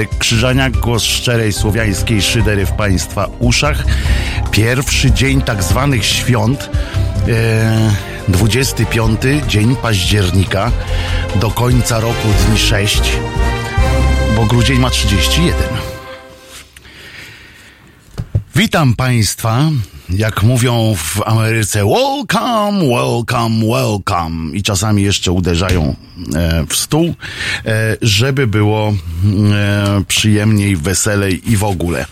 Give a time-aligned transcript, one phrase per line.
[0.00, 3.84] Wojtek Krzyżaniak, głos szczerej słowiańskiej szydery w Państwa uszach.
[4.50, 6.70] Pierwszy dzień tak zwanych świąt,
[7.28, 7.94] e,
[8.28, 10.72] 25 dzień października,
[11.40, 13.02] do końca roku dni 6,
[14.36, 15.68] bo grudzień ma 31.
[18.54, 19.70] Witam Państwa
[20.10, 24.56] jak mówią w Ameryce, welcome, welcome, welcome.
[24.56, 25.94] I czasami jeszcze uderzają
[26.68, 27.14] w stół,
[27.66, 28.88] e, żeby było
[29.52, 32.06] e, przyjemniej, weselej i w ogóle.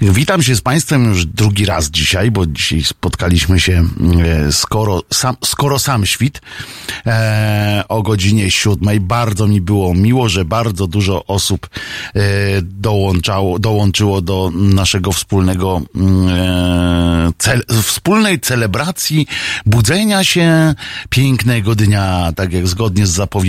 [0.00, 3.84] Witam się z Państwem już drugi raz dzisiaj, bo dzisiaj spotkaliśmy się
[4.50, 6.40] skoro sam, skoro sam świt
[7.88, 9.00] o godzinie siódmej.
[9.00, 11.68] Bardzo mi było miło, że bardzo dużo osób
[12.62, 15.82] dołączało, dołączyło do naszego wspólnego
[17.38, 19.26] cel, wspólnej celebracji
[19.66, 20.74] budzenia się
[21.10, 23.47] pięknego dnia, tak jak zgodnie z zapowiedzią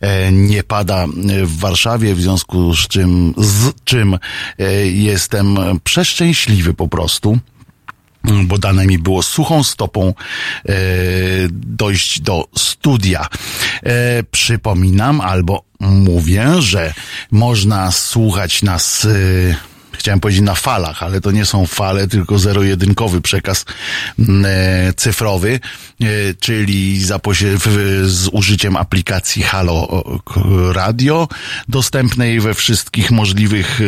[0.00, 1.06] e, nie pada
[1.44, 4.18] w Warszawie, w związku z czym, z czym
[4.58, 7.38] e, jestem przeszczęśliwy po prostu
[8.44, 10.14] bo dane mi było suchą stopą
[10.68, 10.74] e,
[11.52, 13.26] dojść do studia.
[13.82, 16.94] E, przypominam albo mówię, że
[17.30, 23.20] można słuchać nas e, chciałem powiedzieć na falach, ale to nie są fale, tylko zero-jedynkowy
[23.20, 23.64] przekaz
[24.18, 25.60] mm, e, cyfrowy,
[26.00, 26.06] e,
[26.40, 27.20] czyli za
[28.04, 30.04] z użyciem aplikacji Halo
[30.72, 31.28] Radio,
[31.68, 33.84] dostępnej we wszystkich możliwych e,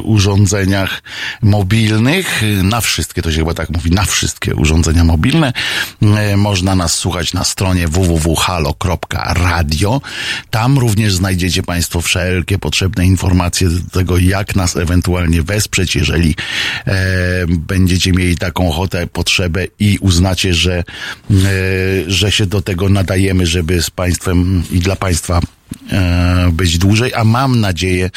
[0.00, 1.02] urządzeniach
[1.42, 5.52] mobilnych, na wszystkie, to się chyba tak mówi, na wszystkie urządzenia mobilne.
[6.02, 8.40] E, można nas słuchać na stronie www.halo.radio.
[10.50, 16.34] Tam również znajdziecie Państwo wszelkie potrzebne informacje do tego, jak nas ewentualnie ewentualnie wesprzeć, jeżeli
[16.86, 20.84] e, będziecie mieli taką ochotę, potrzebę i uznacie, że, e,
[22.06, 25.40] że się do tego nadajemy, żeby z Państwem i dla Państwa
[25.92, 28.10] e, być dłużej, a mam nadzieję,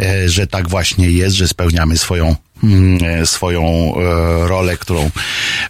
[0.00, 3.94] e, że tak właśnie jest, że spełniamy swoją mm, e, swoją
[4.46, 5.10] rolę, którą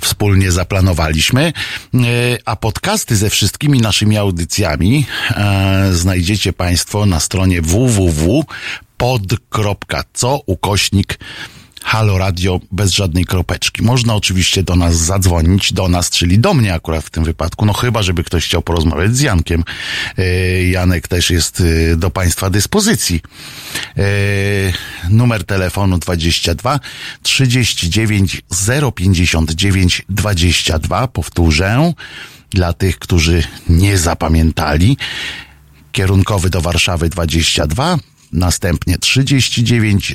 [0.00, 1.52] wspólnie zaplanowaliśmy.
[2.44, 5.06] A podcasty ze wszystkimi naszymi audycjami
[5.92, 8.44] znajdziecie Państwo na stronie www
[9.00, 11.18] pod.co ukośnik
[11.82, 13.82] Halo Radio bez żadnej kropeczki.
[13.82, 17.72] Można oczywiście do nas zadzwonić, do nas, czyli do mnie akurat w tym wypadku, no
[17.72, 19.64] chyba, żeby ktoś chciał porozmawiać z Jankiem.
[20.18, 20.24] E,
[20.64, 21.62] Janek też jest
[21.92, 23.20] e, do Państwa dyspozycji.
[23.96, 24.02] E,
[25.10, 26.80] numer telefonu 22
[27.22, 28.42] 39
[28.96, 31.08] 059 22.
[31.08, 31.92] Powtórzę
[32.50, 34.96] dla tych, którzy nie zapamiętali.
[35.92, 37.98] Kierunkowy do Warszawy 22
[38.32, 40.14] następnie 39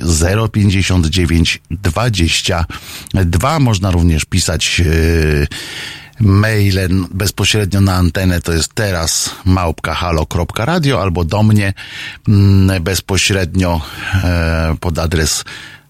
[0.51, 3.59] 059 22.
[3.59, 5.47] Można również pisać yy,
[7.11, 11.73] bezpośrednio na antenę, to jest teraz małpka.halo.radio albo do mnie
[12.27, 13.81] yy, bezpośrednio
[14.13, 14.21] yy,
[14.77, 15.43] pod adres,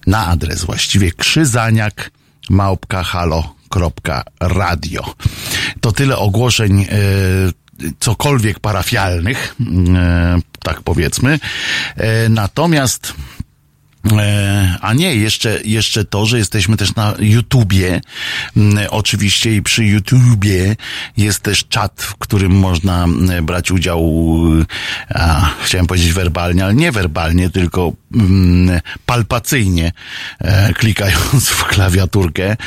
[0.08, 2.12] na adres właściwie krzyzaniak
[2.50, 5.16] małpka.halo.radio.
[5.82, 6.88] To tyle ogłoszeń yy,
[8.00, 9.56] cokolwiek parafialnych,
[9.96, 11.40] e, tak powiedzmy.
[11.98, 13.14] E, natomiast
[14.82, 18.02] a nie, jeszcze, jeszcze to, że jesteśmy też na YouTubie.
[18.58, 20.76] Mm, oczywiście i przy YouTubie
[21.18, 24.14] jest też czat, w którym można mm, brać udział,
[25.10, 29.92] a, chciałem powiedzieć werbalnie, ale nie werbalnie, tylko mm, palpacyjnie,
[30.40, 32.58] e, klikając w klawiaturkę.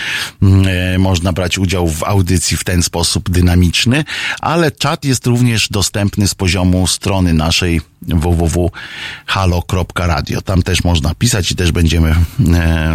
[0.66, 4.04] E, można brać udział w audycji w ten sposób dynamiczny,
[4.40, 10.42] ale czat jest również dostępny z poziomu strony naszej www.halo.radio.
[10.42, 12.14] Tam też można pisać i też będziemy e,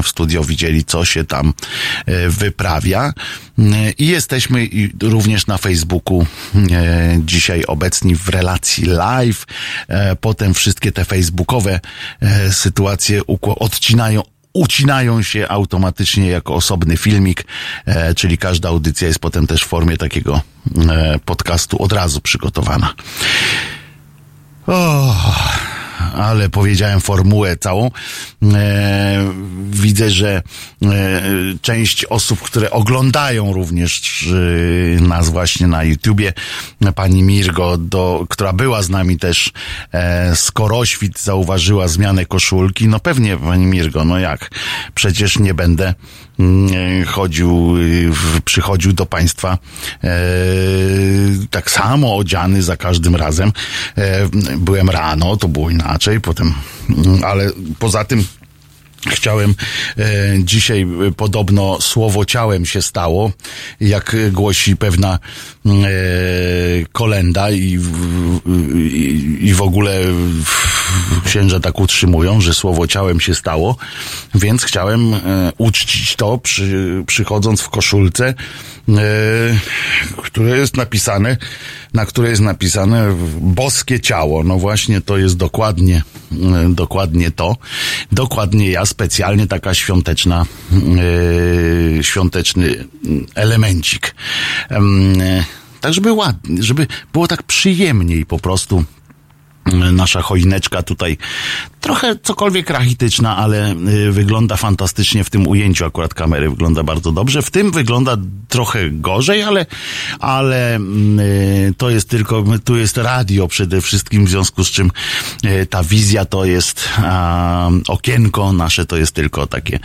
[0.04, 1.54] w studio widzieli, co się tam
[2.06, 3.14] e, wyprawia.
[3.60, 4.68] E, I jesteśmy
[5.02, 6.26] również na Facebooku
[7.20, 9.46] dzisiaj obecni w relacji live.
[10.22, 11.80] Potem wszystkie te facebookowe
[12.52, 13.22] sytuacje
[13.60, 14.22] odcinają
[14.54, 17.44] ucinają się automatycznie jako osobny filmik,
[18.16, 20.42] czyli każda audycja jest potem też w formie takiego
[21.26, 22.94] podcastu od razu przygotowana.
[24.68, 25.34] Oh,
[26.16, 27.92] ale powiedziałem formułę całą.
[28.54, 29.34] E,
[29.70, 30.42] widzę, że
[30.84, 31.22] e,
[31.62, 34.26] część osób, które oglądają również
[34.98, 36.34] e, nas właśnie na YouTubie,
[36.96, 39.52] pani Mirgo, do, która była z nami też
[39.92, 42.88] e, z Koroświt, zauważyła zmianę koszulki.
[42.88, 44.50] No pewnie, pani Mirgo, no jak?
[44.96, 45.94] Przecież nie będę
[47.06, 48.12] chodził, y,
[48.46, 49.58] przychodził do państwa
[50.04, 50.10] e,
[51.50, 53.52] tak samo odziany za każdym razem.
[53.98, 54.28] E,
[54.58, 56.54] byłem rano, to było inaczej, potem,
[56.90, 57.50] mm, ale
[57.80, 58.26] poza tym
[59.10, 59.56] Chciałem
[59.98, 60.04] e,
[60.44, 63.32] dzisiaj e, podobno słowo ciałem się stało,
[63.80, 65.20] jak głosi pewna
[65.66, 65.70] e,
[66.92, 67.80] kolenda i,
[68.76, 70.02] i, i w ogóle
[71.26, 73.76] księża tak utrzymują, że słowo ciałem się stało,
[74.36, 75.20] więc chciałem e,
[75.58, 78.94] uczcić to, przy, przychodząc w koszulce, e,
[80.18, 81.38] które jest napisane,
[81.94, 84.44] na której jest napisane boskie ciało.
[84.44, 87.58] No właśnie to jest dokładnie, e, dokładnie to.
[88.12, 90.46] Dokładnie ja, specjalnie taka świąteczna,
[92.02, 92.88] świąteczny
[93.36, 94.16] elemencik.
[95.82, 98.84] Tak, żeby ładnie, żeby było tak przyjemniej po prostu
[99.92, 101.18] nasza choineczka tutaj
[101.82, 103.76] trochę cokolwiek rachityczna, ale
[104.08, 107.42] y, wygląda fantastycznie w tym ujęciu akurat kamery wygląda bardzo dobrze.
[107.42, 108.18] W tym wygląda
[108.50, 109.66] trochę gorzej, ale,
[110.20, 114.92] ale y, to jest tylko, tu jest radio przede wszystkim, w związku z czym
[115.46, 119.80] y, ta wizja to jest a, okienko nasze, to jest tylko takie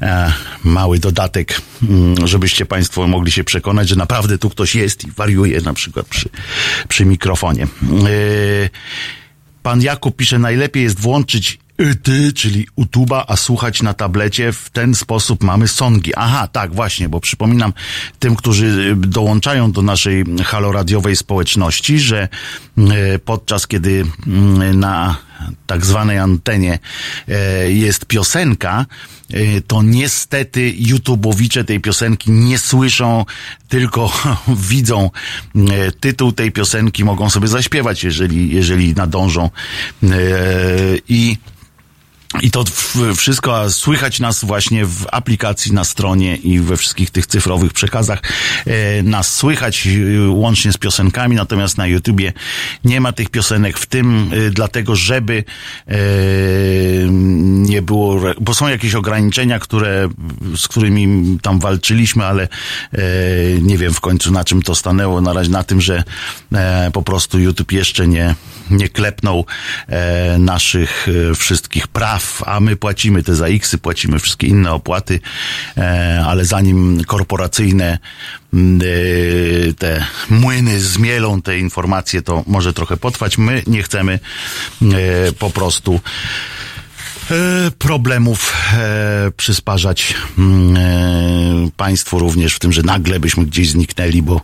[0.00, 0.32] a,
[0.64, 5.60] mały dodatek, mm, żebyście Państwo mogli się przekonać, że naprawdę tu ktoś jest i wariuje
[5.60, 6.28] na przykład przy,
[6.88, 7.66] przy mikrofonie.
[9.68, 11.58] Pan Jakub pisze, najlepiej jest włączyć
[12.02, 14.52] ty, czyli utuba, a słuchać na tablecie.
[14.52, 16.12] W ten sposób mamy songi.
[16.16, 17.72] Aha, tak, właśnie, bo przypominam
[18.18, 22.28] tym, którzy dołączają do naszej haloradiowej społeczności, że
[23.24, 25.16] podczas kiedy mm, na
[25.66, 26.78] tak zwanej antenie
[27.28, 28.86] e, jest piosenka,
[29.30, 33.24] e, to niestety YouTubeowicze tej piosenki nie słyszą,
[33.68, 34.12] tylko
[34.70, 35.10] widzą
[36.00, 39.50] tytuł tej piosenki, mogą sobie zaśpiewać, jeżeli, jeżeli nadążą.
[41.08, 41.36] I
[42.42, 42.64] i to
[43.16, 48.22] wszystko słychać nas właśnie w aplikacji, na stronie i we wszystkich tych cyfrowych przekazach.
[48.66, 52.32] E, nas słychać e, łącznie z piosenkami, natomiast na YouTubie
[52.84, 55.44] nie ma tych piosenek w tym, e, dlatego żeby
[57.42, 60.08] nie było, bo są jakieś ograniczenia, które,
[60.56, 62.48] z którymi tam walczyliśmy, ale
[63.62, 65.20] nie wiem w końcu na czym to stanęło.
[65.20, 66.04] Na razie na tym, że
[66.92, 68.34] po prostu YouTube jeszcze nie,
[68.70, 69.46] nie klepnął
[70.38, 75.20] naszych wszystkich praw a my płacimy te ZAX-y, płacimy wszystkie inne opłaty,
[75.76, 77.98] e, ale zanim korporacyjne
[78.54, 78.58] e,
[79.78, 83.38] te młyny zmielą te informacje, to może trochę potrwać.
[83.38, 84.18] My nie chcemy
[84.82, 86.00] e, po prostu
[87.78, 94.40] problemów e, przysparzać mm, e, państwu również w tym, że nagle byśmy gdzieś zniknęli, bo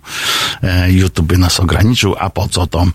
[0.86, 2.86] YouTube by nas ograniczył, a po co to?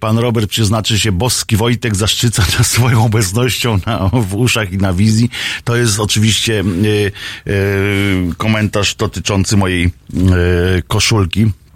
[0.00, 4.92] Pan Robert przyznaczy się, boski Wojtek zaszczyca nas swoją obecnością na, w uszach i na
[4.92, 5.30] wizji.
[5.64, 6.64] To jest oczywiście
[8.36, 9.90] komentarz dotyczący mojej
[10.88, 11.67] koszulki E,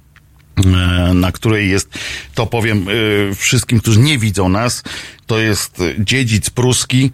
[1.14, 1.98] na której jest,
[2.34, 4.82] to powiem e, wszystkim, którzy nie widzą nas,
[5.26, 7.10] to jest dziedzic pruski,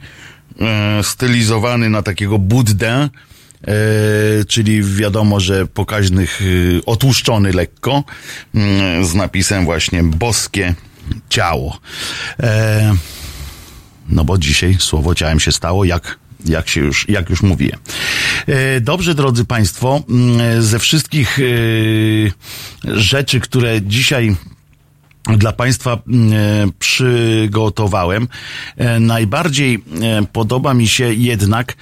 [0.60, 3.08] e, stylizowany na takiego Buddę,
[4.48, 6.40] czyli wiadomo, że pokaźnych,
[6.86, 8.04] otłuszczony lekko,
[9.02, 10.74] z napisem właśnie boskie
[11.28, 11.78] ciało.
[14.08, 17.70] No bo dzisiaj słowo ciałem się stało, jak jak się już, jak już mówię.
[18.80, 21.42] Dobrze, drodzy Państwo, mm, ze wszystkich e,
[23.00, 24.36] rzeczy, które dzisiaj
[25.36, 26.36] dla Państwa mm, e,
[26.78, 28.28] przygotowałem.
[28.76, 29.84] E, najbardziej
[30.32, 31.76] podoba mi się jednak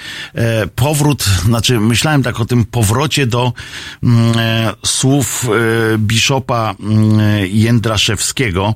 [0.75, 3.53] powrót, znaczy myślałem tak o tym powrocie do
[4.03, 4.35] mm,
[4.85, 5.49] słów
[5.99, 6.75] biszopa
[7.51, 8.75] Jędraszewskiego,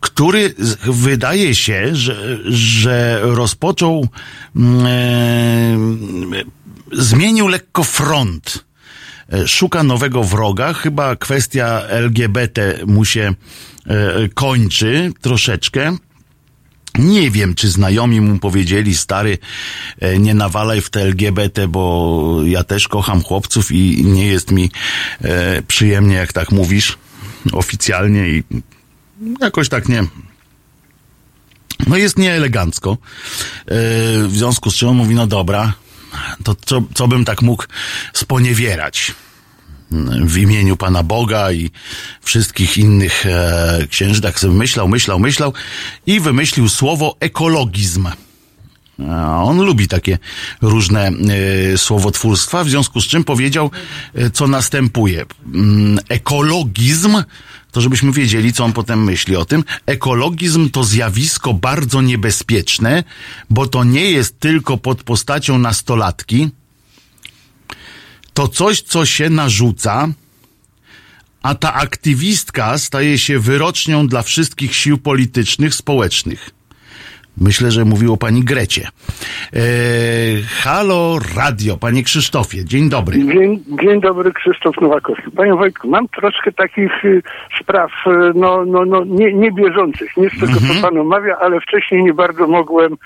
[0.00, 4.08] który wydaje się, że, że rozpoczął,
[4.56, 4.86] mm,
[6.34, 6.42] e,
[6.92, 8.64] zmienił lekko front.
[9.32, 10.72] E, szuka nowego wroga.
[10.72, 13.34] Chyba kwestia LGBT mu się
[13.86, 15.96] e, kończy troszeczkę.
[16.98, 19.38] Nie wiem, czy znajomi mu powiedzieli, stary,
[20.00, 24.70] e, nie nawalaj w te LGBT, bo ja też kocham chłopców i nie jest mi
[25.66, 26.98] przyjemnie, jak tak mówisz
[27.52, 28.42] oficjalnie i
[29.40, 30.04] jakoś tak nie.
[31.86, 32.98] No jest nieelegancko.
[34.26, 35.74] W związku z czym on mówi, no dobra,
[36.44, 37.64] to co, co bym tak mógł
[38.12, 39.14] sponiewierać?
[40.24, 41.70] w imieniu Pana Boga i
[42.22, 45.52] wszystkich innych e, księży, tak sobie myślał, myślał, myślał
[46.06, 48.08] i wymyślił słowo ekologizm.
[49.44, 50.18] On lubi takie
[50.62, 53.70] różne e, słowotwórstwa, w związku z czym powiedział,
[54.14, 55.26] e, co następuje.
[55.54, 57.22] Mm, ekologizm
[57.70, 59.64] to żebyśmy wiedzieli, co on potem myśli o tym.
[59.86, 63.04] Ekologizm to zjawisko bardzo niebezpieczne,
[63.50, 66.50] bo to nie jest tylko pod postacią nastolatki.
[68.34, 70.08] To coś, co się narzuca,
[71.42, 76.50] a ta aktywistka staje się wyrocznią dla wszystkich sił politycznych, społecznych.
[77.36, 78.88] Myślę, że mówił o pani Grecie.
[79.52, 79.60] E,
[80.62, 83.18] halo Radio, panie Krzysztofie, dzień dobry.
[83.18, 85.30] Dzień, dzień dobry, Krzysztof Nowakowski.
[85.30, 87.22] Panie Wojtku, mam troszkę takich y,
[87.60, 90.16] spraw, y, no, no, no, nie, nie bieżących.
[90.16, 92.96] Nie z tego, co pan omawia, ale wcześniej nie bardzo mogłem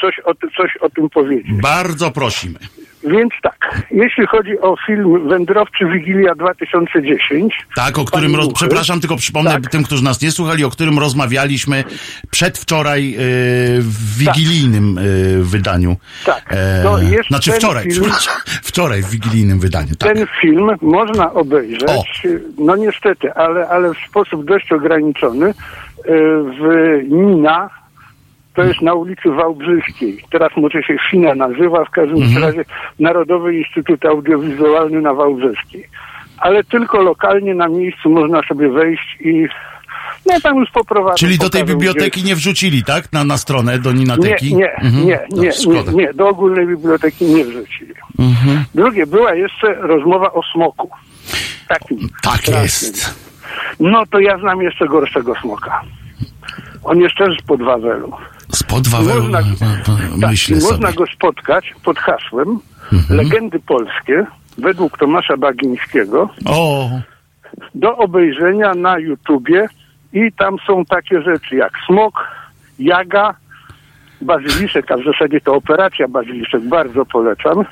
[0.00, 1.52] coś o, coś o tym powiedzieć.
[1.62, 2.58] Bardzo prosimy.
[3.04, 8.52] Więc tak, jeśli chodzi o film Wędrowczy Wigilia 2010, Tak, o którym, roz...
[8.54, 9.70] Przepraszam, tylko przypomnę Tak.
[9.70, 11.84] tym, którzy nas nie słuchali, o którym rozmawialiśmy
[12.30, 13.18] przedwczoraj e,
[13.80, 15.02] w wigilijnym e,
[15.42, 15.96] wydaniu.
[16.26, 16.54] Tak.
[16.82, 18.12] To jest znaczy wczoraj, film-
[18.62, 20.14] wczoraj w wigilijnym wydaniu, tak.
[20.14, 22.02] ten film można obejrzeć, O.
[22.58, 25.52] no niestety, ale, ale w sposób dość ograniczony y,
[26.60, 26.62] w
[27.08, 27.70] Nina,
[28.56, 30.24] to jest na ulicy Wałbrzyskiej.
[30.30, 32.42] Teraz może się Fina nazywa, w każdym Mhm.
[32.44, 32.64] razie
[33.00, 35.86] Narodowy Instytut Audiowizualny na Wałbrzyskiej.
[36.38, 39.46] Ale tylko lokalnie na miejscu można sobie wejść i
[40.26, 41.16] no tam już poprowadzę.
[41.18, 43.12] Czyli do tej biblioteki nie wrzucili, tak?
[43.12, 44.54] Na, na stronę, do Ninateki?
[44.54, 45.06] nie, nie, Mhm.
[45.06, 45.50] nie, No, nie,
[45.82, 47.94] nie, nie, do ogólnej biblioteki nie wrzucili.
[48.18, 48.64] Mhm.
[48.74, 50.90] Drugie, była jeszcze rozmowa o smoku.
[51.68, 51.98] Takim.
[52.22, 52.62] Tak strasznym.
[52.62, 53.26] jest.
[53.80, 55.80] No to ja znam jeszcze gorszego smoka.
[56.84, 58.12] On jest też spod Wawelu.
[58.56, 60.72] Spod Wawelu, Można, tak, myślę sobie.
[60.72, 62.58] można go spotkać pod hasłem
[62.92, 63.16] Mhm.
[63.20, 64.26] Legendy Polskie
[64.58, 66.90] według Tomasza Bagińskiego O,
[67.74, 69.66] do obejrzenia na YouTubie
[70.12, 72.24] i tam są takie rzeczy jak smok,
[72.78, 73.34] jaga,
[74.22, 77.64] bazyliszek, a w zasadzie to operacja bazyliszek, bardzo polecam.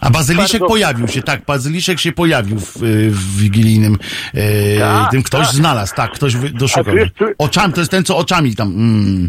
[0.00, 2.76] a Bazyliszek Bardzo- pojawił się, tak, Bazyliszek się pojawił w,
[3.10, 3.96] w wigilijnym,
[4.34, 5.54] e, Tak, tym ktoś tak.
[5.54, 6.96] znalazł, tak, ktoś doszukał.
[6.96, 9.28] Jest- Oczami, to jest ten, co oczami tam, mm.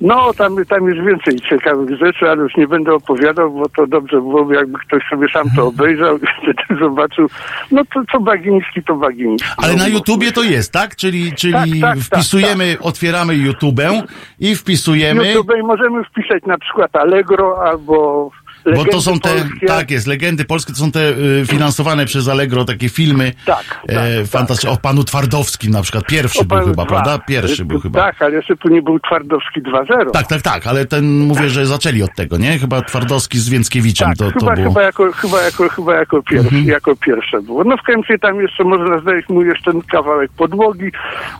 [0.00, 4.16] No, tam, tam jest więcej ciekawych rzeczy, ale już nie będę opowiadał, bo to dobrze
[4.16, 7.28] byłoby, jakby ktoś sobie sam to obejrzał i wtedy zobaczył.
[7.70, 9.48] No to co Bagiński, to Bagiński.
[9.56, 10.96] Ale no, na mówmy YouTubie to jest, tak?
[10.96, 14.02] Czyli, czyli Tak, tak, tak, wpisujemy, otwieramy YouTubę
[14.40, 18.30] i wpisujemy, YouTube i możemy wpisać na przykład Allegro albo
[18.64, 19.66] bo Legendy to są te, Polskie.
[19.66, 23.32] tak jest, legendy polskie, to są te y, finansowane przez Allegro takie filmy.
[23.46, 24.48] Tak, e, tak.
[24.68, 26.86] O panu Twardowskim na przykład, pierwszy był chyba, dwa.
[26.86, 27.18] prawda?
[27.18, 28.00] Pierwszy był chyba.
[28.00, 30.10] Tak, ale jeszcze tu nie był Twardowski 2.0.
[30.10, 32.58] Tak, tak, tak, ale ten mówię, że zaczęli od tego, nie?
[32.58, 34.68] Chyba Twardowski z Więckiewiczem Tak, to, to chyba, było.
[34.68, 37.64] chyba, jako, chyba, jako, chyba jako, pierwszy, jako pierwsze było.
[37.64, 40.90] No w końcu tam jeszcze można znaleźć mu jeszcze ten kawałek podłogi,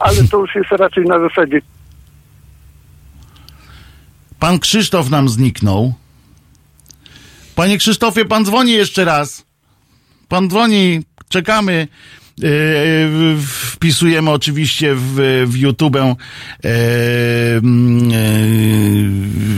[0.01, 1.61] ale to już jest raczej na zasadzie
[4.39, 5.95] Pan Krzysztof nam zniknął.
[7.55, 9.45] Panie Krzysztofie, pan dzwoni jeszcze raz.
[10.29, 11.89] Pan dzwoni, czekamy.
[12.39, 16.71] Yy, wpisujemy oczywiście w, w YouTube yy,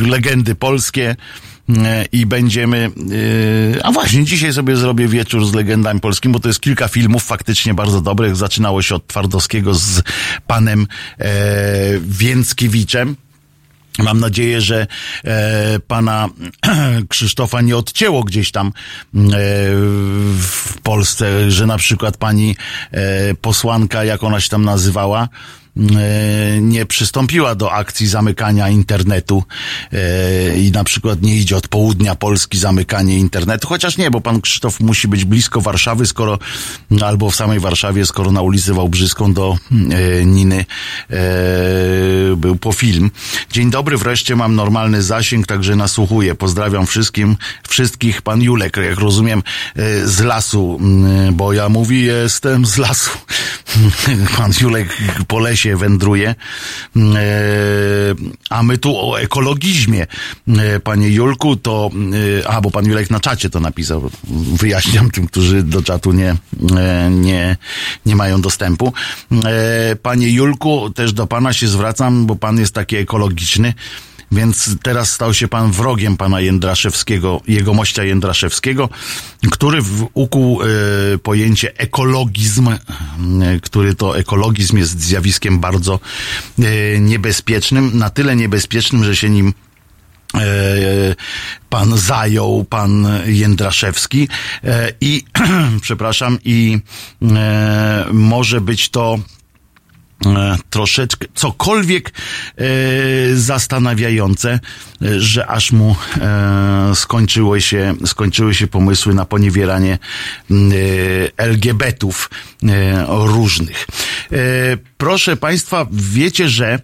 [0.01, 1.17] yy, legendy polskie
[2.13, 2.91] i będziemy.
[3.83, 7.75] A właśnie, dzisiaj sobie zrobię wieczór z legendami polskimi, bo to jest kilka filmów faktycznie
[7.75, 8.37] bardzo dobrych.
[8.37, 10.03] Zaczynało się od Twardowskiego z
[10.47, 10.87] panem
[11.19, 11.31] e,
[12.01, 13.17] Więckiewiczem.
[13.99, 14.87] Mam nadzieję, że
[15.25, 16.29] e, pana
[17.09, 18.71] Krzysztofa nie odcięło gdzieś tam e,
[20.39, 22.57] w Polsce, że na przykład pani
[22.91, 25.29] e, posłanka, jak ona się tam nazywała,
[26.61, 29.45] nie przystąpiła do akcji zamykania internetu
[29.93, 34.41] e, i na przykład nie idzie od południa Polski zamykanie internetu, chociaż nie, bo pan
[34.41, 36.39] Krzysztof musi być blisko Warszawy, skoro
[37.05, 40.65] albo w samej Warszawie, skoro na ulicy Wałbrzyską do e, Niny
[41.11, 41.17] e,
[42.37, 43.11] był po film.
[43.53, 46.35] Dzień dobry, wreszcie mam normalny zasięg, także nasłuchuję.
[46.35, 47.37] Pozdrawiam wszystkim,
[47.69, 48.23] wszystkich.
[48.23, 49.43] Pan Julek, jak rozumiem,
[49.77, 50.81] e, z lasu,
[51.33, 53.11] bo ja mówi, jestem z lasu.
[54.37, 54.97] Pan Julek
[55.29, 56.35] po lesie wędruje.
[56.97, 57.21] Mm, e,
[58.51, 60.07] A my tu o ekologizmie.
[60.49, 61.91] E, Panie Julku, to,
[62.43, 64.11] e, a bo pan Julek na czacie to napisał.
[64.55, 66.37] Wyjaśniam tym, którzy do czatu nie,
[67.11, 67.57] nie,
[68.07, 68.93] nie mają dostępu.
[70.03, 73.75] Panie Julku, też do pana się zwracam, bo pan jest taki ekologiczny.
[74.33, 78.89] Więc teraz stał się pan wrogiem pana Jędraszewskiego, jego mościa Jędraszewskiego,
[79.51, 79.83] który
[80.15, 80.67] ukuł e,
[81.19, 82.79] pojęcie ekologizm, e,
[83.63, 86.01] który to ekologizm jest zjawiskiem bardzo
[86.59, 89.55] e, niebezpiecznym, na tyle niebezpiecznym, że się nim
[91.71, 94.29] pan zajął, pan Jędraszewski.
[95.01, 95.25] I,
[95.83, 96.79] przepraszam, i
[98.13, 99.19] może być to
[100.71, 102.11] troszeczkę, cokolwiek
[102.57, 102.65] e,
[103.35, 104.61] zastanawiające,
[105.03, 109.99] e, że aż mu e, skończyły, się, skończyły się pomysły na poniewieranie
[110.51, 110.55] e,
[111.37, 112.31] LGBT-ów
[112.63, 113.87] e, różnych.
[114.33, 114.37] E,
[114.97, 116.79] proszę Państwa, wiecie, że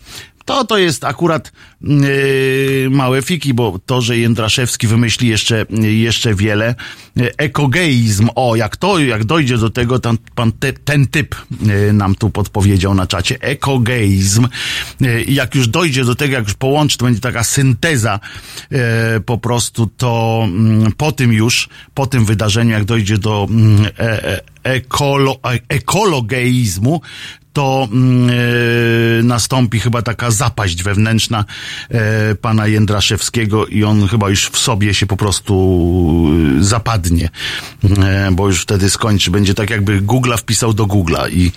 [0.48, 6.74] to to jest akurat yy, małe fiki, bo to, że Jędraszewski wymyśli jeszcze, jeszcze wiele.
[7.36, 12.14] Ekogeizm, o, jak to, jak dojdzie do tego, ten, pan te, ten typ yy, nam
[12.14, 13.36] tu podpowiedział na czacie.
[13.40, 14.48] Ekogeizm.
[15.00, 18.20] Yy, jak już dojdzie do tego, jak już połączy, to będzie taka synteza
[18.70, 18.78] yy,
[19.26, 24.24] po prostu, to mm, po tym już, po tym wydarzeniu, jak dojdzie do mm, e,
[24.24, 27.00] e, ekolo, ekologeizmu,
[27.58, 27.88] to
[29.16, 31.44] yy, nastąpi chyba taka zapaść wewnętrzna
[31.90, 31.98] yy,
[32.34, 35.54] pana Jędraszewskiego i on chyba już w sobie się po prostu
[36.54, 37.28] yy, zapadnie,
[38.32, 39.30] bo już wtedy skończy.
[39.30, 41.52] Będzie tak jakby Google'a wpisał do Google'a i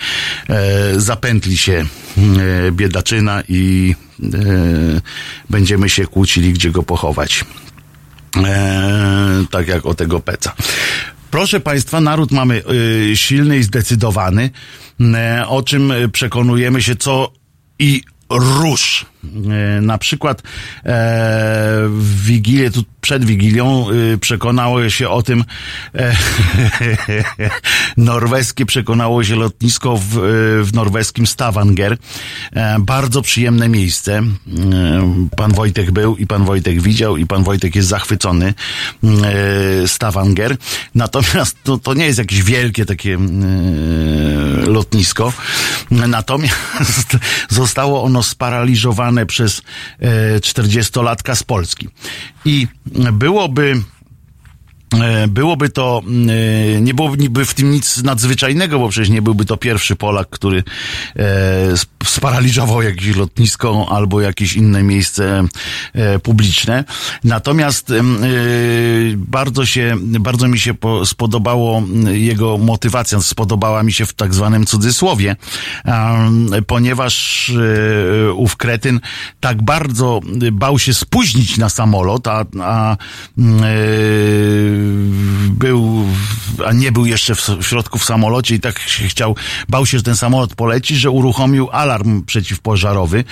[0.98, 1.86] zapętli się
[2.72, 3.96] biedaczyna i
[5.50, 7.46] będziemy się kłócili, gdzie go pochować.
[9.52, 10.54] tak jak o tego peca.
[11.32, 12.64] Proszę Państwa, naród mamy
[13.12, 14.50] y, silny i zdecydowany,
[15.00, 17.32] y, o czym przekonujemy się co
[17.80, 19.06] i róż.
[19.24, 20.44] E, na przykład e,
[21.88, 25.44] w Wigilię, tu przed Wigilią e, przekonało się o tym
[27.98, 30.08] norweskie przekonało się lotnisko w,
[30.64, 31.98] w norweskim Stavanger.
[32.80, 34.24] Bardzo przyjemne miejsce.
[35.38, 38.54] Pan Wojtek był i pan Wojtek widział i pan Wojtek jest zachwycony
[39.88, 40.58] Stavanger.
[40.96, 43.18] Natomiast to, to nie jest jakieś wielkie takie
[44.68, 45.34] lotnisko.
[45.92, 47.18] Natomiast
[47.50, 49.62] zostało ono sparaliżowane przez
[50.40, 51.90] 40-latka z Polski.
[52.46, 52.68] I
[53.14, 54.01] byłoby E,
[55.28, 56.02] byłoby to,
[56.76, 60.64] e, nie byłoby w tym nic nadzwyczajnego, bo przecież nie byłby to pierwszy Polak, który
[61.16, 61.24] e,
[62.04, 65.48] sparaliżował jakieś lotnisko albo jakieś inne miejsce
[66.24, 66.84] publiczne.
[67.24, 67.94] Natomiast
[69.16, 70.74] bardzo się, bardzo mi się
[71.06, 75.36] spodobało jego motywacja, spodobała mi się w tak zwanym cudzysłowie,
[76.68, 77.52] ponieważ
[78.36, 79.00] ów kretyn
[79.40, 80.20] tak bardzo
[80.52, 82.98] bał się spóźnić na samolot, a, a
[85.50, 86.06] był,
[86.66, 89.36] a nie był jeszcze w, środku w samolocie i tak się chciał,
[89.70, 93.24] bał się, że ten samolot poleci, że uruchomił alarm przeciwpożarowy,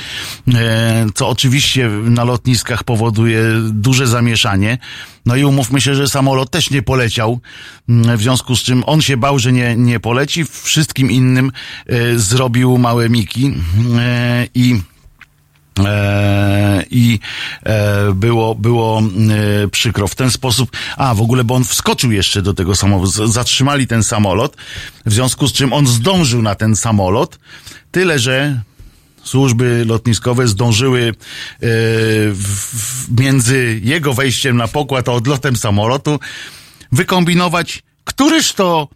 [0.53, 4.77] e, co oczywiście na lotniskach powoduje duże zamieszanie.
[5.25, 7.39] No i umówmy się, że samolot też nie poleciał,
[7.88, 11.51] w związku z czym on się bał, że nie, nie poleci, wszystkim innym
[11.88, 13.53] e, zrobił małe miki
[13.99, 14.81] e, i
[16.91, 17.19] I
[17.63, 20.07] e, było, było e, przykro.
[20.07, 24.03] W ten sposób, a w ogóle, bo on wskoczył jeszcze do tego samolotu, zatrzymali ten
[24.03, 24.57] samolot,
[25.05, 27.39] w związku z czym on zdążył na ten samolot,
[27.91, 28.61] tyle że
[29.23, 31.13] służby lotniskowe zdążyły
[33.19, 36.19] między jego wejściem na pokład a odlotem samolotu
[36.91, 38.87] wykombinować, któryż to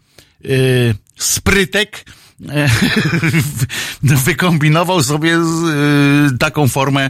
[1.18, 2.06] sprytek
[4.26, 7.10] wykombinował sobie y, taką formę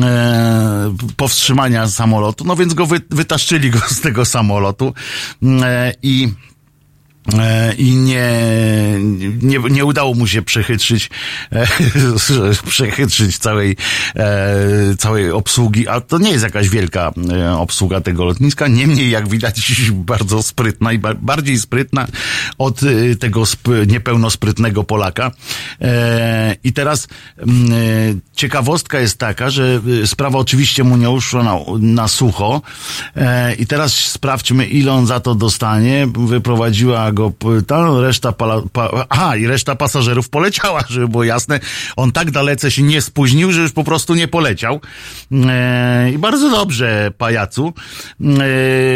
[0.00, 4.94] e, powstrzymania samolotu, no więc go wy, wytaszczyli go z tego samolotu.
[5.62, 6.51] E, i E,
[7.78, 8.30] i nie,
[9.42, 11.10] nie, nie udało mu się przechytrzyć,
[11.52, 11.66] e,
[12.70, 13.76] przechytrzyć całej,
[14.16, 17.12] e, całej obsługi, a to nie jest jakaś wielka
[17.58, 22.06] obsługa tego lotniska, niemniej jak widać bardzo sprytna i bardziej sprytna
[22.58, 22.80] od
[23.20, 23.44] tego
[23.86, 25.30] niepełnosprytnego Polaka.
[26.64, 27.08] I teraz
[28.36, 32.62] ciekawostka jest taka, że sprawa oczywiście mu nie uszła na, na sucho
[33.58, 36.08] i teraz sprawdźmy ile on za to dostanie.
[36.26, 37.32] Wyprowadziła go,
[37.66, 41.60] ta reszta, pala, pa, aha, i reszta pasażerów poleciała, żeby było jasne.
[41.96, 44.80] On tak dalece się nie spóźnił, że już po prostu nie poleciał.
[45.32, 47.72] E, I bardzo dobrze, pajacu.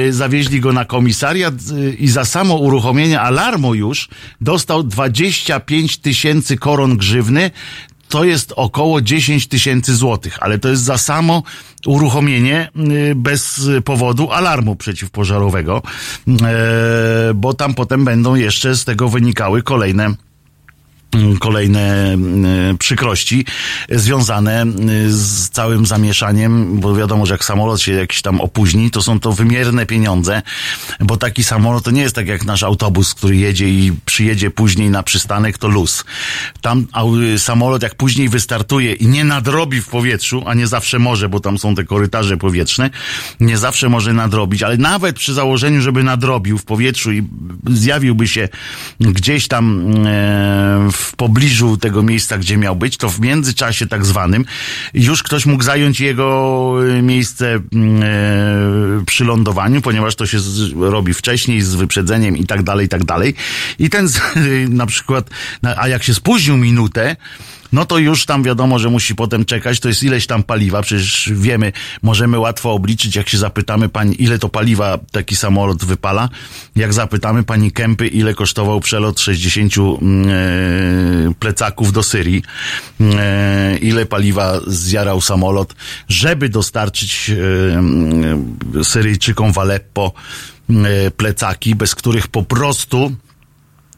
[0.09, 4.09] E, zawieźli go na komisariat e, i za samo uruchomienie alarmu już
[4.41, 7.51] dostał 25 tysięcy koron grzywny,
[8.09, 11.43] to jest około 10 tysięcy złotych, ale to jest za samo
[11.87, 12.71] uruchomienie
[13.11, 15.83] y, bez powodu alarmu przeciwpożarowego,
[16.29, 20.15] e, bo tam potem będą jeszcze z tego wynikały kolejne
[21.41, 23.45] kolejne mm, przykrości
[23.91, 29.03] związane mm, z całym zamieszaniem, bo wiadomo, że jak samolot się jakiś tam opóźni, to
[29.03, 30.43] są to wymierne pieniądze,
[31.01, 34.91] bo taki samolot to nie jest tak jak nasz autobus, który jedzie i przyjedzie później
[34.91, 36.05] na przystanek, to luz.
[36.61, 36.87] Tam
[37.39, 41.59] samolot jak później wystartuje i nie nadrobi w powietrzu, a nie zawsze może, bo tam
[41.59, 42.91] są te korytarze powietrzne,
[43.41, 47.23] nie zawsze może nadrobić, ale nawet przy założeniu, żeby nadrobił w powietrzu i
[47.67, 48.49] zjawiłby się
[49.01, 54.07] gdzieś tam e, w w pobliżu tego miejsca, gdzie miał być, to w międzyczasie tak
[54.07, 54.45] zwanym
[54.95, 60.39] już ktoś mógł zająć jego y, miejsce mm, e, przy lądowaniu, ponieważ to się
[60.81, 63.35] robi wcześniej z wyprzedzeniem i tak dalej, i tak dalej.
[63.79, 64.09] I ten
[64.69, 65.31] na przykład,
[65.77, 67.17] a jak się spóźnił minutę,
[67.77, 71.31] no to już tam wiadomo, że musi potem czekać, to jest ileś tam paliwa, przecież
[71.35, 76.29] wiemy, możemy łatwo obliczyć, jak się zapytamy pani, ile to paliwa taki samolot wypala,
[76.77, 82.43] jak zapytamy pani Kępy, ile kosztował przelot 60 mm, e, plecaków do Syrii,
[83.01, 85.75] e, ile paliwa zjarał samolot,
[86.09, 87.31] żeby dostarczyć
[88.75, 90.13] e, Syryjczykom w Aleppo
[91.17, 93.13] plecaki, bez których po prostu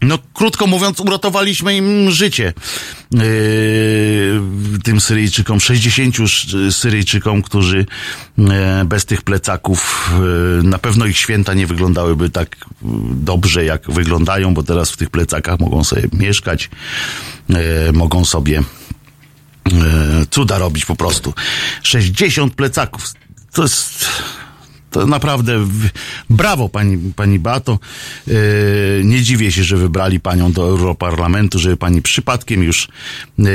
[0.02, 2.52] no, krótko mówiąc, uratowaliśmy im życie.
[3.12, 3.20] Yy,
[4.84, 6.16] tym Syryjczykom, 60
[6.70, 7.86] Syryjczykom, którzy
[8.38, 8.46] yy,
[8.84, 10.10] bez tych plecaków,
[10.56, 12.56] yy, na pewno ich święta nie wyglądałyby tak
[13.10, 16.70] dobrze, jak wyglądają, bo teraz w tych plecakach mogą sobie mieszkać,
[17.92, 18.62] mogą sobie
[20.30, 21.34] cuda robić po prostu.
[21.82, 23.12] 60 plecaków.
[23.52, 24.06] To jest
[24.98, 25.66] to naprawdę
[26.30, 27.78] brawo pani, pani Bato.
[28.26, 28.34] Yy,
[29.04, 32.88] nie dziwię się, że wybrali panią do Europarlamentu, żeby pani przypadkiem już
[33.38, 33.48] yy,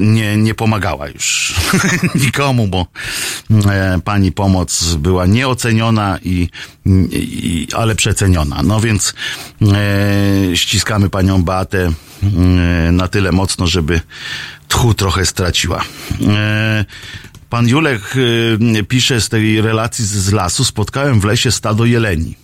[0.00, 1.54] nie, nie pomagała już
[2.24, 2.86] nikomu, bo
[3.50, 3.60] yy,
[4.04, 6.48] pani pomoc była nieoceniona i,
[7.10, 8.62] i ale przeceniona.
[8.62, 9.14] No więc
[10.54, 11.92] ściskamy panią Beatę
[12.92, 14.00] na tyle mocno, żeby
[14.68, 15.84] tchu trochę straciła.
[17.50, 22.34] Pan Julek y, pisze z tej relacji z, z lasu, spotkałem w lesie stado jeleni.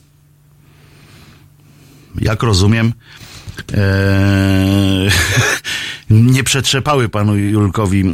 [2.20, 2.92] Jak rozumiem,
[3.72, 5.08] e,
[6.10, 8.04] nie przetrzepały panu Julkowi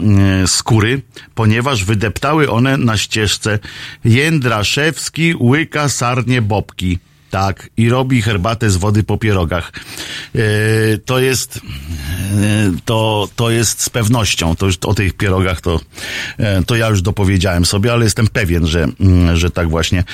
[0.42, 1.03] e, skóry,
[1.35, 3.59] ponieważ wydeptały one na ścieżce
[4.05, 6.98] Jędraszewski łyka sarnie bobki.
[7.31, 9.73] Tak, i robi herbatę z wody po pierogach.
[10.35, 10.43] Yy,
[11.05, 15.81] to jest, yy, to, to jest z pewnością, to już o tych pierogach to,
[16.38, 20.05] yy, to ja już dopowiedziałem sobie, ale jestem pewien, że, mm, że tak właśnie,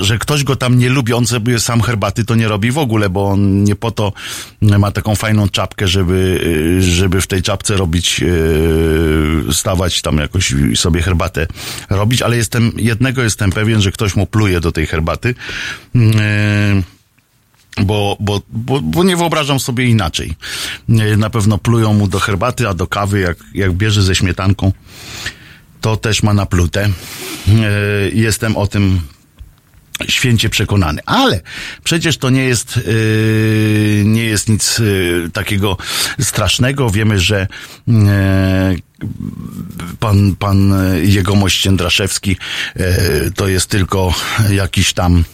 [0.00, 3.10] że ktoś go tam nie lubi, on sobie sam herbaty to nie robi w ogóle,
[3.10, 4.12] bo on nie po to
[4.62, 6.40] ma taką fajną czapkę, żeby,
[6.80, 8.24] żeby w tej czapce robić,
[9.52, 11.46] stawać tam jakoś sobie herbatę
[11.90, 15.34] robić, ale jestem, jednego jestem pewien, że ktoś mu pluje do tej herbaty
[17.84, 20.34] bo, bo, bo, bo nie wyobrażam sobie inaczej.
[21.16, 24.72] Na pewno plują mu do herbaty, a do kawy, jak, jak bierze ze śmietanką,
[25.80, 26.88] to też ma naplute.
[28.12, 29.00] Jestem o tym
[30.08, 31.00] święcie przekonany.
[31.06, 31.40] Ale
[31.84, 32.80] przecież to nie jest,
[34.04, 34.80] nie jest nic
[35.32, 35.76] takiego
[36.20, 36.90] strasznego.
[36.90, 37.46] Wiemy, że
[40.00, 42.36] pan, pan jegomość Jędraszewski
[43.34, 44.14] to jest tylko
[44.50, 45.24] jakiś tam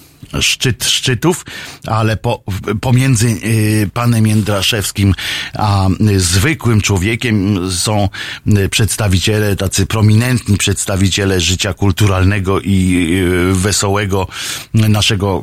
[0.41, 1.45] szczyt szczytów,
[1.87, 2.43] ale po,
[2.81, 5.15] pomiędzy y, panem Jędraszewskim
[5.55, 8.09] a y, zwykłym człowiekiem są
[8.47, 13.07] y, przedstawiciele, tacy prominentni przedstawiciele życia kulturalnego i
[13.53, 14.27] wesołego
[14.75, 15.43] naszego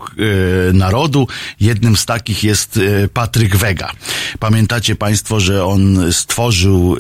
[0.73, 1.27] narodu.
[1.60, 2.79] Jednym z takich jest
[3.13, 3.91] Patryk Wega.
[4.39, 6.97] Pamiętacie Państwo, że on stworzył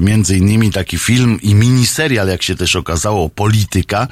[0.00, 4.08] między innymi taki film i miniserial, jak się też okazało, Polityka.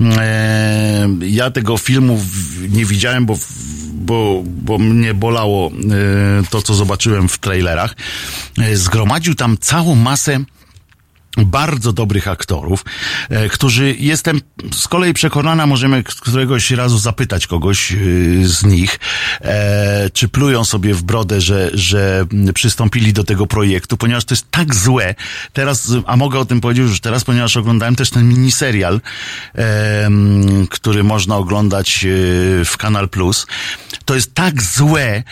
[0.00, 2.20] E, ja tego filmu
[2.68, 3.38] nie widziałem, bo,
[3.92, 5.72] bo, bo mnie bolało e,
[6.50, 7.96] to, co zobaczyłem w trailerach.
[8.58, 10.40] E, zgromadził tam całą masę
[11.36, 12.84] bardzo dobrych aktorów,
[13.28, 14.40] e, którzy jestem
[14.72, 17.96] z kolei przekonana, możemy któregoś razu zapytać kogoś e,
[18.42, 19.00] z nich,
[19.40, 24.50] e, czy plują sobie w brodę, że, że przystąpili do tego projektu, ponieważ to jest
[24.50, 25.14] tak złe.
[25.52, 29.00] Teraz, a mogę o tym powiedzieć już teraz, ponieważ oglądałem też ten miniserial,
[30.70, 32.06] który można oglądać
[32.64, 33.46] w Kanal Plus.
[34.04, 35.22] To jest tak złe,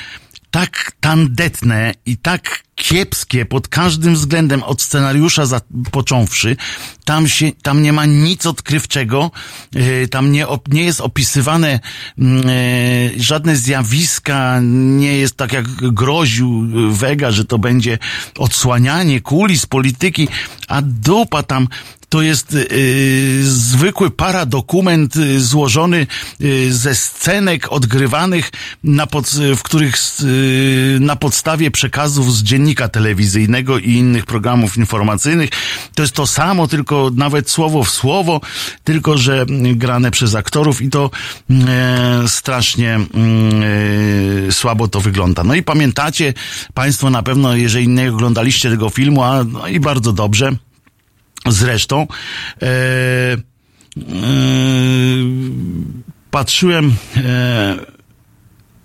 [0.52, 5.60] tak tandetne i tak kiepskie pod każdym względem od scenariusza za,
[5.90, 6.56] począwszy.
[7.04, 9.30] Tam się, tam nie ma nic odkrywczego,
[9.74, 11.80] yy, tam nie, op, nie jest opisywane
[12.18, 12.26] yy,
[13.16, 17.98] żadne zjawiska, nie jest tak jak groził Vega, że to będzie
[18.38, 20.28] odsłanianie kulis polityki,
[20.68, 21.68] a dupa tam
[22.12, 26.07] to jest y, zwykły paradokument y, złożony
[26.40, 28.51] y, ze scenek odgrywanych,
[28.85, 35.51] na pod, w których y, na podstawie przekazów z dziennika telewizyjnego i innych programów informacyjnych.
[35.94, 38.40] To jest to samo, tylko nawet słowo w słowo,
[38.85, 41.11] tylko że grane przez aktorów i to
[42.27, 43.01] strasznie
[44.51, 45.44] słabo to wygląda.
[45.44, 46.35] No i pamiętacie
[46.75, 50.53] Państwo na pewno, jeżeli nie oglądaliście tego filmu, a no i bardzo dobrze,
[51.48, 52.07] Zresztą
[52.62, 53.38] e, e,
[56.31, 57.76] patrzyłem e,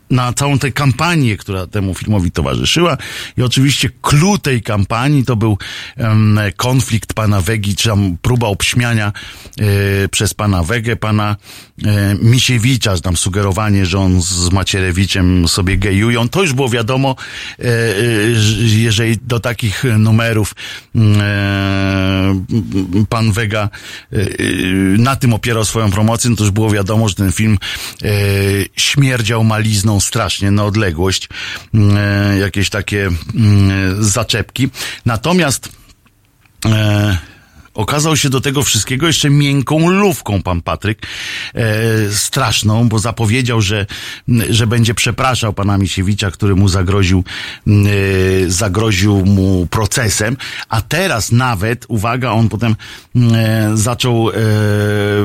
[0.10, 2.98] na całą tę kampanię, która temu filmowi towarzyszyła.
[3.38, 5.58] I oczywiście clue tej kampanii to był
[5.98, 9.13] um, konflikt pana Wegi, czy tam próba obśmiania
[9.60, 11.36] e, przez pana Wegę, pana
[11.86, 16.30] e, Misiewicza, tam sugerowanie, że on z Macierewiczem sobie gejują.
[16.30, 17.15] To już było wiadomo,
[17.60, 17.63] e,
[18.60, 20.56] jeżeli do takich numerów
[20.96, 22.46] mm,
[23.10, 23.70] pan Wega
[24.98, 27.58] na tym opierał swoją promocję, no to już było wiadomo, że ten film
[28.76, 31.30] śmierdział malizną strasznie na odległość,
[31.74, 34.70] mm, e, jakieś takie mm, zaczepki.
[35.06, 35.70] Natomiast
[36.66, 37.18] e,
[37.78, 41.02] okazał się do tego wszystkiego jeszcze miękką lówką pan Patryk,
[41.54, 43.86] e, straszną, bo zapowiedział, że,
[44.50, 47.24] że będzie przepraszał pana Misiewicza, który mu zagroził,
[47.68, 47.72] e,
[48.48, 50.38] zagroził mu procesem,
[50.70, 52.76] a teraz nawet, uwaga, on potem
[53.16, 54.34] e, zaczął e,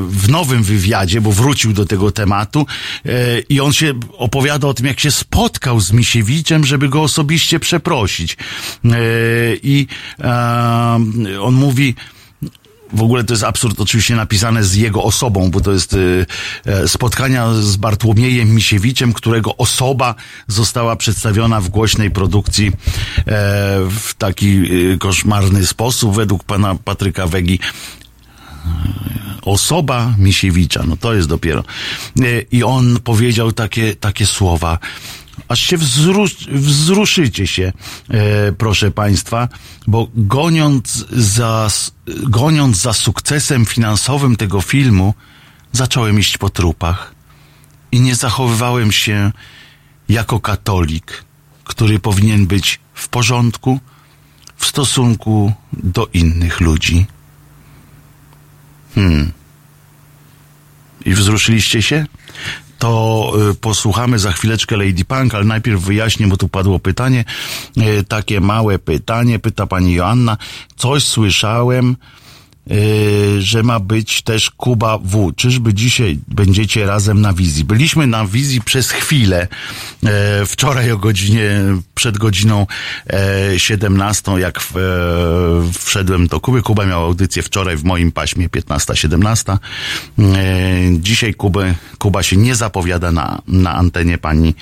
[0.09, 2.67] w nowym wywiadzie, bo wrócił do tego tematu
[3.07, 7.61] e, i on się opowiada o tym, jak się spotkał z Misiewiczem, żeby go osobiście
[7.61, 8.37] przeprosić.
[8.85, 8.99] E,
[9.63, 9.87] I
[11.41, 11.95] on mówi,
[12.93, 16.27] w ogóle to jest absurd oczywiście napisane z jego osobą, bo to jest y,
[16.67, 20.15] e, spotkania z Bartłomiejem Misiewiczem, którego osoba
[20.47, 22.73] została przedstawiona w głośnej produkcji e,
[23.91, 24.63] w taki
[24.99, 27.59] koszmarny sposób według pana Patryka Wegi
[29.43, 31.65] osoba Misiewicza, no to jest dopiero.
[32.21, 34.79] E, I on powiedział takie, takie słowa
[35.49, 37.73] aż się wzrusz, wzruszycie się,
[38.11, 39.49] e, proszę Państwa,
[39.87, 41.71] bo goniąc za,
[42.23, 45.15] goniąc za sukcesem finansowym tego filmu,
[45.73, 47.15] zacząłem iść po trupach
[47.93, 49.33] i nie zachowywałem się
[50.09, 51.25] jako katolik,
[51.65, 53.81] który powinien być w porządku
[54.57, 57.07] w stosunku do innych ludzi.
[58.95, 59.33] Hmm.
[61.05, 62.07] I wzruszyliście się?
[62.83, 67.25] To y, posłuchamy za chwileczkę Lady Punk, ale najpierw wyjaśnię, bo tu padło pytanie,
[67.79, 70.37] y, takie małe pytanie, pyta pani Joanna,
[70.77, 71.97] coś słyszałem,
[72.67, 75.33] Yy, że ma być też Kuba W.
[75.37, 77.65] Czyżby dzisiaj będziecie razem na wizji?
[77.65, 79.49] Byliśmy na wizji przez chwilę.
[80.03, 80.11] Yy,
[80.47, 81.51] wczoraj o godzinie,
[81.95, 82.67] przed godziną
[83.53, 86.63] yy, 17, jak w, yy, wszedłem do Kuby.
[86.63, 89.59] Kuba miał audycję wczoraj w moim paśmie 15-17.
[90.19, 90.27] Yy,
[90.99, 94.55] dzisiaj Kubę, Kuba się nie zapowiada na, na antenie pani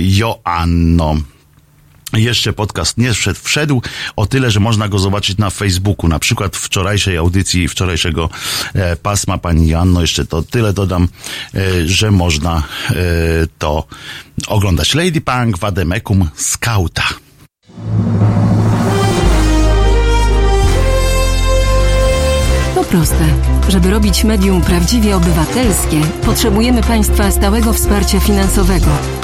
[0.00, 1.16] Joanno.
[2.12, 3.82] Jeszcze podcast nie wszedł, wszedł
[4.16, 6.08] o tyle, że można go zobaczyć na Facebooku.
[6.08, 8.30] Na przykład wczorajszej audycji, wczorajszego
[8.74, 10.00] e, pasma pani Janno.
[10.00, 11.08] Jeszcze to tyle dodam,
[11.54, 12.94] e, że można e,
[13.58, 13.86] to
[14.46, 14.94] oglądać.
[14.94, 17.04] Lady Punk, Wademekum, Skauta.
[22.74, 23.24] To proste.
[23.68, 29.15] Żeby robić medium prawdziwie obywatelskie, potrzebujemy Państwa stałego wsparcia finansowego.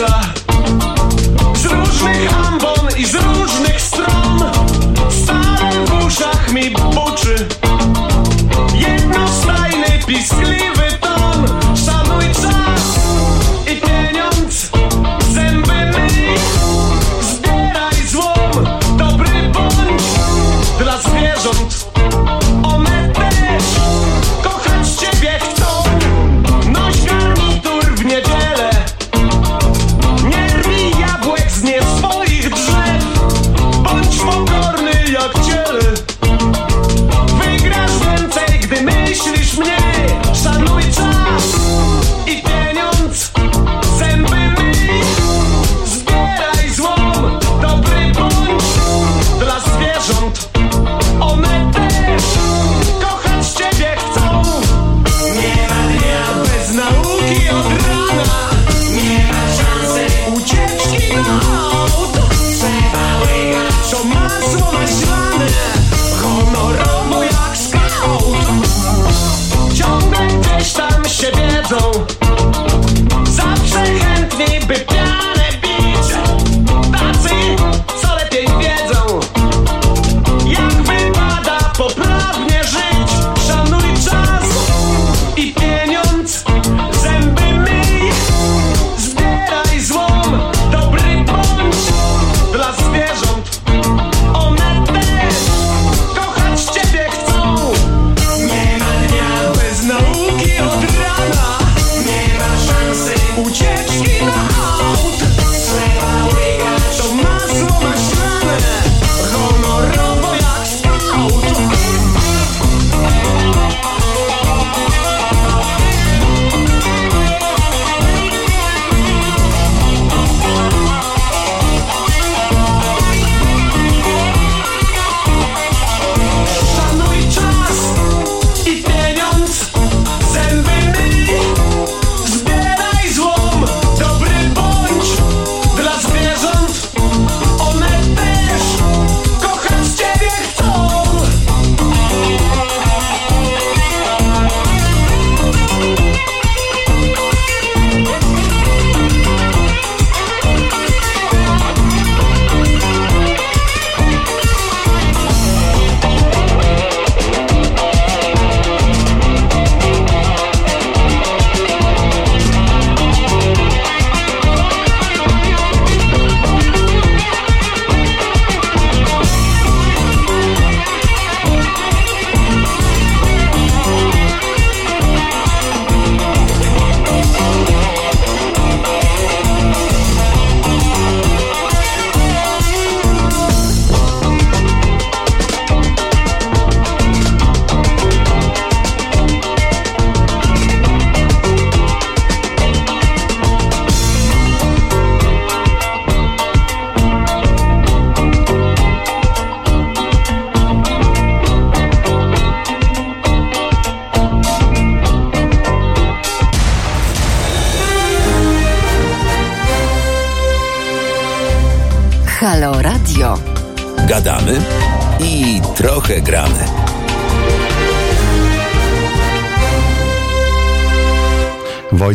[0.00, 0.39] Nie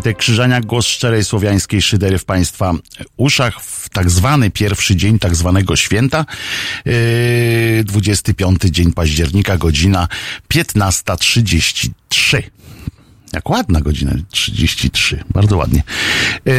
[0.06, 2.74] Wojtek Krzyżaniak, głos szczerej słowiańskiej szydery w Państwa
[3.18, 6.26] uszach w tak zwany pierwszy dzień tak zwanego święta,
[6.86, 6.94] yy,
[7.84, 10.08] 25 dzień października, godzina
[10.54, 12.42] 15.33.
[13.34, 15.84] Jak ładna godzina 33, bardzo ładnie.
[16.46, 16.54] Yy,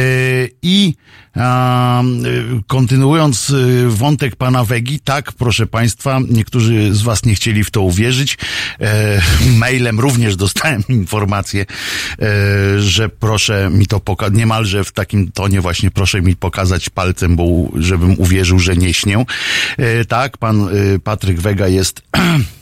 [0.61, 0.93] I
[1.35, 3.53] a, y, kontynuując
[3.97, 8.37] wątek pana Wegi, tak, proszę państwa, niektórzy z was nie chcieli w to uwierzyć.
[8.81, 9.21] E,
[9.57, 11.65] mailem również dostałem informację,
[12.19, 17.35] e, że proszę mi to pokazać, niemalże w takim tonie właśnie proszę mi pokazać palcem,
[17.35, 19.25] bo żebym uwierzył, że nie śnię.
[19.77, 22.01] E, tak, pan y, Patryk Wega jest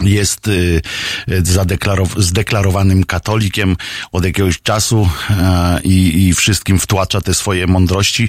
[0.00, 0.82] jest y,
[2.16, 3.76] zdeklarowanym katolikiem
[4.12, 8.28] od jakiegoś czasu e, i, i wszystkim wtłacza te swoje mądrości.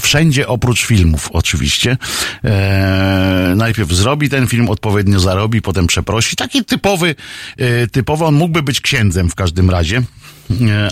[0.00, 1.96] Wszędzie oprócz filmów, oczywiście.
[2.44, 6.36] E, najpierw zrobi ten film, odpowiednio zarobi, potem przeprosi.
[6.36, 7.14] Taki typowy,
[7.56, 10.02] e, typowy, on mógłby być księdzem w każdym razie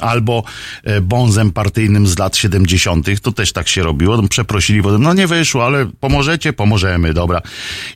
[0.01, 0.45] albo
[0.85, 3.07] e, bonzem partyjnym z lat 70.
[3.23, 4.23] To też tak się robiło.
[4.29, 6.53] Przeprosili potem, no nie wyszło, ale pomożecie?
[6.53, 7.41] Pomożemy, dobra.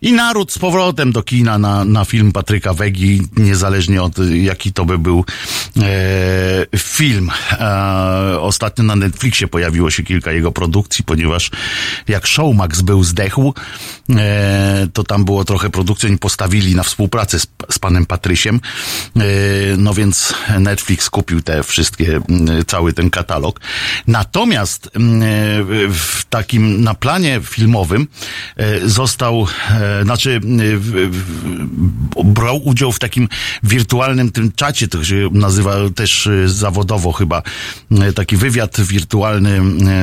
[0.02, 4.84] I naród z powrotem do kina na, na film Patryka Wegi, niezależnie od jaki to
[4.84, 5.24] by był
[5.80, 7.30] e, film.
[7.52, 11.50] E, ostatnio na Netflixie pojawiło się kilka jego produkcji, ponieważ
[12.08, 13.54] jak Showmax był zdechł,
[14.10, 18.60] e, to tam było trochę produkcji, oni postawili na współpracę z, z panem Patrysiem,
[19.16, 19.20] e,
[19.76, 22.24] no więc Netflix kupił te wszystkie, m,
[22.66, 23.60] cały ten katalog.
[24.06, 25.20] Natomiast m,
[25.90, 28.06] w takim, na planie filmowym
[28.56, 30.40] e, został, e, znaczy
[32.16, 33.28] e, brał udział w takim
[33.62, 37.42] wirtualnym tym czacie, to się nazywa też zawodowo chyba,
[38.14, 39.60] taki wywiad wirtualny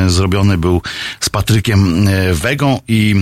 [0.09, 0.81] zrobiony był
[1.19, 3.15] z Patrykiem Wegą i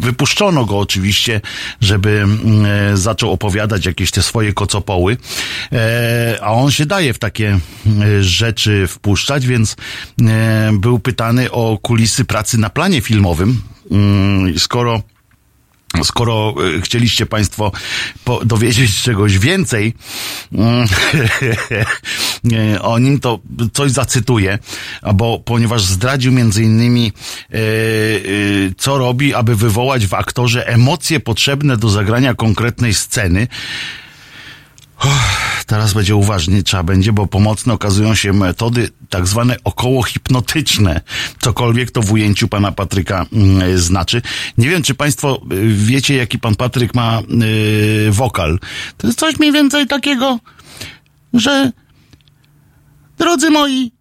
[0.00, 1.40] wypuszczono go oczywiście,
[1.80, 2.26] żeby
[2.94, 5.16] zaczął opowiadać jakieś te swoje kocopoły,
[6.40, 9.76] a on się daje w takie e, rzeczy wpuszczać, więc
[10.20, 13.62] e, był pytany o kulisy pracy na planie filmowym.
[13.90, 15.02] Mm, Skoro
[16.04, 17.72] Skoro e, chcieliście Państwo
[18.44, 19.94] dowiedzieć czegoś więcej
[20.52, 20.86] mm,
[22.92, 23.38] o nim, to
[23.72, 24.58] coś zacytuję,
[25.14, 27.12] bo ponieważ zdradził między innymi,
[28.78, 33.46] co robi, aby wywołać w aktorze emocje potrzebne do zagrania konkretnej sceny.
[35.66, 41.00] Teraz będzie uważnie, trzeba będzie, bo pomocne okazują się metody tak zwane okołohipnotyczne.
[41.40, 44.22] Cokolwiek to w ujęciu pana Patryka mm, znaczy.
[44.58, 48.58] Nie wiem, czy państwo y, wiecie, jaki pan Patryk ma y, wokal.
[48.96, 50.38] To jest coś mniej więcej takiego,
[51.32, 51.72] że
[53.18, 53.92] drodzy moi,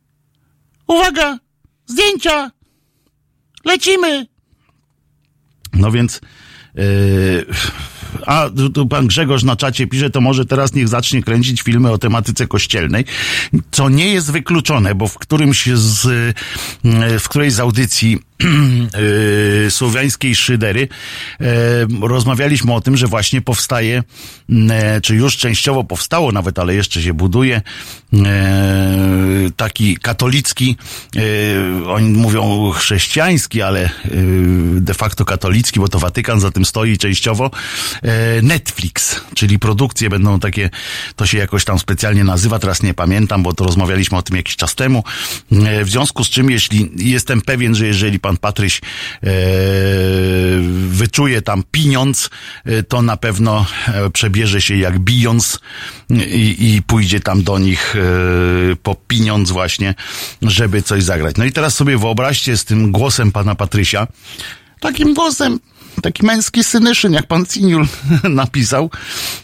[0.87, 1.39] uwaga,
[1.87, 2.51] zdjęcia,
[3.65, 4.27] lecimy.
[5.73, 6.21] No więc
[6.75, 7.45] yy,
[8.25, 11.97] a tu, pan Grzegorz na czacie pisze, to może teraz niech zacznie kręcić filmy o
[11.97, 13.05] tematyce kościelnej,
[13.71, 18.19] co nie jest wykluczone, bo w którymś z, y, w którejś z audycji
[19.69, 20.87] słowiańskiej szydery
[21.41, 21.45] e,
[22.01, 24.03] rozmawialiśmy o tym, że właśnie powstaje,
[24.69, 27.61] e, czy już częściowo powstało nawet, ale jeszcze się buduje
[28.13, 28.21] e,
[29.57, 30.77] taki katolicki,
[31.87, 33.89] oni mówią chrześcijański, ale
[34.75, 37.51] de facto katolicki, bo to Watykan za tym stoi częściowo,
[38.43, 40.69] Netflix, czyli produkcje będą takie,
[41.15, 44.55] to się jakoś tam specjalnie nazywa, teraz nie pamiętam, bo to rozmawialiśmy o tym jakiś
[44.55, 45.03] czas temu.
[45.83, 48.81] W związku z czym, jeśli jestem pewien, że jeżeli pan Patryś
[49.23, 49.29] e,
[50.87, 52.29] wyczuje tam pieniądz,
[52.65, 55.59] e, to na pewno e, przebierze się jak bijąc
[56.09, 59.95] i, i pójdzie tam do nich e, po pieniądz właśnie,
[60.41, 61.35] żeby coś zagrać.
[61.35, 64.07] No i teraz sobie wyobraźcie z tym głosem pana Patrysia,
[64.79, 65.59] takim głosem,
[66.01, 67.87] taki męski synyszyn, jak pan Ciniul
[68.41, 68.89] napisał.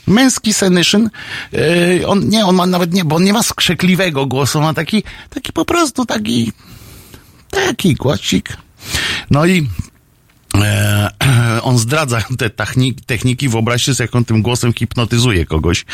[0.07, 1.09] Męski synyszyn.
[1.51, 5.03] Yy, on, nie, on ma nawet nie, bo on nie ma skrzekliwego głosu, ma taki,
[5.29, 6.51] taki po prostu taki,
[7.49, 8.57] taki głosik.
[9.31, 9.67] No i
[10.55, 11.09] e,
[11.61, 12.49] on zdradza te
[13.05, 15.85] techniki, wyobraźcie sobie, jak on tym głosem hipnotyzuje kogoś.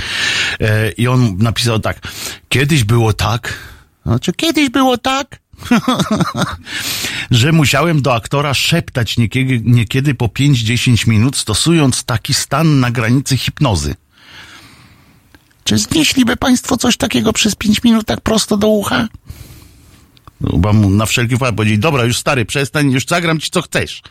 [0.60, 2.08] E, I on napisał tak,
[2.50, 3.54] kiedyś było tak,
[4.06, 5.40] znaczy kiedyś było tak,
[7.32, 13.38] że musiałem do aktora szeptać niekiedy, niekiedy po 5-10 minut, stosując taki stan na granicy
[13.38, 13.96] hipnozy.
[15.64, 19.08] Czy znieśliby Państwo coś takiego przez 5 minut tak prosto do ucha?
[20.42, 23.62] No, Chyba mu na wszelki wypadek powiedzieć, dobra, już stary, przestań, już zagram ci co
[23.62, 24.02] chcesz.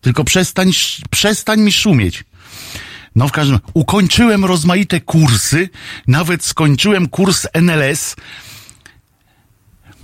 [0.00, 0.70] Tylko przestań,
[1.10, 2.24] przestań mi szumieć.
[3.14, 5.68] No w każdym ukończyłem rozmaite kursy,
[6.06, 8.16] nawet skończyłem kurs NLS.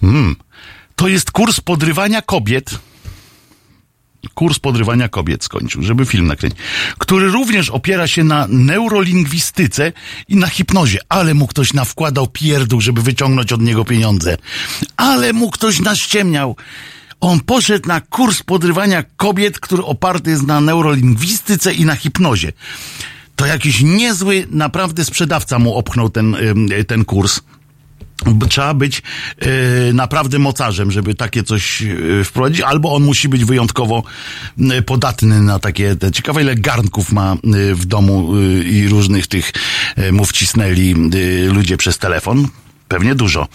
[0.00, 0.36] Hmm.
[0.96, 2.70] To jest kurs podrywania kobiet.
[4.34, 6.60] Kurs podrywania kobiet skończył, żeby film nakręcić.
[6.98, 9.92] Który również opiera się na neurolingwistyce
[10.28, 10.98] i na hipnozie.
[11.08, 14.36] Ale mu ktoś nawkładał pierdół, żeby wyciągnąć od niego pieniądze.
[14.96, 16.56] Ale mu ktoś naściemniał.
[17.20, 22.52] On poszedł na kurs podrywania kobiet, który oparty jest na neurolingwistyce i na hipnozie.
[23.36, 26.36] To jakiś niezły, naprawdę sprzedawca mu opchnął ten,
[26.86, 27.40] ten kurs.
[28.48, 29.02] Trzeba być
[29.38, 29.48] e,
[29.92, 34.02] naprawdę mocarzem, żeby takie coś e, wprowadzić, albo on musi być wyjątkowo
[34.70, 35.96] e, podatny na takie.
[35.96, 37.36] Te, ciekawe, ile garnków ma
[37.74, 38.32] w domu
[38.64, 39.52] i różnych tych
[40.12, 40.94] mu wcisnęli
[41.48, 42.48] ludzie przez telefon.
[42.92, 43.48] Pewnie dużo.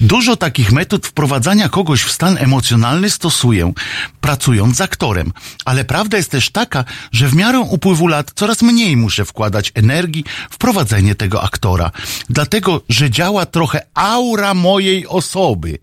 [0.00, 3.72] Dużo takich metod wprowadzania kogoś w stan emocjonalny stosuję,
[4.20, 5.32] pracując z aktorem.
[5.64, 10.24] Ale prawda jest też taka, że w miarę upływu lat coraz mniej muszę wkładać energii
[10.50, 11.90] w prowadzenie tego aktora.
[12.30, 15.78] Dlatego, że działa trochę aura mojej osoby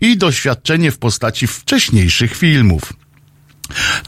[0.00, 2.92] i doświadczenie w postaci wcześniejszych filmów.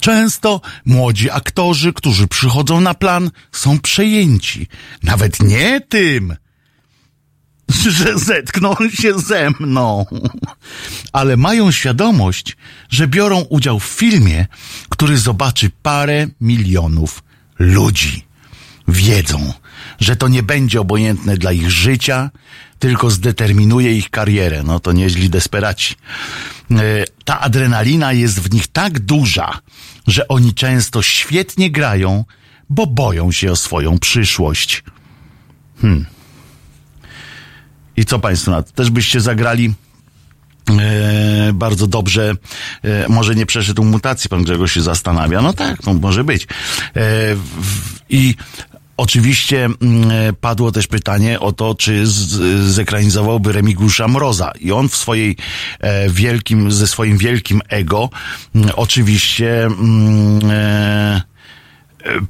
[0.01, 4.66] Często młodzi aktorzy, którzy przychodzą na plan, są przejęci.
[5.03, 6.36] Nawet nie tym,
[7.99, 10.07] że zetkną się ze mną.
[11.12, 12.57] Ale mają świadomość,
[12.91, 14.47] że biorą udział w filmie,
[14.89, 17.23] który zobaczy parę milionów
[17.59, 18.25] ludzi.
[18.89, 19.53] Wiedzą,
[20.01, 22.31] że to nie będzie obojętne dla ich życia,
[22.79, 24.62] tylko zdeterminuje ich karierę.
[24.62, 25.95] No to nieźli desperaci.
[26.71, 29.59] E, Ta adrenalina jest w nich tak duża,
[30.07, 32.25] że oni często świetnie grają,
[32.71, 34.85] bo boją się o swoją przyszłość.
[37.99, 38.72] I co Państwo na to?
[38.72, 39.74] Też byście zagrali
[40.80, 42.34] e, bardzo dobrze,
[42.82, 45.42] e, może nie przeszedł mutacji, pan Grzegorz się zastanawia.
[45.42, 46.46] No tak, no, może być.
[46.94, 48.34] W, I
[48.96, 52.07] oczywiście mm, padło też pytanie o to, czy
[52.66, 54.53] zekranizowałby Remigusza Mroza.
[54.61, 55.36] I on w swojej
[56.09, 58.11] wielkim, ze swoim wielkim ego
[58.55, 61.22] mm, oczywiście mm, e,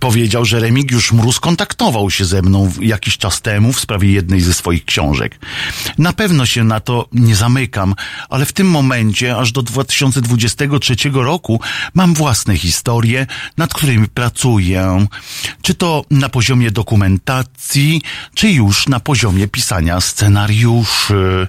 [0.01, 4.55] powiedział, że Remigiusz Mróz kontaktował się ze mną jakiś czas temu w sprawie jednej ze
[4.55, 5.39] swoich książek.
[5.99, 7.95] Na pewno się na to nie zamykam,
[8.29, 11.61] ale w tym momencie, aż do 2023 roku,
[11.95, 15.07] mam własne historie, nad którymi pracuję.
[15.63, 18.03] Czy to na poziomie dokumentacji,
[18.35, 21.49] czy już na poziomie pisania scenariuszy.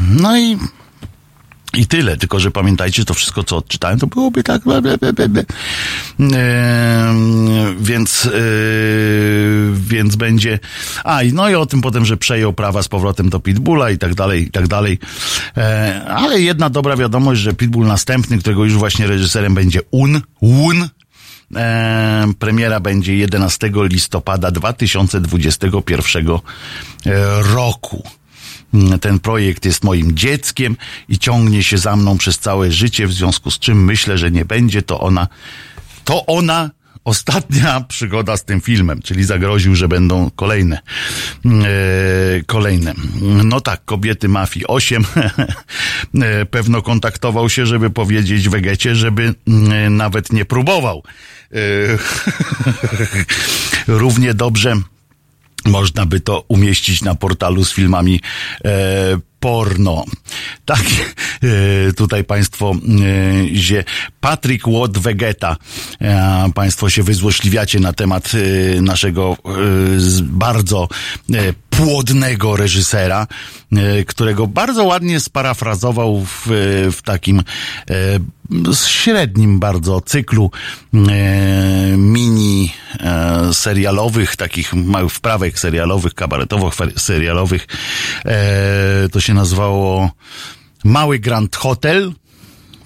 [0.00, 0.58] No i
[1.76, 4.62] i tyle, tylko że pamiętajcie, to wszystko, co odczytałem, to byłoby tak.
[4.62, 5.44] Ble, ble, ble, ble.
[6.20, 7.48] Ehm,
[7.80, 10.58] więc, yy, więc będzie.
[11.04, 14.14] A, no i o tym potem, że przejął prawa z powrotem do Pitbulla i tak
[14.14, 14.98] dalej, i tak dalej.
[15.56, 20.88] E, ale jedna dobra wiadomość, że Pitbull następny, którego już właśnie reżyserem będzie Un, Un,
[21.56, 26.40] E, premiera będzie 11 listopada 2021
[27.54, 28.02] roku.
[28.74, 30.76] Mm, Ten projekt jest moim dzieckiem
[31.08, 34.44] i ciągnie się za mną przez całe życie, w związku z czym myślę, że nie
[34.44, 35.28] będzie to ona,
[36.04, 36.70] to ona
[37.04, 40.78] ostatnia przygoda z tym filmem, czyli zagroził, że będą kolejne.
[41.44, 41.50] E,
[42.46, 42.94] kolejne.
[43.44, 45.04] No tak, kobiety mafii 8.
[46.22, 51.02] E, Pewno kontaktował się, żeby powiedzieć Wegecie, żeby mm, nawet nie próbował.
[51.52, 51.56] E,
[54.00, 54.76] Równie dobrze
[55.66, 58.20] można by to umieścić na portalu z filmami
[58.64, 60.04] e, porno.
[60.64, 60.84] Tak,
[61.88, 62.76] e, tutaj państwo e,
[63.52, 63.84] zie
[64.20, 65.56] Patrick Watt Vegeta.
[66.00, 69.50] E, państwo się wyzłośliwiacie na temat e, naszego e,
[70.22, 70.88] bardzo
[71.34, 73.26] e, płodnego reżysera,
[73.72, 76.46] e, którego bardzo ładnie sparafrazował w,
[76.92, 77.42] w takim
[78.86, 80.50] średnim bardzo cyklu
[80.94, 80.98] e,
[81.96, 87.66] mini e, serialowych, takich małych wprawek serialowych, kabaretowych serialowych.
[88.24, 90.10] E, to się nazywało
[90.84, 92.12] Mały Grand Hotel.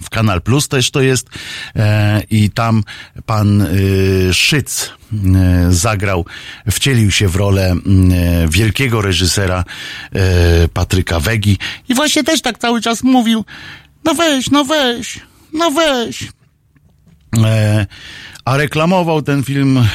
[0.03, 1.29] W Kanal Plus też to jest.
[1.75, 2.83] E, i tam
[3.25, 6.25] pan y, Szyc y, zagrał,
[6.71, 7.79] wcielił się w rolę y,
[8.49, 9.63] wielkiego reżysera
[10.73, 11.57] Patryka Wegi.
[11.89, 13.45] I właśnie też tak cały czas mówił,
[14.03, 15.19] no weź, no weź,
[15.55, 16.27] no weź.
[17.43, 17.85] E,
[18.45, 19.85] a reklamował ten film, e,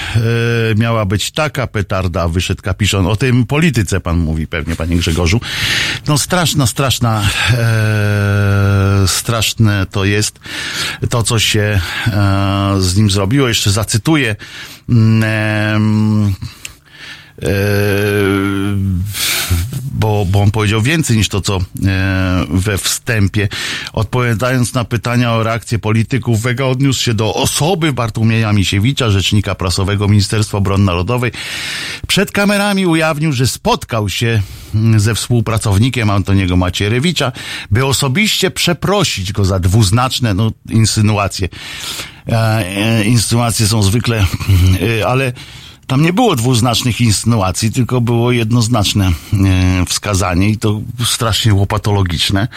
[0.77, 3.07] miała być taka petarda, wyszedł kapiszon.
[3.07, 5.41] O tym polityce pan mówi pewnie, panie Grzegorzu.
[6.09, 10.41] No straszna, straszna, e, straszne to jest
[11.11, 13.49] to, co się e, z nim zrobiło.
[13.49, 14.37] Jeszcze zacytuję.
[14.89, 16.35] mm,
[17.43, 17.51] e,
[19.91, 23.49] bo, bo on powiedział więcej niż to, co e, we wstępie.
[23.93, 30.09] Odpowiadając na pytania o reakcję polityków, Wega odniósł się do osoby Bartłomieja Misiewicza, rzecznika prasowego
[30.09, 31.33] Ministerstwa Obrony Narodowej.
[32.07, 34.43] Przed kamerami ujawnił, że spotkał się
[34.75, 37.33] mm, ze współpracownikiem Antoniego Macierewicza,
[37.71, 41.49] by osobiście przeprosić go za dwuznaczne no, insynuacje.
[42.29, 44.19] E, e, insynuacje są zwykle,
[45.01, 45.33] e, ale
[45.91, 49.13] tam nie było dwuznacznych insynuacji, tylko było jednoznaczne e,
[49.87, 52.49] wskazanie i to strasznie łopatologiczne,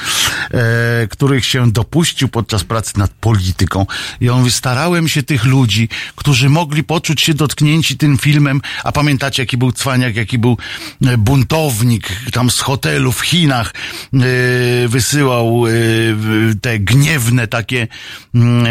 [0.52, 3.86] e, których się dopuścił podczas pracy nad polityką.
[4.22, 8.92] I on mówi, starałem się tych ludzi, którzy mogli poczuć się dotknięci tym filmem, a
[8.92, 10.58] pamiętacie jaki był cwaniak, jaki był
[11.06, 13.74] e, buntownik tam z hotelu w Chinach,
[14.88, 15.64] wysyłał
[16.62, 17.88] te gniewne takie
[18.36, 18.68] mm,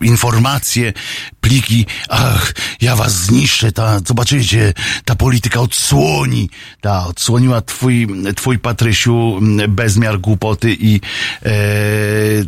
[0.00, 0.92] informacje,
[1.40, 4.72] pliki, ach, ja was zniszczę, ta, zobaczycie,
[5.04, 6.50] ta polityka odsłoni,
[6.80, 11.00] ta odsłoniła twój, twój Patrysiu bezmiar głupoty i
[11.42, 11.50] e,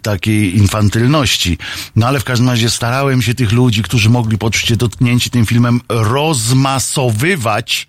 [0.03, 1.59] takiej infantylności.
[1.97, 5.47] No ale w każdym razie starałem się tych ludzi, którzy mogli poczuć się dotknięci tym
[5.47, 7.89] filmem, rozmasowywać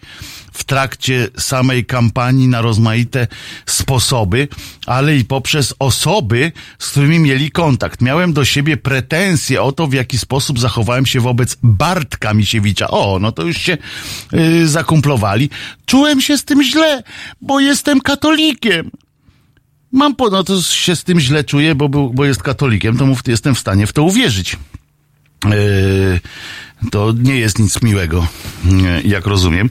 [0.56, 3.28] w trakcie samej kampanii na rozmaite
[3.66, 4.48] sposoby,
[4.86, 8.02] ale i poprzez osoby, z którymi mieli kontakt.
[8.02, 12.88] Miałem do siebie pretensje o to, w jaki sposób zachowałem się wobec Bartka Misiewicza.
[12.88, 13.78] O, no to już się
[14.32, 15.50] yy, zakumplowali.
[15.86, 17.04] Czułem się z tym źle,
[17.42, 18.92] bo jestem katolikiem.
[19.92, 23.22] Mam po, no to się z tym źle czuję, bo, bo jest katolikiem, to mów,
[23.28, 24.58] jestem w stanie w to uwierzyć.
[25.46, 26.20] Yy,
[26.92, 28.28] to nie jest nic miłego,
[29.06, 29.70] jak rozumiem.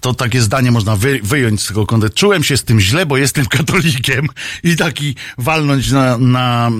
[0.00, 2.18] To takie zdanie można wy, wyjąć z tego kontekstu.
[2.18, 4.26] Czułem się z tym źle, bo jestem katolikiem
[4.62, 6.70] i taki walnąć na, na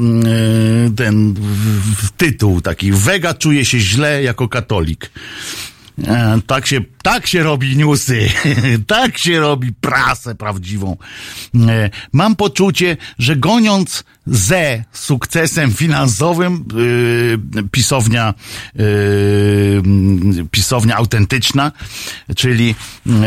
[0.85, 2.93] yy, ten w- w tytuł taki.
[2.93, 5.11] Wega czuje się źle jako katolik.
[6.07, 8.29] E, Tak się, tak się robi newsy,
[8.87, 10.97] tak się robi prasę prawdziwą.
[11.69, 16.65] E, Mam poczucie, że goniąc ze sukcesem finansowym,
[17.57, 18.35] yy, pisownia,
[20.51, 21.73] pisownia autentyczna,
[22.37, 22.75] czyli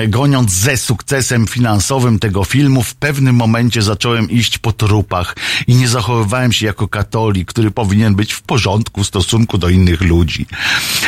[0.08, 5.36] goniąc ze sukcesem finansowym tego filmu, w pewnym momencie zacząłem iść po trupach
[5.68, 10.02] i nie zachowywałem się jako katolik, który powinien być w porządku w stosunku do innych
[10.02, 10.46] ludzi.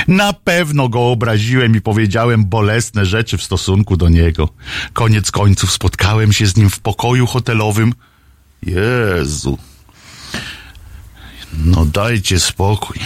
[0.08, 4.50] Na pewno go obraziłem i powiedziałem bolesne rzeczy w stosunku do niego.
[4.94, 7.94] Koniec końców spotkałem się z nim w pokoju hotelowym.
[8.64, 9.58] Jezu.
[11.66, 12.98] No dajcie spokój.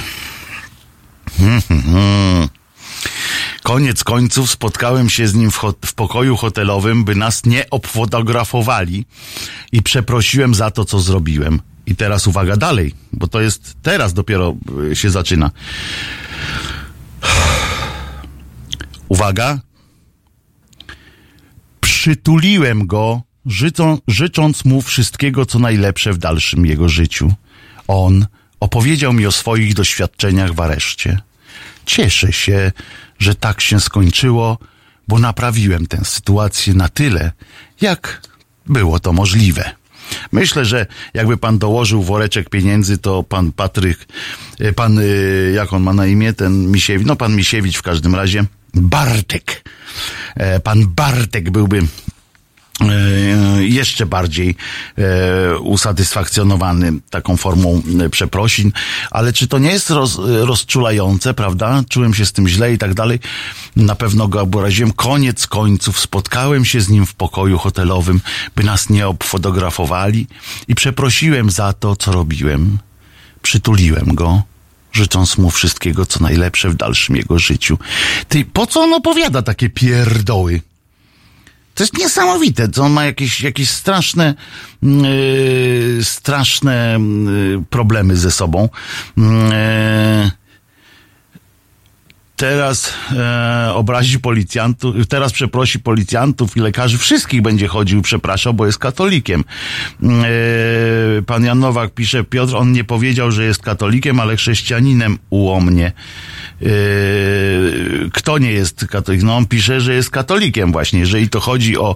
[3.63, 9.05] Koniec końców spotkałem się z nim w, w pokoju hotelowym, by nas nie obfotografowali
[9.71, 11.61] i przeprosiłem za to, co zrobiłem.
[11.85, 14.55] I teraz uwaga dalej, bo to jest teraz dopiero
[14.91, 15.51] y, się zaczyna.
[19.09, 19.59] Uwaga.
[21.81, 27.33] Przytuliłem go, życzą, życząc mu wszystkiego, co najlepsze w dalszym jego życiu.
[27.87, 28.25] On
[28.59, 31.19] opowiedział mi o swoich doświadczeniach w areszcie.
[31.85, 32.71] Cieszę się,
[33.19, 34.57] że tak się skończyło,
[35.07, 37.31] bo naprawiłem tę sytuację na tyle,
[37.81, 38.21] jak
[38.65, 39.71] było to możliwe.
[40.31, 44.07] Myślę, że jakby pan dołożył woreczek pieniędzy, to pan Patryk,
[44.59, 45.03] e, pan, e,
[45.53, 49.63] jak on ma na imię, ten Misiewicz, no pan Misiewicz w każdym razie, Bartek.
[50.36, 51.82] E, Pan Bartek byłby
[52.82, 52.86] e,
[53.63, 54.55] jeszcze bardziej
[54.97, 58.71] e, usatysfakcjonowany taką formą przeprosin,
[59.11, 61.84] ale czy to nie jest roz, rozczulające, prawda?
[61.89, 63.19] Czułem się z tym źle i tak dalej.
[63.76, 64.91] Na pewno go obraziłem.
[64.91, 68.21] Koniec końców spotkałem się z nim w pokoju hotelowym,
[68.55, 70.28] by nas nie obfotografowali
[70.67, 72.78] i przeprosiłem za to, co robiłem.
[73.41, 74.52] Przytuliłem go
[74.93, 77.77] życząc mu wszystkiego, co najlepsze w dalszym jego życiu.
[78.27, 80.61] Ty, po co on opowiada takie pierdoły?
[81.75, 84.35] To jest niesamowite, to on ma jakieś, jakieś straszne,
[84.81, 88.69] yy, straszne yy, problemy ze sobą.
[89.17, 89.23] Yy,
[92.43, 98.79] teraz e, obrazi policjantów, teraz przeprosi policjantów i lekarzy, wszystkich będzie chodził, przepraszał, bo jest
[98.79, 99.43] katolikiem.
[100.03, 105.91] E, pan Jan Nowak pisze, Piotr, on nie powiedział, że jest katolikiem, ale chrześcijaninem ułomnie.
[106.64, 106.70] E,
[108.14, 109.28] kto nie jest katolikiem?
[109.28, 110.99] No on pisze, że jest katolikiem właśnie.
[110.99, 111.95] Jeżeli to chodzi o,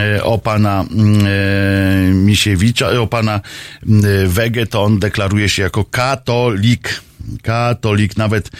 [0.00, 7.02] e, o pana e, Misiewicza, o pana e, Wegę, to on deklaruje się jako katolik
[7.42, 8.50] katolik, nawet,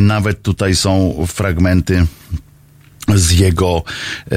[0.00, 2.06] nawet tutaj są fragmenty
[3.14, 3.82] z jego,
[4.26, 4.30] e,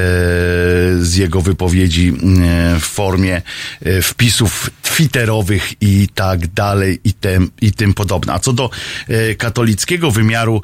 [0.99, 3.41] z jego wypowiedzi e, w formie
[3.82, 8.34] e, wpisów twitterowych i tak dalej i tym, i tym podobne.
[8.34, 8.70] A co do
[9.38, 10.61] katolickiego wymiaru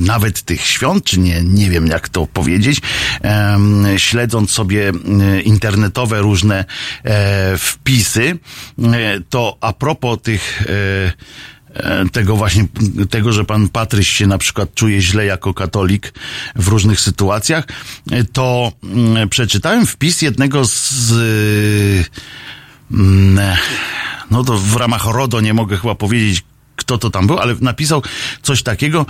[0.00, 2.80] nawet tych świąt, czy nie, nie wiem jak to powiedzieć,
[3.96, 4.92] śledząc sobie
[5.44, 6.64] internetowe różne
[7.58, 8.38] wpisy,
[9.28, 10.62] to a propos tych
[12.12, 12.66] tego właśnie,
[13.10, 16.12] tego, że pan Patryś się na przykład czuje źle jako katolik
[16.56, 17.64] w różnych sytuacjach,
[18.10, 21.12] e, to mm, przeczytałem wpis jednego z
[22.90, 23.56] mm,
[24.30, 26.44] no to w ramach RODO nie mogę chyba powiedzieć,
[26.76, 28.02] kto to tam był, ale napisał
[28.42, 29.06] coś takiego,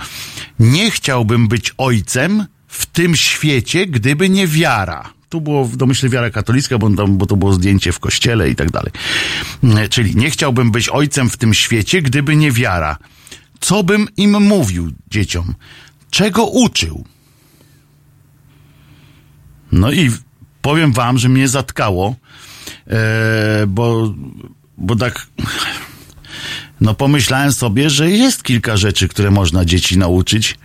[0.59, 5.16] nie chciałbym być ojcem w tym świecie, gdyby nie wiara.
[5.29, 8.55] Tu było w domyśle wiara katolicka, bo, tam, bo to było zdjęcie w kościele i
[8.55, 8.91] tak dalej.
[9.63, 12.97] Mm, Czyli nie chciałbym być ojcem w tym świecie, gdyby nie wiara.
[13.59, 15.53] Co bym im mówił dzieciom?
[16.09, 17.05] Czego uczył?
[19.71, 20.11] No i
[20.61, 22.15] powiem wam, że mnie zatkało,
[22.87, 24.13] e, bo,
[24.77, 25.27] bo tak,
[26.81, 30.57] no pomyślałem sobie, że jest kilka rzeczy, które można dzieci nauczyć,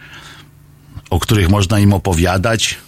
[1.11, 2.79] o których można im opowiadać,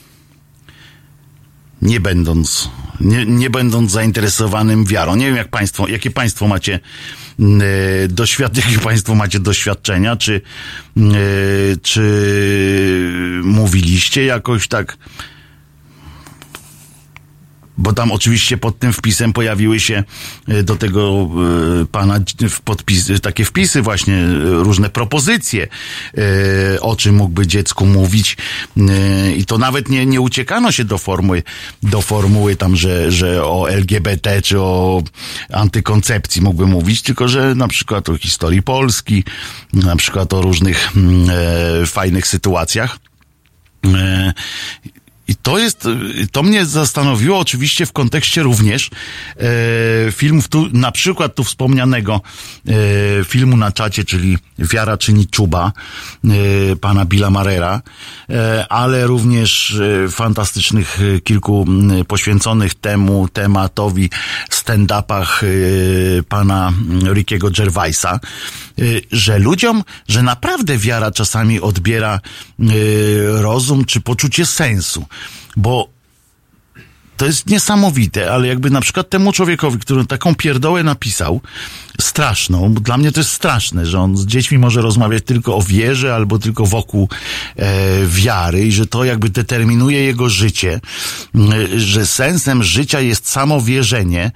[1.85, 2.71] nie będąc,
[3.01, 5.17] nie, nie będąc zainteresowanym wiarą.
[5.17, 6.81] Nie wiem, jak państwo, jakie państwo macie
[7.41, 7.45] e,
[8.09, 10.41] doświad, jakie państwo macie doświadczenia, czy,
[10.97, 11.01] e,
[11.83, 14.97] czy mówiliście jakoś tak,
[17.79, 20.05] bo tam oczywiście pod tym wpisem pojawiły się
[20.49, 21.29] e, do tego
[21.83, 22.21] e, pana
[22.65, 25.67] podpis, takie wpisy właśnie, e, różne propozycje,
[26.81, 28.37] o czym mógłby dziecku mówić
[29.37, 31.43] i to nawet nie, nie uciekano się do formuły,
[31.83, 35.03] do formuły tam, że, że o LGBT czy o
[35.53, 39.25] antykoncepcji mógłby mówić, tylko że na przykład o historii Polski,
[39.73, 42.99] na przykład o różnych mm, fajnych sytuacjach.
[45.29, 48.91] I to jest, y, to mnie zastanowiło oczywiście w kontekście również
[49.37, 52.21] e, filmów tu, na przykład tu wspomnianego
[52.69, 55.73] e, filmu na czacie, czyli Wiara czyni czuba
[56.25, 56.29] e,
[56.77, 57.83] pana Billa Marera,
[58.31, 61.67] e, ale również e, fantastycznych e, kilku
[62.09, 64.11] poświęconych temu tematowi
[64.65, 66.73] stand-upach e, pana
[67.13, 68.21] Rickiego Gervaisa,
[68.79, 72.21] e, że ludziom, że naprawdę wiara czasami odbiera
[72.61, 72.65] e,
[73.43, 75.05] rozum czy poczucie sensu.
[75.57, 75.94] Bo
[77.17, 81.41] to jest niesamowite, ale jakby na przykład temu człowiekowi, który taką pierdołę napisał,
[82.01, 85.63] straszną, bo dla mnie to jest straszne, że on z dziećmi może rozmawiać tylko o
[85.63, 87.09] wierze albo tylko wokół
[87.57, 90.81] e, wiary i że to jakby determinuje jego życie,
[91.35, 94.33] e, że sensem życia jest samo wierzenie,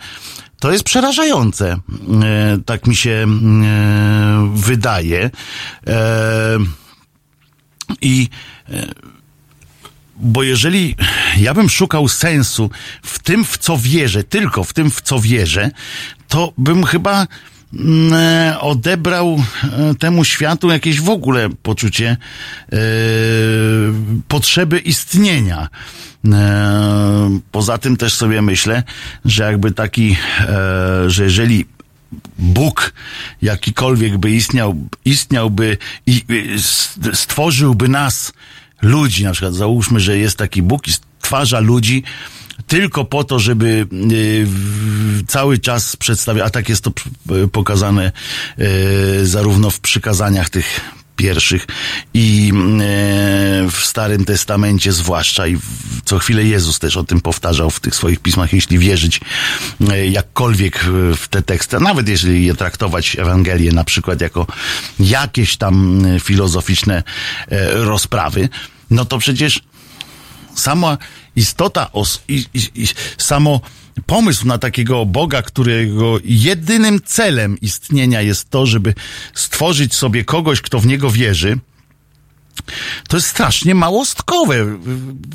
[0.61, 1.81] to jest przerażające.
[2.23, 3.27] E, tak mi się
[4.55, 5.31] wydaje.
[5.87, 6.59] E,
[8.01, 8.29] I
[8.69, 9.08] e,
[10.21, 10.97] bo jeżeli
[11.37, 12.71] ja bym szukał sensu
[13.03, 15.71] w tym, w co wierzę, tylko w tym, w co wierzę,
[16.29, 17.27] to bym chyba
[17.75, 22.17] mm, e, odebrał e, temu światu jakieś w ogóle poczucie
[22.73, 22.77] e,
[24.29, 25.69] potrzeby istnienia.
[26.33, 28.83] E, poza tym też sobie myślę,
[29.25, 31.67] że jakby taki, e, że jeżeli
[32.39, 32.93] Bóg
[33.43, 36.23] jakikolwiek by istniał, istniałby i
[37.13, 38.33] stworzyłby nas,
[38.83, 42.03] ludzi, na przykład załóżmy, że jest taki Bóg i stwarza ludzi,
[42.67, 44.47] tylko po to, żeby y,
[45.29, 47.03] cały czas przedstawiać, a tak jest to p-
[47.53, 48.13] pokazane
[49.21, 50.81] y, zarówno w przykazaniach tych
[51.19, 51.67] pierwszych
[52.15, 55.59] i e, w Starym Testamencie zwłaszcza i
[56.05, 59.21] co chwilę Jezus też o tym powtarzał w tych swoich pismach, jeśli wierzyć
[59.91, 64.47] e, jakkolwiek e, w te teksty, a nawet jeżeli je traktować Ewangelię na przykład jako
[65.01, 67.03] jakieś tam filozoficzne
[67.73, 68.49] rozprawy,
[68.91, 69.63] no to przecież
[70.55, 70.99] sama
[71.37, 72.87] istota, os, i, i, i,
[73.19, 73.61] samo
[74.07, 78.95] pomysł na takiego Boga, którego jedynym celem istnienia jest to, żeby
[79.35, 81.59] stworzyć sobie kogoś, kto w niego wierzy,
[83.09, 84.79] to jest strasznie małostkowe.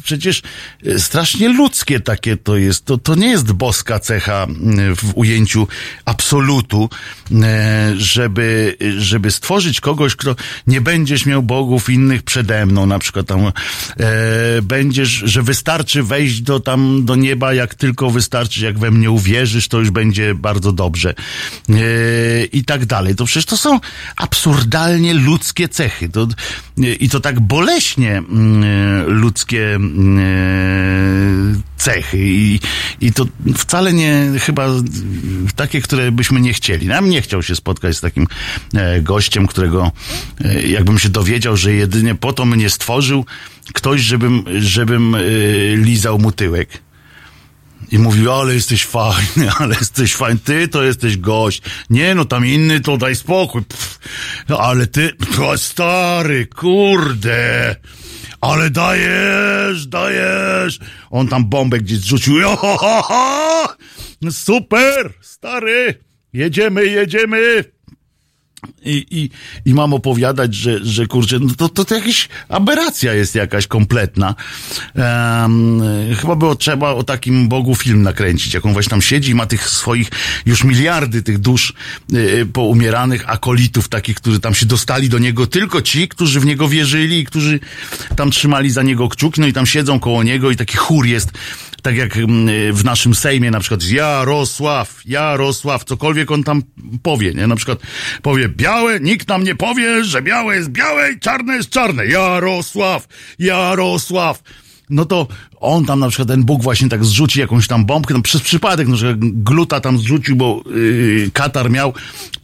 [0.04, 0.42] Przecież
[0.86, 2.86] e, strasznie ludzkie takie to jest.
[2.86, 4.48] To, to nie jest boska cecha
[4.96, 5.68] w ujęciu
[6.06, 6.90] absolutu,
[7.32, 10.36] e, żeby, żeby stworzyć kogoś, kto
[10.68, 13.52] nie będziesz miał bogów innych przede mną, na przykład tam e,
[14.62, 19.68] będziesz, że wystarczy wejść do tam do nieba, jak tylko wystarczy, jak we mnie uwierzysz,
[19.68, 21.14] to już będzie bardzo dobrze.
[22.52, 23.16] I tak dalej.
[23.16, 23.80] To przecież to są
[24.16, 26.10] absurdalnie ludzkie cechy.
[26.10, 26.28] To,
[26.78, 28.64] I to tak boleśnie mm,
[29.08, 32.18] ludzkie mm, cechy.
[32.18, 32.60] I,
[33.02, 33.26] I to
[33.58, 34.68] wcale nie chyba
[35.56, 36.88] takie, które byśmy nie chcieli.
[36.88, 38.28] Nam nie chciał się spotkać z takim
[38.74, 39.92] e, gościem, którego
[40.46, 43.26] e, jakbym się dowiedział, że jedynie po to mnie stworzył
[43.74, 45.20] ktoś, żebym, żebym e,
[45.76, 46.83] lizał mu tyłek.
[47.92, 51.62] I mówił, ale jesteś fajny, ale jesteś fajny, ty to jesteś gość.
[51.90, 53.62] Nie no, tam inny to daj spokój.
[53.66, 54.00] Pff,
[54.58, 57.76] ale ty, to stary, kurde.
[58.42, 60.80] Ale dajesz, dajesz.
[61.10, 62.36] On tam bombę gdzieś zrzucił.
[64.32, 66.00] Super, stary.
[66.34, 67.73] Jedziemy, jedziemy.
[68.86, 69.30] I, i,
[69.70, 74.36] I mam opowiadać, że, że kurczę, no to, to, to jakaś aberracja jest jakaś kompletna.
[74.96, 75.82] Um,
[76.22, 79.46] chyba było trzeba o takim Bogu film nakręcić, jak on właśnie tam siedzi i ma
[79.46, 80.10] tych swoich
[80.46, 81.74] już miliardy tych dusz
[82.14, 86.68] y, poumieranych akolitów, takich, którzy tam się dostali do niego, tylko ci, którzy w niego
[86.68, 87.60] wierzyli i którzy
[88.16, 91.32] tam trzymali za niego kciuki, no i tam siedzą koło niego i taki chór jest
[91.84, 96.64] tak jak mm, w naszym Sejmie na przykład Jarosław, Jarosław, cokolwiek on tam
[97.04, 97.48] powie, nie?
[97.48, 97.80] Na przykład
[98.22, 102.06] powie białe, nikt nam nie powie, że białe jest białe i czarne jest czarne.
[102.06, 103.08] Jarosław,
[103.40, 104.44] Jarosław.
[104.90, 105.28] No to
[105.60, 108.88] on tam na przykład, ten Bóg właśnie tak zrzuci jakąś tam bombkę, no przez przypadek,
[108.88, 111.94] no, że gluta tam zrzucił, bo yy, Katar miał,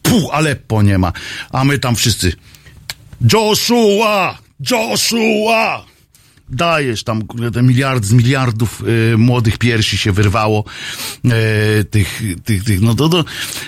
[0.01, 1.13] puh, Aleppo nie ma.
[1.51, 2.33] A my tam wszyscy
[3.33, 4.37] Joshua,
[4.71, 5.85] Joshua,
[6.51, 8.83] dajesz tam kurde, te miliard z miliardów
[9.13, 10.63] y, młodych piersi się wyrwało
[11.25, 13.25] y, tych, tych, tych, no to, to,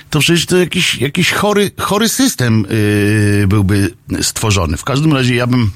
[0.10, 4.78] to przecież to jakiś, jakiś chory, chory system y, byłby stworzony.
[4.78, 5.72] W każdym razie ja bym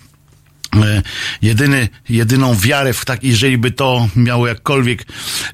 [0.76, 1.02] y,
[1.42, 5.06] jedyny, jedyną wiarę w tak, jeżeli by to miało jakkolwiek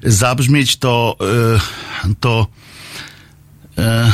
[0.02, 1.16] zabrzmieć, to,
[2.10, 2.46] y, to
[3.78, 4.12] e,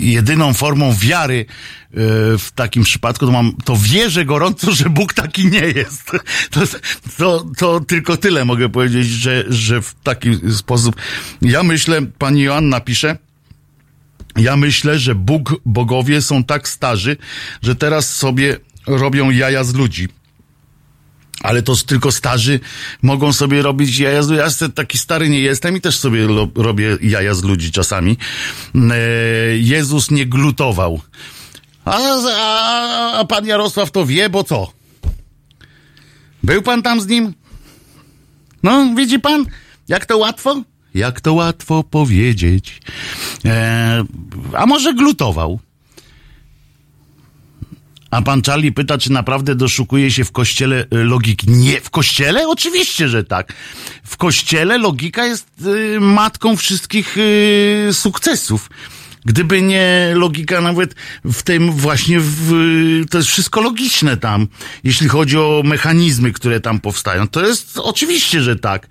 [0.00, 1.94] jedyną formą wiary e,
[2.38, 6.10] w takim przypadku, to mam, to wierzę gorąco, że Bóg taki nie jest.
[6.50, 6.60] To,
[7.16, 10.96] to, to tylko tyle mogę powiedzieć, że, że w taki sposób.
[11.42, 13.18] Ja myślę, pani Joanna pisze,
[14.36, 17.16] ja myślę, że Bóg, bogowie są tak starzy,
[17.62, 20.08] że teraz sobie robią jaja z ludzi.
[21.42, 22.60] Ale to tylko starzy
[23.02, 24.40] mogą sobie robić jaja z ludzi.
[24.40, 28.16] Ja taki stary nie jestem i też sobie robię jaja z ludzi czasami.
[28.74, 28.96] E,
[29.56, 31.00] Jezus nie glutował.
[31.84, 31.98] A,
[32.36, 34.72] a, a pan Jarosław to wie, bo co?
[36.42, 37.34] Był pan tam z nim?
[38.62, 39.44] No, widzi pan?
[39.88, 40.62] Jak to łatwo?
[40.94, 42.80] Jak to łatwo powiedzieć.
[43.44, 44.04] E,
[44.52, 45.60] a może glutował?
[48.10, 51.50] A pan Charlie pyta, czy naprawdę doszukuje się w kościele y, logiki.
[51.50, 52.48] Nie, w kościele?
[52.48, 53.52] Oczywiście, że tak.
[54.04, 58.70] W kościele logika jest y, matką wszystkich y, sukcesów.
[59.24, 60.94] Gdyby nie logika nawet
[61.24, 62.52] w tym właśnie, w,
[63.10, 64.48] to jest wszystko logiczne tam,
[64.84, 67.28] jeśli chodzi o mechanizmy, które tam powstają.
[67.28, 68.88] To jest oczywiście, że tak.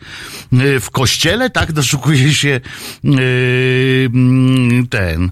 [0.54, 2.60] Y, W kościele tak doszukuje się
[3.06, 5.32] y, mm, ten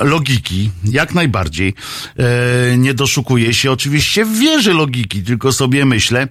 [0.00, 1.74] logiki, jak najbardziej.
[2.18, 3.70] E, nie doszukuje się.
[3.70, 6.28] Oczywiście w logiki, tylko sobie myślę,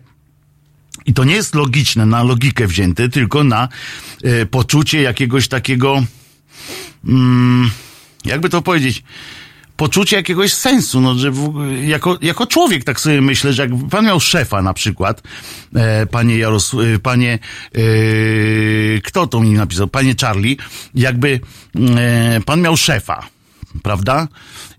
[1.06, 3.70] i to nie jest logiczne, na logikę wzięte, tylko na
[4.24, 6.04] e, poczucie jakiegoś takiego,
[7.06, 7.72] mm,
[8.26, 9.04] jakby to powiedzieć,
[9.78, 14.06] poczucie jakiegoś sensu, no, że w, jako, jako człowiek tak sobie myślę, że jak pan
[14.06, 15.24] miał szefa na przykład,
[15.76, 17.40] e, panie Jarosław, e, panie,
[17.76, 17.80] e,
[19.04, 20.56] kto to mi napisał, panie Charlie,
[20.96, 21.40] jakby
[21.98, 23.35] e, pan miał szefa,
[23.84, 24.28] prawda?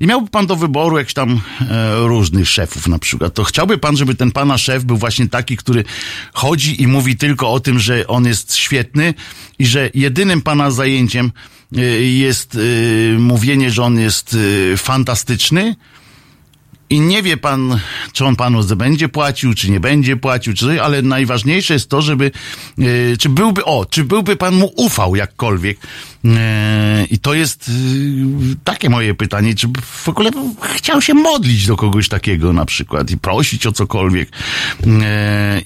[0.01, 3.34] I miałby pan do wyboru jakichś tam e, różnych szefów na przykład.
[3.34, 5.84] To chciałby pan, żeby ten pana szef był właśnie taki, który
[6.32, 9.14] chodzi i mówi tylko o tym, że on jest świetny
[9.59, 11.32] i że jedynym pana zajęciem
[11.76, 14.36] e, jest e, mówienie, że on jest
[14.72, 15.76] e, fantastyczny,
[16.91, 17.80] i nie wie pan,
[18.12, 22.30] czy on panu będzie płacił, czy nie będzie płacił, czy ale najważniejsze jest to, żeby,
[22.78, 25.78] e, czy byłby, o, czy byłby pan mu ufał jakkolwiek.
[26.24, 27.72] E, I to jest e,
[28.64, 30.30] takie moje pytanie, czy w ogóle
[30.74, 34.28] chciał się modlić do kogoś takiego na przykład i prosić o cokolwiek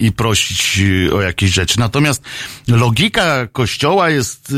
[0.01, 0.81] i prosić
[1.13, 1.79] o jakieś rzeczy.
[1.79, 2.23] Natomiast
[2.69, 4.55] logika kościoła jest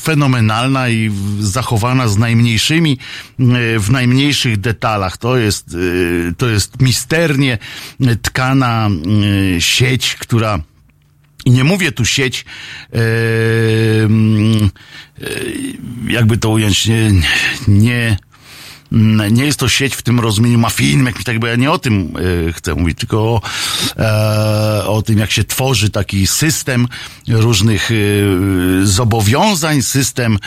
[0.00, 1.10] fenomenalna i
[1.40, 2.98] zachowana z najmniejszymi,
[3.78, 5.16] w najmniejszych detalach.
[5.16, 5.78] To jest, e,
[6.36, 7.58] to jest misternie
[8.22, 8.88] tkana
[9.56, 10.60] e, sieć, która
[11.44, 12.44] i nie mówię tu sieć,
[12.92, 12.98] e,
[16.08, 17.10] jakby to ująć, nie,
[17.68, 18.16] nie,
[19.30, 22.12] nie jest to sieć w tym rozumieniu mafijnym, jakimś tak, bo ja nie o tym
[22.48, 23.40] e, chcę mówić, tylko o,
[23.98, 26.88] e, o tym, jak się tworzy taki system
[27.28, 27.94] różnych e,
[28.86, 30.38] zobowiązań, system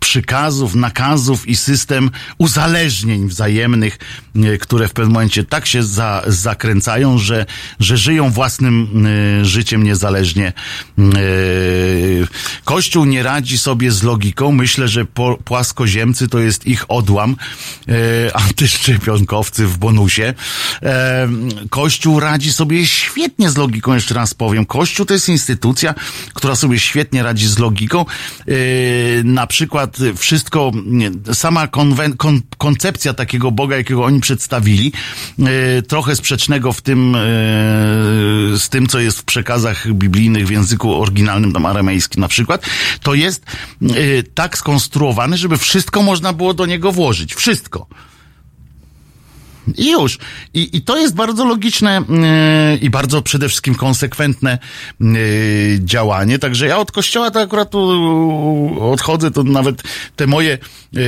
[0.00, 3.98] przykazów, nakazów i system uzależnień wzajemnych,
[4.36, 7.46] e, które w pewnym momencie tak się za, zakręcają, że,
[7.80, 9.06] że żyją własnym
[9.42, 10.52] życiem niezależnie.
[12.64, 14.52] Kościół nie radzi sobie z logiką.
[14.52, 17.36] Myślę, że po, płaskoziemcy to jest ich odłam.
[17.88, 20.34] E, antyszczepionkowcy w bonusie.
[20.82, 21.28] E,
[21.70, 24.66] Kościół radzi sobie świetnie z logiką, jeszcze raz powiem.
[24.66, 25.94] Kościół to jest instytucja,
[26.34, 28.00] która sobie świetnie radzi z logiką.
[28.00, 28.54] E,
[29.24, 30.72] na przykład wszystko,
[31.32, 34.92] sama konwen, kon, koncepcja takiego Boga, jakiego oni przedstawili,
[35.38, 37.18] e, trochę sprzecznego w tym, e,
[38.58, 42.66] z tym, co jest w przekazach biblijnych w języku oryginalnym, tam aramejskim na przykład,
[43.02, 43.44] to jest
[43.82, 43.86] e,
[44.34, 47.34] tak skonstruowany, żeby wszystko można było do niego włożyć.
[47.34, 47.86] Wszystko.
[49.76, 50.18] I już.
[50.54, 52.02] I, I to jest bardzo logiczne
[52.72, 54.58] yy, i bardzo przede wszystkim konsekwentne
[55.00, 56.38] yy, działanie.
[56.38, 57.80] Także ja od kościoła to akurat tu
[58.92, 59.82] odchodzę, to nawet
[60.16, 60.58] te moje
[60.92, 61.02] yy,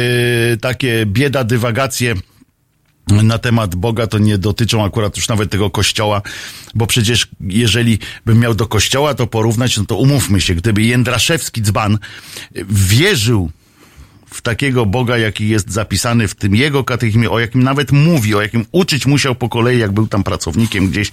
[0.60, 2.14] takie bieda dywagacje
[3.06, 6.22] na temat Boga to nie dotyczą akurat już nawet tego kościoła,
[6.74, 11.62] bo przecież jeżeli bym miał do kościoła to porównać, no to umówmy się, gdyby Jędraszewski
[11.62, 11.98] dzban
[12.68, 13.50] wierzył
[14.30, 18.42] w takiego Boga, jaki jest zapisany w tym jego katechizmie, o jakim nawet mówi, o
[18.42, 21.12] jakim uczyć musiał po kolei, jak był tam pracownikiem gdzieś.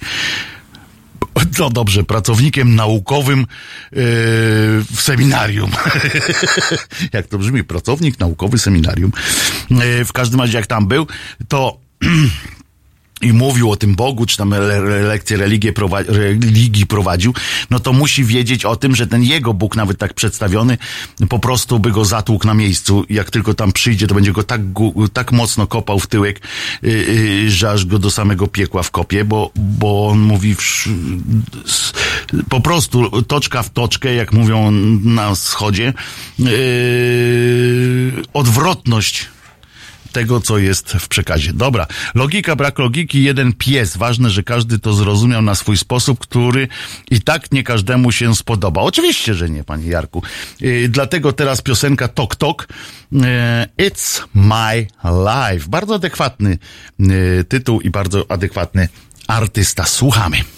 [1.58, 3.46] No dobrze, pracownikiem naukowym yy,
[4.94, 5.70] w seminarium.
[7.12, 9.12] jak to brzmi, pracownik naukowy seminarium.
[9.70, 11.06] Yy, w każdym razie, jak tam był,
[11.48, 11.80] to
[13.20, 17.34] i mówił o tym Bogu, czy tam le- le- lekcje religię prowa- religii prowadził,
[17.70, 20.78] no to musi wiedzieć o tym, że ten jego Bóg, nawet tak przedstawiony,
[21.28, 23.04] po prostu by go zatłukł na miejscu.
[23.10, 24.60] Jak tylko tam przyjdzie, to będzie go tak,
[25.12, 26.40] tak mocno kopał w tyłek,
[26.82, 30.56] yy, yy, że aż go do samego piekła wkopie, bo, bo on mówi
[31.66, 31.92] s-
[32.48, 34.70] po prostu toczka w toczkę, jak mówią
[35.04, 35.92] na wschodzie,
[36.38, 39.26] yy, odwrotność
[40.12, 41.52] tego, co jest w przekazie.
[41.52, 43.96] Dobra, logika, brak logiki, jeden pies.
[43.96, 46.68] Ważne, że każdy to zrozumiał na swój sposób, który
[47.10, 48.80] i tak nie każdemu się spodoba.
[48.80, 50.22] Oczywiście, że nie, panie Jarku.
[50.60, 52.68] Yy, dlatego teraz piosenka Tok Tok.
[53.12, 53.20] Yy,
[53.78, 55.68] It's My Life.
[55.68, 56.58] Bardzo adekwatny
[56.98, 58.88] yy, tytuł i bardzo adekwatny
[59.28, 59.84] artysta.
[59.84, 60.57] Słuchamy.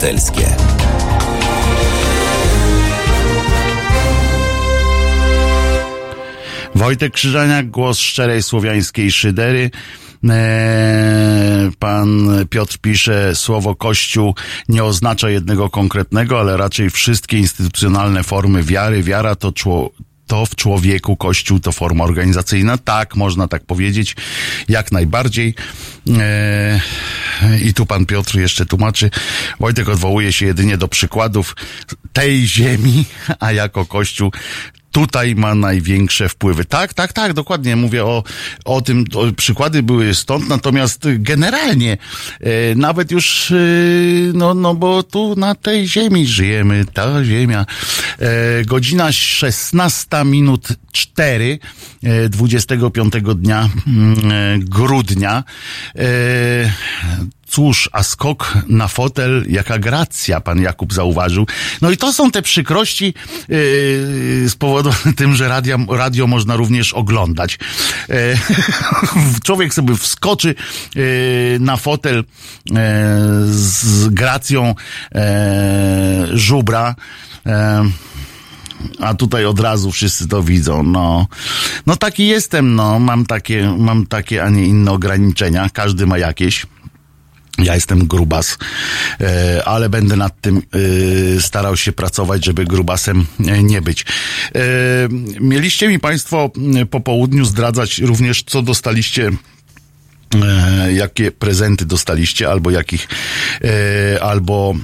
[0.00, 0.46] Obywatelskie.
[6.74, 9.70] Wojtek Krzyżaniak, głos szczerej słowiańskiej szydery.
[10.30, 14.34] Eee, Pan Piotr pisze, słowo Kościół
[14.68, 19.02] nie oznacza jednego konkretnego, ale raczej wszystkie instytucjonalne formy wiary.
[19.02, 19.90] Wiara to czło,
[20.26, 22.78] to w człowieku Kościół to forma organizacyjna.
[22.78, 24.16] Tak, można tak powiedzieć,
[24.68, 25.54] jak najbardziej.
[27.62, 29.10] I tu pan Piotr jeszcze tłumaczy.
[29.60, 31.56] Wojtek odwołuje się jedynie do przykładów
[32.12, 33.04] tej ziemi,
[33.40, 34.32] a jako Kościół
[34.90, 36.64] tutaj ma największe wpływy.
[36.64, 37.76] Tak, tak, tak, dokładnie.
[37.76, 38.22] Mówię o,
[38.64, 41.96] o tym, o, przykłady były stąd, natomiast generalnie,
[42.40, 43.54] e, nawet już, e,
[44.34, 47.66] no, no, bo tu na tej ziemi żyjemy, ta ziemia.
[48.18, 51.58] E, godzina 16 minut 4,
[52.02, 55.44] e, 25 dnia mm, e, grudnia.
[57.50, 61.46] Cóż, a skok na fotel, jaka gracja, pan Jakub zauważył.
[61.82, 63.14] No i to są te przykrości
[63.48, 67.58] yy, spowodowane tym, że radia, radio można również oglądać.
[68.08, 68.16] Yy,
[69.44, 70.54] człowiek sobie wskoczy
[70.94, 71.04] yy,
[71.60, 72.74] na fotel yy,
[73.46, 74.74] z gracją
[75.14, 76.94] yy, żubra.
[77.46, 77.52] Yy,
[79.00, 81.26] a tutaj od razu wszyscy to widzą, no.
[81.86, 82.98] No taki jestem, no.
[82.98, 85.68] Mam takie, mam takie, a nie inne ograniczenia.
[85.72, 86.66] Każdy ma jakieś.
[87.64, 88.58] Ja jestem grubas,
[89.20, 90.62] e, ale będę nad tym
[91.36, 94.04] e, starał się pracować, żeby grubasem e, nie być.
[95.40, 96.50] Mieliście mi Państwo
[96.90, 99.30] po południu zdradzać również, co dostaliście
[100.94, 103.08] jakie prezenty dostaliście, albo jakich,
[104.20, 104.74] albo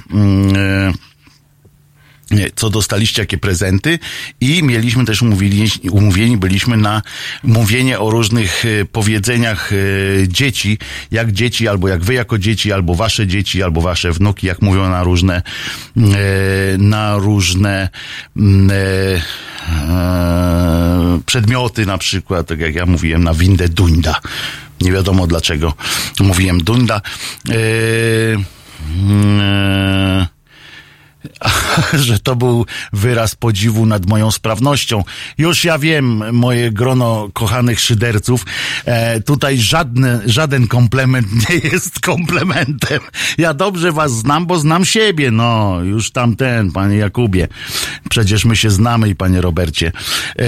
[2.55, 3.99] co dostaliście, jakie prezenty
[4.41, 7.01] i mieliśmy też umówieni, umówieni byliśmy na
[7.43, 9.75] mówienie o różnych e, powiedzeniach e,
[10.27, 10.77] dzieci,
[11.11, 14.89] jak dzieci, albo jak wy jako dzieci, albo wasze dzieci, albo wasze wnuki, jak mówią
[14.89, 15.41] na różne e,
[16.77, 17.89] na różne
[18.37, 18.69] mm,
[21.25, 24.15] przedmioty na przykład, tak jak ja mówiłem na windę duńda.
[24.81, 25.73] Nie wiadomo dlaczego
[26.19, 27.01] mówiłem dunda.
[27.49, 28.45] Mm,
[32.05, 35.03] że to był wyraz podziwu nad moją sprawnością.
[35.37, 38.45] Już ja wiem, moje grono kochanych szyderców,
[38.85, 42.99] e, tutaj żadny, żaden komplement nie jest komplementem.
[43.37, 45.31] Ja dobrze was znam, bo znam siebie.
[45.31, 47.47] No, już tamten, panie Jakubie.
[48.09, 49.91] Przecież my się znamy i panie Robercie.
[50.39, 50.45] E,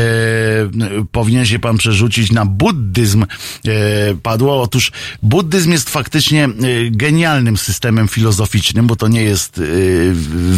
[1.12, 3.26] powinien się pan przerzucić na buddyzm.
[3.68, 4.62] E, padło.
[4.62, 4.92] Otóż
[5.24, 6.50] buddyzm jest faktycznie e,
[6.92, 9.62] genialnym systemem filozoficznym, bo to nie jest e,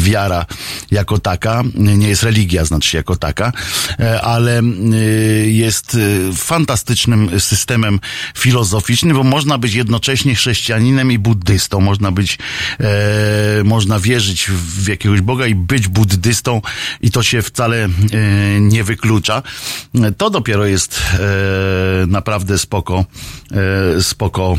[0.01, 0.45] wiara
[0.91, 3.51] jako taka, nie jest religia, znaczy jako taka,
[3.99, 4.63] e, ale e,
[5.47, 7.99] jest e, fantastycznym systemem
[8.37, 11.81] filozoficznym, bo można być jednocześnie chrześcijaninem i buddystą.
[11.81, 12.37] Można być,
[13.63, 16.61] można wierzyć w jakiegoś Boga i być buddystą
[17.01, 17.89] i to się wcale
[18.59, 19.43] nie wyklucza.
[20.17, 21.01] To dopiero jest
[22.07, 23.05] naprawdę spoko,
[24.01, 24.57] spoko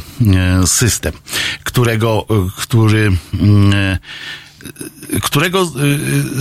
[0.66, 1.12] system,
[1.64, 2.26] którego,
[2.56, 3.98] który mm,
[5.22, 5.68] którego y,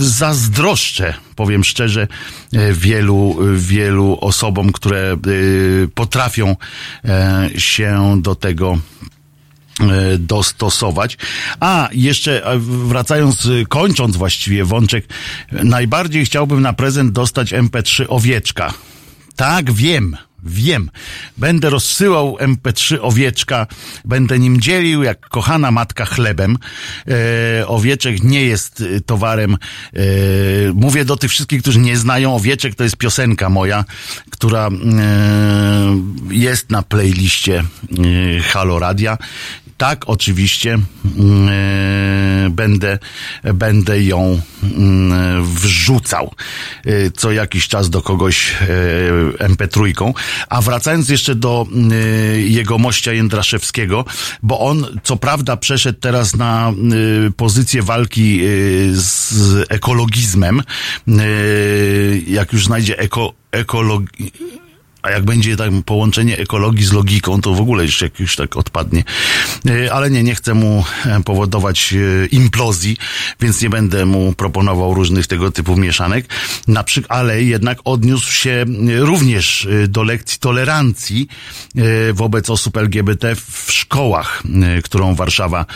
[0.04, 2.08] zazdroszczę, powiem szczerze,
[2.54, 6.56] y, wielu, wielu osobom, które y, potrafią
[7.04, 8.78] e, się do tego
[9.80, 11.18] e, dostosować.
[11.60, 15.06] A jeszcze e, wracając, kończąc właściwie wączek,
[15.52, 18.74] najbardziej chciałbym na prezent dostać MP3 owieczka.
[19.36, 20.16] Tak, wiem.
[20.42, 20.90] Wiem.
[21.36, 23.66] Będę rozsyłał MP3 owieczka,
[24.04, 26.58] będę nim dzielił jak kochana matka chlebem.
[27.60, 29.54] E, owieczek nie jest e, towarem.
[29.54, 29.98] E,
[30.74, 33.84] mówię do tych wszystkich, którzy nie znają owieczek, to jest piosenka moja,
[34.30, 34.72] która e,
[36.30, 39.18] jest na playliście e, Halo Radia.
[39.82, 42.98] Tak, oczywiście e, będę,
[43.54, 46.34] będę ją mm, wrzucał
[46.86, 48.56] e, co jakiś czas do kogoś
[49.40, 50.12] e, MP3.
[50.48, 51.66] A wracając jeszcze do
[52.36, 54.04] jego mościa Jędraszewskiego,
[54.42, 56.72] bo on co prawda przeszedł teraz na
[57.36, 58.40] pozycję walki
[58.92, 60.62] z ekologizmem,
[62.26, 63.32] jak już znajdzie eko,
[65.02, 68.56] a jak będzie tak połączenie ekologii z logiką, to w ogóle już jak już tak
[68.56, 69.04] odpadnie.
[69.66, 72.96] E, Ale nie, nie chcę mu e, powodować e, implozji,
[73.40, 76.26] więc nie będę mu proponował różnych tego typu mieszanek.
[76.68, 78.64] Na przykład, ale jednak odniósł się
[78.98, 81.28] również do lekcji tolerancji
[82.12, 84.42] wobec osób LGBT w szkołach,
[84.84, 85.66] którą Warszawa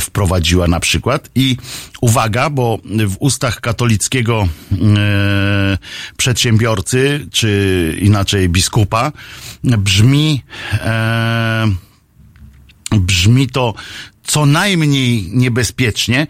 [0.00, 1.30] wprowadziła na przykład.
[1.34, 1.56] I
[2.00, 5.78] uwaga, bo w ustach katolickiego e,
[6.16, 9.12] przedsiębiorcy, czy inaczej biskupa,
[9.64, 10.42] brzmi,
[10.72, 11.68] e,
[12.90, 13.74] brzmi to
[14.28, 16.26] co najmniej niebezpiecznie,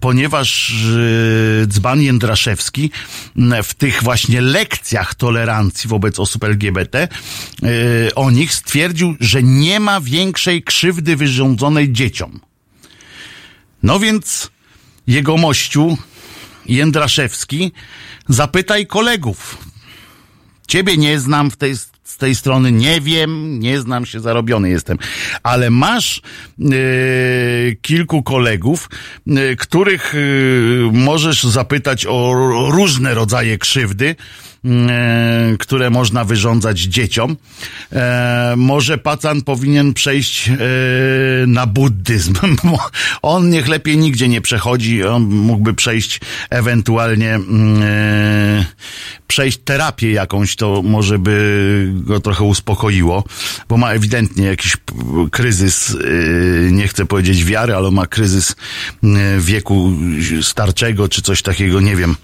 [0.00, 0.72] ponieważ
[1.62, 2.90] e, dzban Jędraszewski
[3.62, 10.00] w tych właśnie lekcjach tolerancji wobec osób LGBT e, o nich stwierdził, że nie ma
[10.00, 12.40] większej krzywdy wyrządzonej dzieciom.
[13.82, 14.50] No więc
[15.06, 15.98] jego mościu
[16.66, 17.72] Jędraszewski
[18.28, 19.58] zapytaj kolegów.
[20.68, 24.98] Ciebie nie znam w tej, z tej strony, nie wiem, nie znam się, zarobiony jestem,
[25.42, 26.22] ale masz
[26.60, 26.64] e,
[27.82, 28.90] kilku kolegów,
[29.26, 30.18] e, których e,
[30.92, 32.32] możesz zapytać o
[32.70, 34.16] różne rodzaje krzywdy,
[35.58, 37.36] które można wyrządzać dzieciom.
[37.92, 40.56] E, może pacan powinien przejść e,
[41.46, 42.34] na buddyzm.
[43.22, 46.20] On niech lepiej nigdzie nie przechodzi, on mógłby przejść
[46.50, 48.64] ewentualnie mm, e,
[49.26, 53.24] przejść terapię jakąś, to może by go trochę uspokoiło,
[53.68, 54.76] bo ma ewidentnie jakiś
[55.30, 55.96] kryzys,
[56.70, 58.56] nie chcę powiedzieć wiary, ale ma kryzys
[59.38, 59.92] wieku
[60.42, 62.16] starczego, czy coś takiego, nie wiem.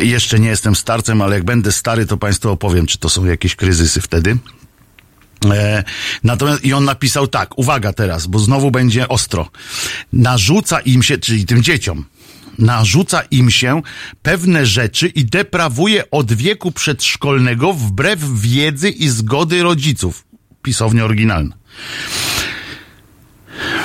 [0.00, 3.56] Jeszcze nie jestem starcem, ale jak będę stary, to Państwu opowiem, czy to są jakieś
[3.56, 4.38] kryzysy wtedy.
[5.44, 5.84] E,
[6.24, 9.50] natomiast i on napisał tak, uwaga teraz, bo znowu będzie ostro.
[10.12, 12.04] Narzuca im się, czyli tym dzieciom,
[12.58, 13.82] narzuca im się
[14.22, 20.24] pewne rzeczy i deprawuje od wieku przedszkolnego wbrew wiedzy i zgody rodziców.
[20.62, 21.56] Pisownia oryginalna.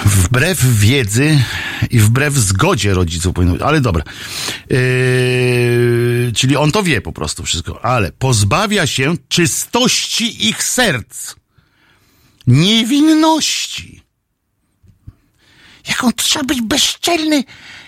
[0.06, 1.43] Wbrew wiedzy
[1.89, 4.03] i wbrew zgodzie rodziców powinno być, ale dobra.
[4.69, 11.35] Yy, czyli on to wie po prostu wszystko, ale pozbawia się czystości ich serc
[12.48, 14.02] niewinności.
[15.88, 17.43] Jaką trzeba być bezczelny,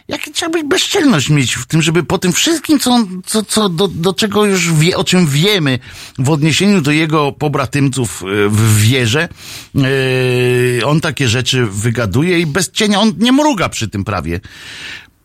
[0.08, 3.88] jakie trzeba być bezczelność mieć w tym, żeby po tym wszystkim, co, co, co do,
[3.88, 5.80] do czego już wie, o czym wiemy
[6.20, 9.30] w odniesieniu do jego pobratymców e, w wierze,
[9.76, 14.40] e, on takie rzeczy wygaduje i bez cienia, on nie mruga przy tym prawie.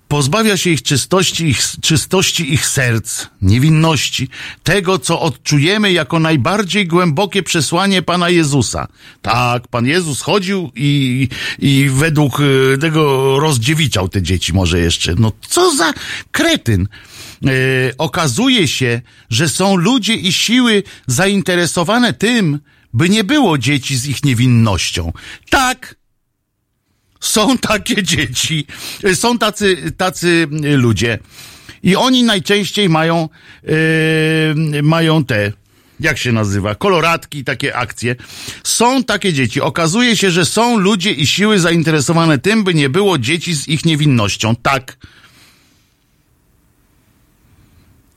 [0.09, 4.29] Pozbawia się ich czystości, ich czystości ich serc, niewinności,
[4.63, 8.89] tego, co odczujemy jako najbardziej głębokie przesłanie Pana Jezusa.
[9.23, 11.29] Tak, Pan Jezus chodził i,
[11.59, 15.15] i według e, tego rozdziewiczał te dzieci może jeszcze.
[15.19, 15.93] No co za
[16.31, 16.89] kretyn.
[17.47, 17.51] E,
[17.99, 22.59] okazuje się, że są ludzie i siły zainteresowane tym,
[22.93, 25.13] by nie było dzieci z ich niewinnością.
[25.51, 25.95] Tak,
[27.21, 28.67] są takie dzieci,
[29.05, 31.19] y, są tacy, tacy y, ludzie
[31.83, 33.29] i oni najczęściej mają,
[34.73, 35.53] yy, mają te,
[36.01, 38.17] jak się nazywa, koloratki, takie akcje.
[38.65, 39.61] Są takie dzieci.
[39.61, 43.85] Okazuje się, że są ludzie i siły zainteresowane tym, by nie było dzieci z ich
[43.85, 44.57] niewinnością.
[44.57, 44.97] Tak.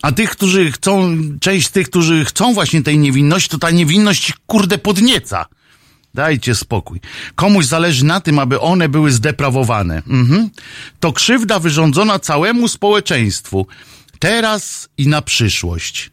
[0.02, 4.78] A tych, którzy chcą, część tych, którzy chcą właśnie tej niewinności, to ta niewinność kurde
[4.78, 5.46] podnieca.
[6.14, 7.00] Dajcie spokój.
[7.36, 10.02] Komuś zależy na tym, aby one były zdeprawowane.
[10.08, 10.50] Mhm.
[11.00, 13.68] To krzywda wyrządzona całemu społeczeństwu.
[14.20, 16.12] Teraz i na przyszłość.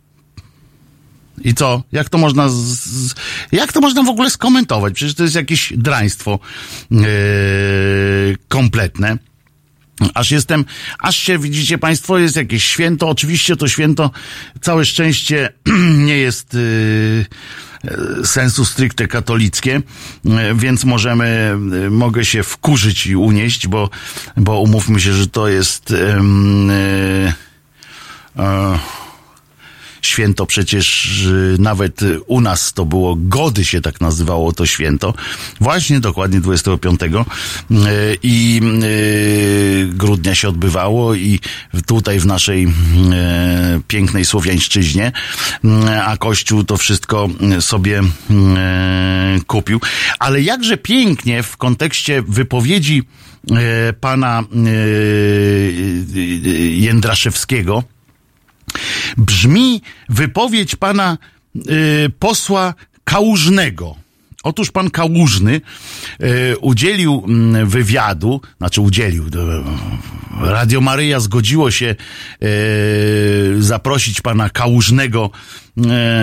[1.45, 1.83] I co?
[1.93, 3.15] Jak to można, z,
[3.53, 4.95] jak to można w ogóle skomentować?
[4.95, 6.39] Przecież to jest jakieś draństwo
[6.91, 7.01] yy,
[8.49, 9.19] kompletne.
[10.15, 10.65] Aż jestem,
[10.99, 13.09] aż się, widzicie Państwo, jest jakieś święto.
[13.09, 14.11] Oczywiście to święto,
[14.61, 15.53] całe szczęście,
[16.07, 17.27] nie jest yy,
[18.25, 19.83] sensu stricte katolickie,
[20.27, 21.57] e, więc możemy,
[21.87, 23.91] e, mogę się wkurzyć i unieść, bo,
[24.37, 27.35] bo umówmy się, że to jest e,
[30.19, 35.15] święto przecież y, nawet u nas to było Gody się tak nazywało to święto.
[35.61, 37.09] Właśnie dokładnie 25 y,
[38.23, 41.41] i y, grudnia się odbywało i
[41.87, 42.69] tutaj w naszej
[43.89, 45.13] pięknej Słowiańszczyźnie,
[46.05, 47.29] a Kościół to wszystko
[47.61, 48.03] sobie
[49.47, 49.81] kupił.
[50.19, 53.03] Ale jakże pięknie w kontekście wypowiedzi
[54.01, 54.45] pana
[56.71, 57.85] Jędraszewskiego,
[59.17, 61.19] brzmi wypowiedź pana
[61.57, 62.75] y, posła
[63.05, 63.97] Kałużnego.
[64.43, 65.61] Otóż pan Kałużny
[66.23, 69.29] y, udzielił mm, wywiadu, znaczy udzielił, y,
[70.41, 71.95] Radio Maryja zgodziło się
[72.43, 75.31] y, zaprosić pana Kałużnego,
[75.79, 75.83] y,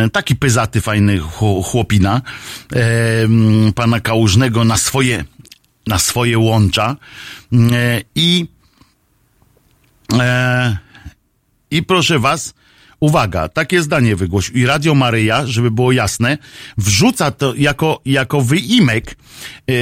[0.09, 2.21] taki pyzaty fajny chło- chłopina,
[2.75, 2.79] y,
[3.23, 5.25] mm, pana Kałużnego na swoje,
[5.87, 6.95] na swoje łącza
[7.53, 7.57] y,
[8.15, 8.47] i
[11.75, 12.53] i proszę was,
[12.99, 16.37] uwaga, takie zdanie wygłosił i Radio Maryja, żeby było jasne,
[16.77, 19.17] wrzuca to jako, jako wyimek
[19.67, 19.75] yy,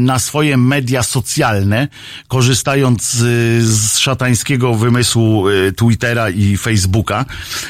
[0.00, 1.88] na swoje media socjalne,
[2.28, 3.20] korzystając yy,
[3.62, 7.24] z szatańskiego wymysłu yy, Twittera i Facebooka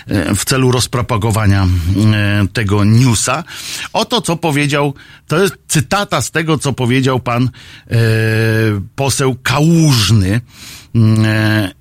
[0.07, 1.67] yy, w celu rozpropagowania
[1.97, 3.45] yy, tego newsa.
[3.93, 4.95] Oto, co powiedział,
[5.29, 7.51] to jest cytata z tego, co powiedział pan
[7.91, 7.97] yy,
[8.95, 10.41] poseł Kałużny,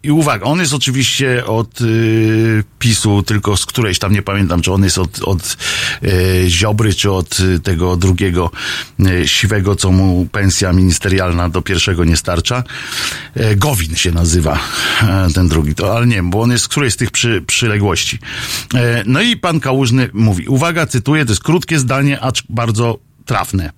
[0.04, 4.72] I uwaga, on jest oczywiście od y, PiSu, tylko z którejś tam nie pamiętam, czy
[4.72, 5.58] on jest od, od
[6.04, 8.52] y, Ziobry, czy od y, tego drugiego
[9.00, 12.64] y, siwego, co mu pensja ministerialna do pierwszego nie starcza.
[13.36, 14.60] E, Gowin się nazywa
[15.02, 18.20] e, ten drugi, to, ale nie bo on jest z którejś z tych przy, przyległości.
[18.74, 23.72] E, no i pan Kałużny mówi, uwaga, cytuję, to jest krótkie zdanie, acz bardzo trafne.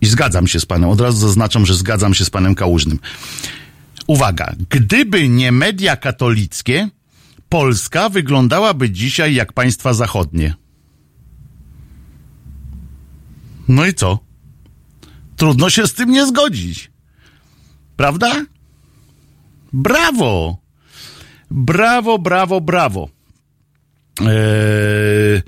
[0.00, 2.98] I zgadzam się z panem, od razu zaznaczam, że zgadzam się z panem Kałużnym.
[4.06, 6.88] Uwaga, gdyby nie media katolickie,
[7.48, 10.54] Polska wyglądałaby dzisiaj jak państwa zachodnie.
[13.68, 14.18] No i co?
[15.36, 16.90] Trudno się z tym nie zgodzić.
[17.96, 18.44] Prawda?
[19.72, 20.58] Brawo!
[21.50, 23.15] Brawo, brawo, brawo.
[24.20, 25.42] Eee,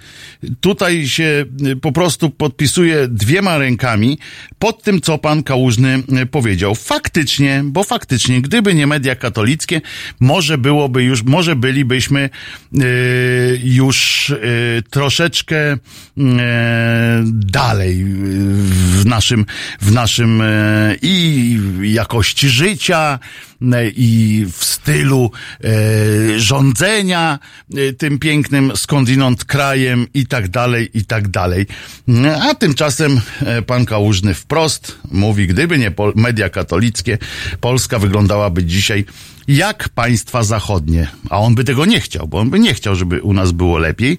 [0.61, 4.19] tutaj się y, po prostu podpisuje dwiema rękami
[4.59, 6.75] pod tym, co pan Kałużny y, powiedział.
[6.75, 9.81] Faktycznie, bo faktycznie, gdyby nie media katolickie,
[10.21, 12.31] może byłoby już, może bylibyśmy
[12.73, 12.83] yy,
[13.63, 14.33] już
[14.91, 15.77] troszeczkę
[17.25, 18.05] dalej
[18.65, 19.47] w naszym,
[19.81, 20.43] w naszym
[21.03, 23.19] i jakości życia,
[23.97, 25.31] i w stylu
[25.65, 25.71] e,
[26.41, 27.39] rządzenia
[27.77, 31.67] e, tym pięknym skądinąd krajem i tak dalej, i tak dalej.
[32.43, 37.19] A tymczasem e, pan Kałużny wprost mówi, gdyby nie media katolickie,
[37.61, 39.05] Polska wyglądałaby dzisiaj
[39.49, 41.09] jak państwa zachodnie.
[41.31, 43.79] A on by tego nie chciał, bo on by nie chciał, żeby u nas było
[43.79, 44.19] lepiej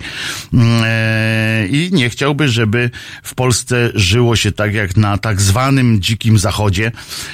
[0.84, 2.89] e, i nie chciałby, żeby
[3.23, 6.91] w Polsce żyło się tak jak na tak zwanym dzikim zachodzie,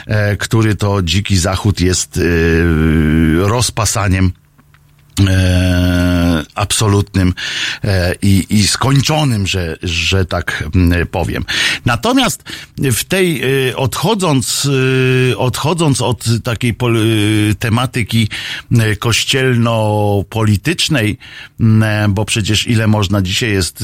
[0.08, 2.22] e, który to dziki zachód jest e,
[3.48, 4.32] rozpasaniem
[5.20, 7.34] e, absolutnym
[7.84, 11.46] e, i, i skończonym, że, że tak m, powiem.
[11.86, 12.44] Natomiast
[12.78, 14.68] w tej, e, odchodząc,
[15.32, 17.02] e, odchodząc od takiej pol, e,
[17.60, 18.30] tematyki
[18.72, 21.18] e, kościelno-politycznej,
[21.60, 23.84] m, e, bo przecież ile można dzisiaj jest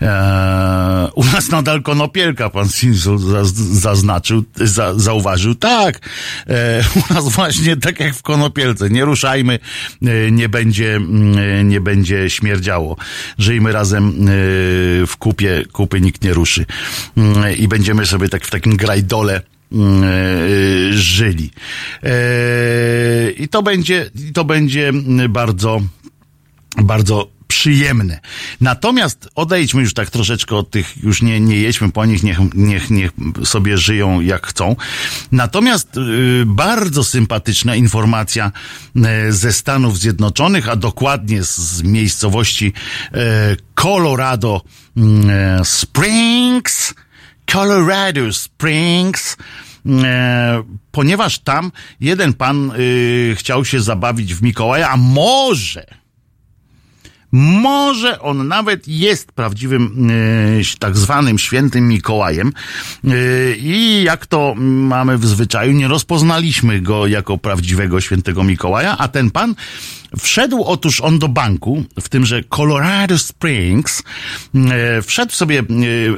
[0.00, 6.08] e, u nas nadal konopielka, pan Sinsul zaz, zaznaczył, za, zauważył, tak,
[6.46, 9.58] e, u nas właśnie tak jak w konopielce, nie ruszajmy,
[10.02, 12.96] e, nie będzie, mm, nie będzie śmierdziało.
[13.38, 14.12] Żyjmy razem e,
[15.06, 16.66] w kupie, kupy nikt nie ruszy.
[17.16, 19.40] Mm, I będziemy sobie tak w takim grajdole
[19.72, 20.08] mm, e,
[20.92, 21.50] żyli.
[22.02, 24.92] E, I to będzie, to będzie
[25.28, 25.80] bardzo,
[26.82, 28.20] bardzo przyjemne.
[28.60, 32.90] Natomiast odejdźmy już tak troszeczkę od tych, już nie, nie jedźmy po nich, niech, niech,
[32.90, 33.10] niech
[33.44, 34.76] sobie żyją jak chcą.
[35.32, 38.52] Natomiast y, bardzo sympatyczna informacja
[39.28, 44.62] y, ze Stanów Zjednoczonych, a dokładnie z, z miejscowości y, Colorado
[44.96, 45.00] y,
[45.64, 46.94] Springs,
[47.46, 49.36] Colorado Springs,
[49.86, 55.86] e, ponieważ tam jeden pan y, chciał się zabawić w Mikołaja, a może
[57.36, 62.52] może on nawet jest prawdziwym e, tak zwanym świętym Mikołajem
[63.04, 63.10] e,
[63.56, 69.30] i jak to mamy w zwyczaju, nie rozpoznaliśmy go jako prawdziwego świętego Mikołaja, a ten
[69.30, 69.54] pan
[70.18, 74.02] wszedł otóż on do banku, w tymże Colorado Springs,
[74.54, 75.62] e, wszedł sobie,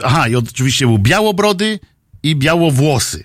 [0.04, 1.80] aha i oczywiście był białobrody
[2.22, 3.24] i białowłosy.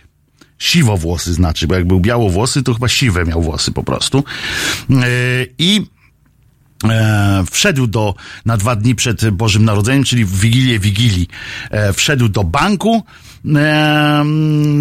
[0.60, 4.24] Siwowłosy znaczy, bo jak był białowłosy, to chyba siwe miał włosy po prostu.
[4.90, 5.04] E,
[5.58, 5.86] I
[6.90, 8.16] E, wszedł do,
[8.46, 11.28] na dwa dni przed Bożym Narodzeniem, czyli w Wigilię Wigilii,
[11.72, 13.04] e, wszedł do banku,
[13.56, 14.26] e,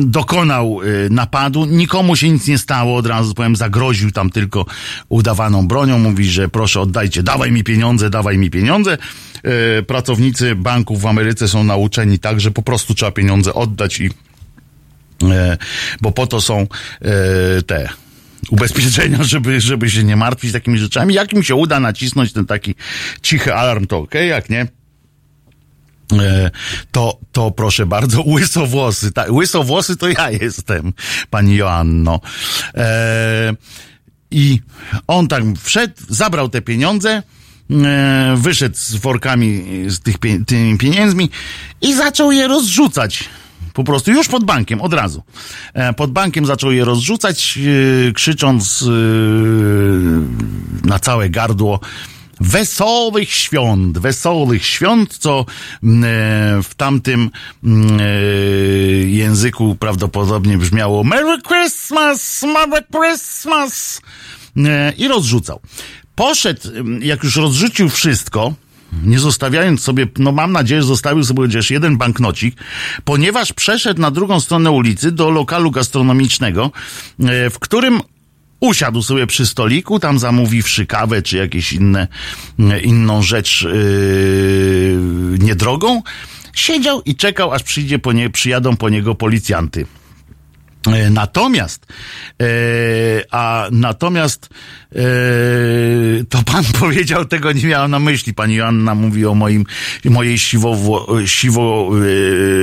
[0.03, 4.67] dokonał e, napadu, nikomu się nic nie stało, od razu powiem, zagroził tam tylko
[5.09, 8.99] udawaną bronią, mówi, że proszę oddajcie, dawaj mi pieniądze, dawaj mi pieniądze.
[9.43, 14.11] E, pracownicy banków w Ameryce są nauczeni tak, że po prostu trzeba pieniądze oddać i
[15.31, 15.59] e,
[16.01, 16.67] bo po to są
[17.67, 17.89] te
[18.51, 21.15] ubezpieczenia, żeby, żeby się nie martwić takimi rzeczami.
[21.15, 22.75] Jak mi się uda nacisnąć ten taki
[23.23, 24.67] cichy alarm, to ok, jak nie?
[26.21, 26.51] E,
[26.93, 29.13] To, to proszę bardzo, łysowłosy.
[29.13, 30.93] Ta, łysowłosy to ja jestem,
[31.31, 32.21] pani Joanno.
[32.75, 33.55] E,
[34.31, 34.61] I
[35.07, 37.23] on tam wszedł, zabrał te pieniądze,
[37.71, 40.17] e, wyszedł z workami z tych
[40.47, 41.31] tymi pieniędzmi
[41.81, 43.25] i zaczął je rozrzucać.
[43.75, 45.23] Po prostu już pod bankiem, od razu.
[45.75, 47.59] E, Pod bankiem zaczął je rozrzucać,
[48.09, 48.87] e, krzycząc e,
[50.87, 51.81] na całe gardło
[52.41, 55.47] wesołych świąt, wesołych świąt, co
[56.63, 57.31] w tamtym
[59.07, 64.01] języku prawdopodobnie brzmiało Merry Christmas, Merry Christmas
[64.99, 65.61] i rozrzucał.
[66.15, 66.61] Poszedł,
[67.01, 68.55] jak już rozrzucił wszystko,
[69.05, 72.57] nie zostawiając sobie, no mam nadzieję, że zostawił sobie chociaż jeden banknocik,
[73.05, 76.71] ponieważ przeszedł na drugą stronę ulicy do lokalu gastronomicznego,
[77.21, 78.01] e, w którym
[78.61, 82.09] usiadł sobie przy stoliku, tam zamówiwszy kawę czy jakieś inne,
[82.59, 84.99] e, inną rzecz yy,
[85.39, 86.03] niedrogą,
[86.55, 89.87] siedział i czekał, aż przyjdzie po nie, przyjadą po niego policjanty.
[90.87, 91.87] E, Natomiast,
[92.41, 92.45] e,
[93.31, 94.49] a natomiast
[94.95, 94.99] e,
[96.29, 98.35] to pan powiedział, tego nie miałem na myśli.
[98.35, 99.65] Pani Joanna mówi o moim,
[100.05, 101.91] mojej siwo, siwo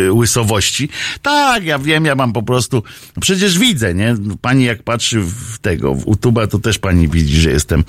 [0.07, 0.89] e, łysowości.
[1.21, 2.83] Tak, ja wiem, ja mam po prostu,
[3.15, 4.15] no przecież widzę, nie?
[4.41, 7.83] Pani jak patrzy w tego, w YouTube'a, to też pani widzi, że jestem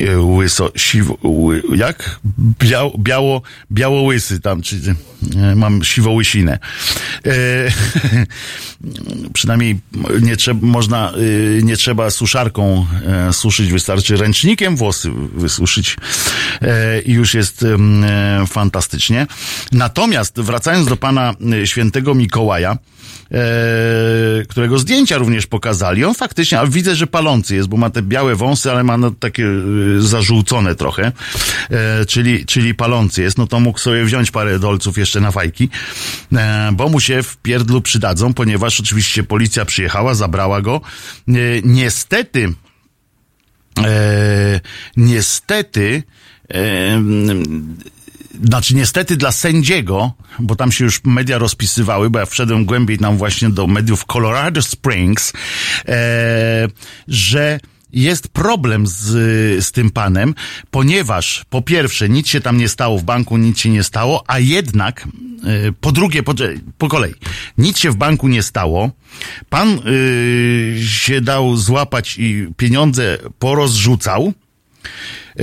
[0.00, 2.20] e, łyso, siwo, ły, jak?
[2.38, 3.42] Biał, biało,
[3.72, 4.76] białołysy tam, czy
[5.36, 6.58] e, mam siwołysinę.
[7.26, 7.30] E,
[9.32, 9.65] przynajmniej
[10.20, 15.96] nie trzeba, można, y, nie trzeba suszarką e, suszyć, wystarczy ręcznikiem włosy wysuszyć
[16.62, 19.26] e, i już jest e, fantastycznie.
[19.72, 22.78] Natomiast wracając do pana y, świętego Mikołaja,
[24.48, 26.04] którego zdjęcia również pokazali.
[26.04, 29.10] On faktycznie, ale widzę, że palący jest, bo ma te białe wąsy, ale ma no,
[29.10, 31.12] takie e, zażółcone trochę,
[31.70, 33.38] e, czyli, czyli palący jest.
[33.38, 35.68] No to mógł sobie wziąć parę dolców jeszcze na fajki,
[36.32, 40.80] e, bo mu się w pierdlu przydadzą, ponieważ oczywiście policja przyjechała, zabrała go.
[41.28, 41.32] E,
[41.64, 42.52] niestety,
[43.84, 44.60] e,
[44.96, 46.02] niestety,
[46.54, 47.02] e,
[48.44, 53.16] znaczy niestety dla sędziego, bo tam się już media rozpisywały, bo ja wszedłem głębiej tam
[53.16, 55.32] właśnie do mediów Colorado Springs,
[55.88, 56.68] e,
[57.08, 57.60] że
[57.92, 59.04] jest problem z,
[59.64, 60.34] z tym panem,
[60.70, 64.38] ponieważ po pierwsze nic się tam nie stało w banku, nic się nie stało, a
[64.38, 66.34] jednak e, po drugie, po,
[66.78, 67.14] po kolei,
[67.58, 68.90] nic się w banku nie stało.
[69.48, 74.32] Pan y, się dał złapać i pieniądze porozrzucał.
[75.38, 75.42] E,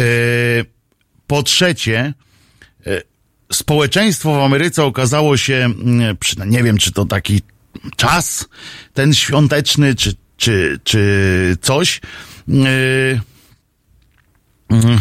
[1.27, 2.13] po trzecie,
[3.51, 7.41] społeczeństwo w Ameryce okazało się, mm, nie wiem, czy to taki
[7.95, 8.47] czas
[8.93, 12.01] ten świąteczny, czy, czy, czy coś.
[12.47, 13.21] Yy,
[14.69, 14.99] mm,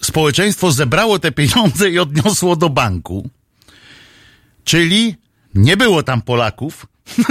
[0.00, 3.30] Społeczeństwo zebrało te pieniądze i odniosło do banku.
[4.64, 5.16] Czyli
[5.54, 6.86] nie było tam Polaków.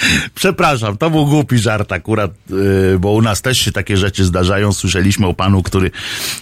[0.34, 4.72] Przepraszam, to był głupi żart akurat, yy, bo u nas też się takie rzeczy zdarzają.
[4.72, 5.90] Słyszeliśmy o panu, który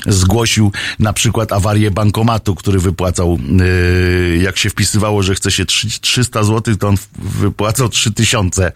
[0.06, 6.01] zgłosił na przykład awarię bankomatu, który wypłacał, yy, jak się wpisywało, że chce się trzy-
[6.01, 8.72] 300 zł, to on wypłacał 3000.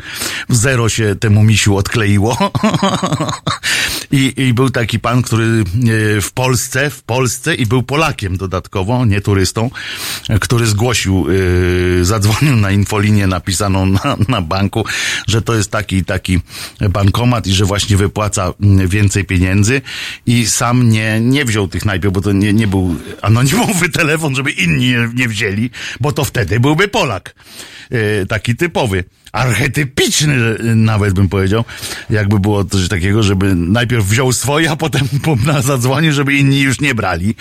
[0.48, 2.38] W zero się temu misiu odkleiło.
[4.10, 9.04] I, I był taki pan, który yy, w Polsce, w Polsce i był Polakiem dodatkowo,
[9.04, 9.70] nie turystą,
[10.40, 11.26] który zgłosił,
[12.02, 14.42] zadzwonił na infolinię napisaną na, na
[14.72, 14.84] banku,
[15.26, 16.40] że to jest taki taki
[16.90, 19.80] bankomat i że właśnie wypłaca mm, więcej pieniędzy
[20.26, 24.50] i sam nie, nie wziął tych najpierw, bo to nie, nie był anonimowy telefon, żeby
[24.50, 25.70] inni nie, nie wzięli,
[26.00, 27.34] bo to wtedy byłby Polak.
[27.90, 29.04] Yy, taki typowy.
[29.32, 31.64] Archetypiczny yy, nawet bym powiedział,
[32.10, 36.60] jakby było coś takiego, żeby najpierw wziął swoje, a potem po- na zadzwonił, żeby inni
[36.60, 37.34] już nie brali.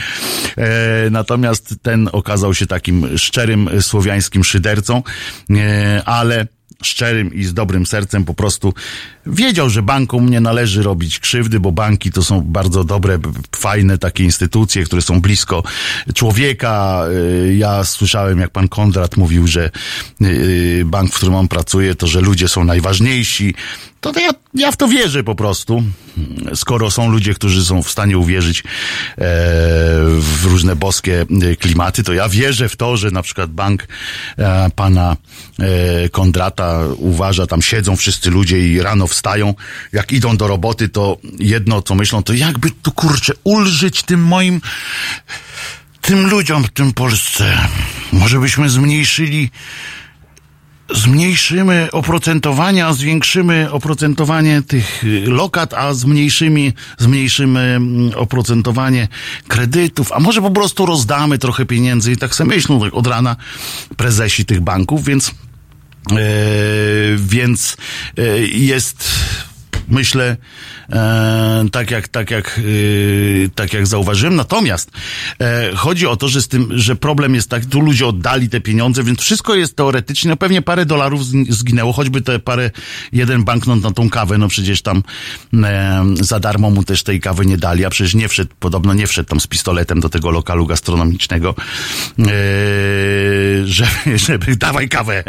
[0.57, 5.03] E, natomiast ten okazał się takim szczerym e, słowiańskim szydercą,
[5.49, 6.47] e, ale
[6.81, 8.73] szczerym i z dobrym sercem po prostu
[9.25, 13.19] wiedział, że bankom nie należy robić krzywdy, bo banki to są bardzo dobre,
[13.55, 15.63] fajne takie instytucje, które są blisko
[16.13, 17.03] człowieka.
[17.45, 19.71] Y, Ja słyszałem, jak pan Kondrat mówił, że
[20.21, 23.53] y, bank, w którym on pracuje, to że ludzie są najważniejsi.
[24.01, 25.83] To, to ja, ja w to wierzę po prostu.
[26.55, 28.63] Skoro są ludzie, którzy są w stanie uwierzyć e,
[30.19, 33.87] w różne boskie e, klimaty, to ja wierzę w to, że na przykład bank
[34.37, 35.17] e, pana
[36.11, 39.53] Kondrata uważa, tam siedzą wszyscy ludzie i rano wstają,
[39.93, 44.61] jak idą do roboty, to jedno co myślą, to jakby tu kurczę ulżyć tym moim
[46.01, 47.67] tym ludziom w tym Polsce.
[48.11, 49.49] Może byśmy zmniejszyli
[50.93, 57.79] zmniejszymy oprocentowanie, a zwiększymy oprocentowanie tych y, lokat, a zmniejszymy, zmniejszymy
[58.15, 59.07] oprocentowanie
[59.47, 62.11] kredytów, a może po prostu rozdamy trochę pieniędzy?
[62.11, 63.35] I tak sobie myślą tak od rana
[63.97, 65.33] prezesi tych banków, więc, e,
[67.17, 67.77] więc
[68.17, 69.09] e, jest
[69.91, 70.37] Myślę,
[70.89, 74.35] e, tak jak, tak jak, e, tak jak zauważyłem.
[74.35, 74.91] Natomiast
[75.41, 78.61] e, chodzi o to, że z tym, że problem jest tak, tu ludzie oddali te
[78.61, 82.71] pieniądze, więc wszystko jest teoretycznie, no pewnie parę dolarów zg- zginęło, choćby te parę,
[83.13, 85.03] jeden banknot na tą kawę, no przecież tam
[85.53, 89.07] e, za darmo mu też tej kawy nie dali, a przecież nie wszedł, podobno nie
[89.07, 91.55] wszedł tam z pistoletem do tego lokalu gastronomicznego,
[92.19, 92.23] e,
[93.65, 95.23] żeby, żeby dawaj kawę,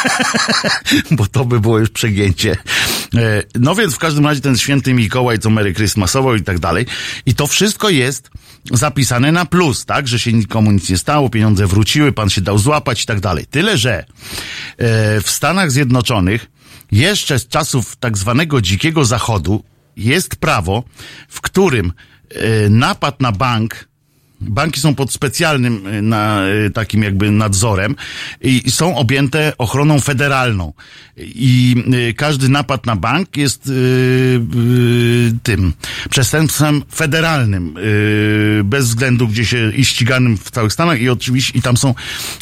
[1.10, 2.56] bo to by było już przegięcie.
[3.60, 6.86] No więc w każdym razie ten święty Mikołaj, co Merry Christmasowo i tak dalej.
[7.26, 8.30] I to wszystko jest
[8.72, 10.08] zapisane na plus, tak?
[10.08, 13.46] Że się nikomu nic nie stało, pieniądze wróciły, pan się dał złapać i tak dalej.
[13.50, 14.04] Tyle, że e,
[15.20, 16.46] w Stanach Zjednoczonych
[16.92, 19.64] jeszcze z czasów tak zwanego dzikiego zachodu
[19.96, 20.84] jest prawo,
[21.28, 21.92] w którym
[22.30, 23.88] e, napad na bank
[24.48, 27.96] Banki są pod specjalnym y, na, y, takim jakby nadzorem
[28.40, 30.72] i są objęte ochroną federalną.
[31.16, 31.76] I
[32.10, 35.72] y, każdy napad na bank jest y, y, tym
[36.10, 41.62] przestępstwem federalnym, y, bez względu gdzie się i ściganym w całych Stanach i oczywiście i
[41.62, 41.94] tam są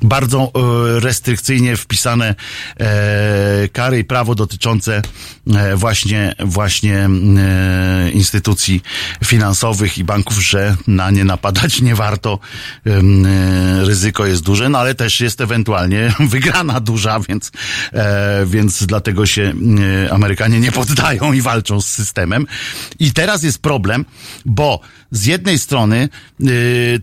[0.03, 0.53] bardzo
[0.99, 2.35] restrykcyjnie wpisane
[2.81, 5.03] e, kary i prawo dotyczące
[5.55, 7.09] e, właśnie właśnie
[7.39, 8.83] e, instytucji
[9.25, 12.39] finansowych i banków, że na nie napadać nie warto.
[12.87, 17.53] Ym, e, ryzyko jest duże, no ale też jest ewentualnie wygrana duża, więc,
[17.93, 19.53] e, więc dlatego się
[20.07, 22.47] e, Amerykanie nie poddają i walczą z systemem.
[22.99, 24.05] I teraz jest problem,
[24.45, 24.81] bo
[25.11, 26.09] z jednej strony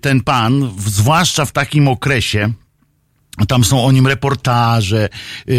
[0.01, 2.53] ten pan, zwłaszcza w takim okresie,
[3.45, 5.09] tam są o nim reportaże,
[5.47, 5.55] yy,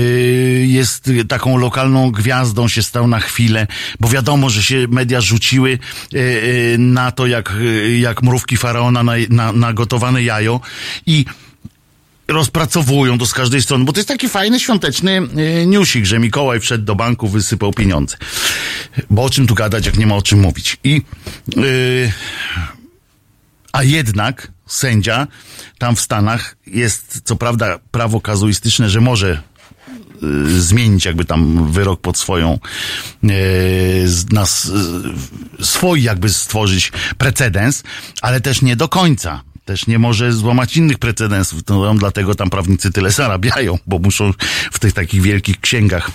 [0.67, 3.67] jest taką lokalną gwiazdą, się stał na chwilę,
[4.01, 5.79] bo wiadomo, że się media rzuciły
[6.13, 7.55] yy, yy, na to, jak,
[8.01, 10.61] jak mrówki faraona na, na, na gotowane jajo
[11.07, 11.25] i
[12.29, 15.21] rozpracowują to z każdej strony, bo to jest taki fajny świąteczny
[15.67, 18.17] newsik, że Mikołaj wszedł do banku, wysypał pieniądze.
[19.11, 20.77] Bo o czym tu gadać, jak nie ma o czym mówić.
[20.85, 21.03] I
[21.57, 22.13] yy,
[23.73, 25.27] a jednak sędzia
[25.79, 29.43] tam w Stanach jest, co prawda, prawo kazuistyczne, że może
[30.23, 32.59] y, zmienić jakby tam wyrok pod swoją
[33.25, 33.29] y,
[34.33, 34.65] nas,
[35.61, 37.83] y, swój jakby stworzyć precedens,
[38.23, 39.43] ale też nie do końca.
[39.65, 41.63] Też nie może złamać innych precedensów.
[41.63, 44.33] To dlatego tam prawnicy tyle zarabiają, bo muszą
[44.73, 46.11] w tych takich wielkich księgach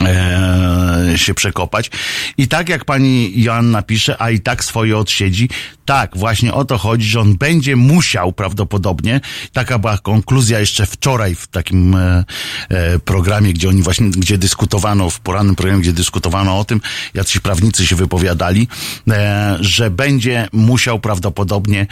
[0.00, 1.90] e, się przekopać.
[2.38, 5.48] I tak jak pani Joanna pisze, a i tak swoje odsiedzi,
[5.84, 9.20] tak, właśnie o to chodzi, że on będzie musiał prawdopodobnie,
[9.52, 12.24] taka była konkluzja jeszcze wczoraj w takim e,
[12.68, 16.80] e, programie, gdzie oni właśnie, gdzie dyskutowano, w porannym programie, gdzie dyskutowano o tym,
[17.14, 18.68] jacyś prawnicy się wypowiadali,
[19.10, 21.86] e, że będzie musiał prawdopodobnie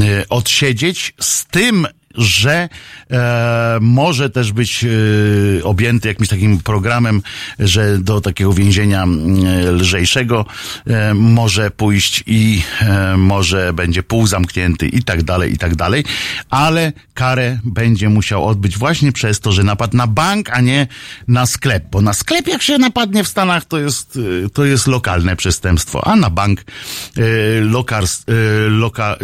[0.00, 1.86] e, odsiedzieć z tym,
[2.18, 2.68] że
[3.10, 7.22] e, może też być e, objęty jakimś takim programem,
[7.58, 10.44] że do takiego więzienia mm, lżejszego
[10.86, 16.04] e, może pójść i e, może będzie półzamknięty i tak dalej, i tak dalej,
[16.50, 20.86] ale karę będzie musiał odbyć właśnie przez to, że napadł na bank, a nie
[21.28, 24.86] na sklep, bo na sklep jak się napadnie w Stanach, to jest, e, to jest
[24.86, 27.22] lokalne przestępstwo, a na bank e,
[27.60, 28.32] lokars, e,
[28.68, 29.16] loka,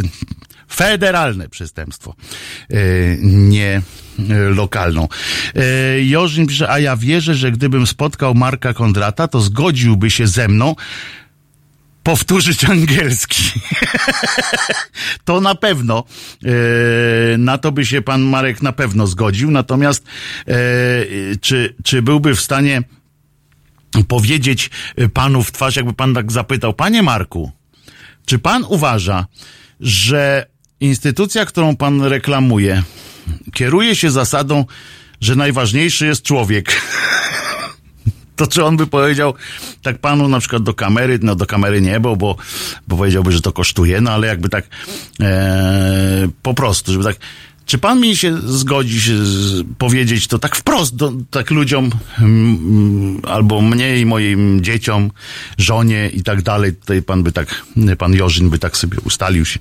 [0.74, 2.14] federalne przestępstwo,
[2.70, 2.76] e,
[3.22, 3.82] nie
[4.18, 5.08] e, lokalną.
[5.54, 10.48] E, Jorzyn pisze, a ja wierzę, że gdybym spotkał Marka Kondrata, to zgodziłby się ze
[10.48, 10.74] mną
[12.02, 13.42] powtórzyć angielski.
[15.24, 16.04] to na pewno.
[17.38, 19.50] Na to by się pan Marek na pewno zgodził.
[19.50, 20.04] Natomiast
[21.40, 22.82] czy, czy byłby w stanie
[24.08, 24.70] powiedzieć
[25.14, 27.52] panu w twarz, jakby pan tak zapytał, panie Marku,
[28.26, 29.26] czy pan uważa,
[29.80, 30.46] że
[30.80, 32.82] instytucja, którą pan reklamuje,
[33.52, 34.64] kieruje się zasadą,
[35.20, 36.72] że najważniejszy jest człowiek?
[38.36, 39.34] To czy on by powiedział
[39.82, 42.36] tak panu na przykład do kamery, no do kamery nie, bo, bo,
[42.88, 44.68] bo powiedziałby, że to kosztuje, no ale jakby tak
[45.20, 47.16] e, po prostu, żeby tak
[47.66, 53.20] czy pan mi się zgodzi się z, powiedzieć to tak wprost, do, tak ludziom, mm,
[53.22, 55.10] albo mnie i moim dzieciom,
[55.58, 56.74] żonie i tak dalej.
[56.74, 57.64] Tutaj pan by tak,
[57.98, 59.58] pan Jorzyn by tak sobie ustalił się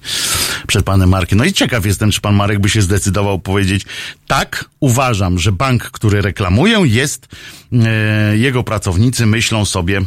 [0.68, 1.38] przed panem Markiem.
[1.38, 3.86] No i ciekaw jestem, czy pan Marek by się zdecydował powiedzieć,
[4.28, 7.28] tak, uważam, że bank, który reklamuję, jest,
[7.74, 10.02] e, jego pracownicy myślą sobie,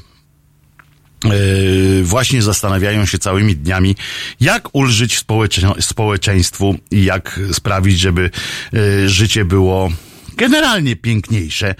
[1.25, 3.97] Yy, właśnie zastanawiają się całymi dniami,
[4.41, 8.31] jak ulżyć społecze społeczeństwu i jak sprawić, żeby
[8.73, 9.91] yy, życie było
[10.37, 11.75] generalnie piękniejsze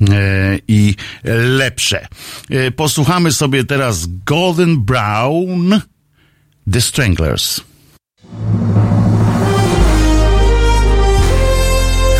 [0.00, 0.08] yy,
[0.68, 0.94] i
[1.58, 2.06] lepsze.
[2.76, 5.80] Posłuchamy sobie teraz Golden Brown,
[6.72, 7.60] The Stranglers.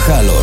[0.06, 0.42] Halo.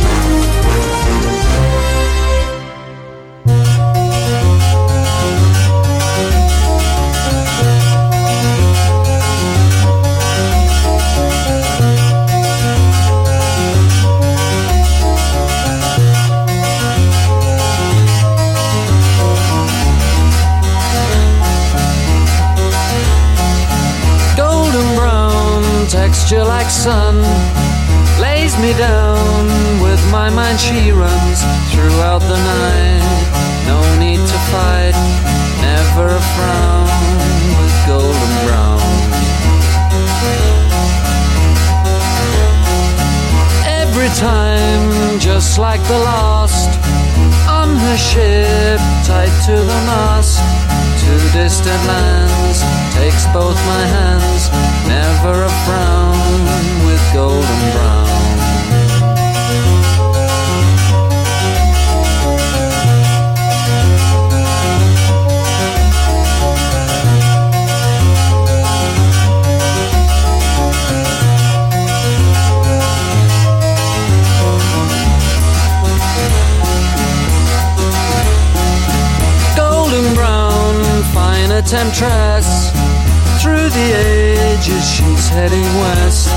[26.31, 27.15] Texture like sun
[28.21, 30.59] lays me down with my mind.
[30.59, 31.41] She runs
[31.71, 33.03] throughout the night.
[33.67, 34.95] No need to fight
[35.61, 36.87] never a frown
[37.57, 38.81] with golden brown.
[43.65, 46.69] Every time just like the last
[47.49, 52.61] on her ship tied to the mast to distant lands
[52.95, 54.49] takes both my hands
[54.87, 58.10] never a frown with golden brown
[81.71, 82.69] temptress.
[83.41, 86.27] Through the ages, she's heading west.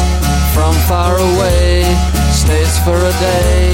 [0.54, 1.82] From far away,
[2.30, 3.72] stays for a day.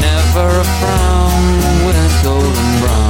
[0.00, 3.05] Never a frown with golden brown.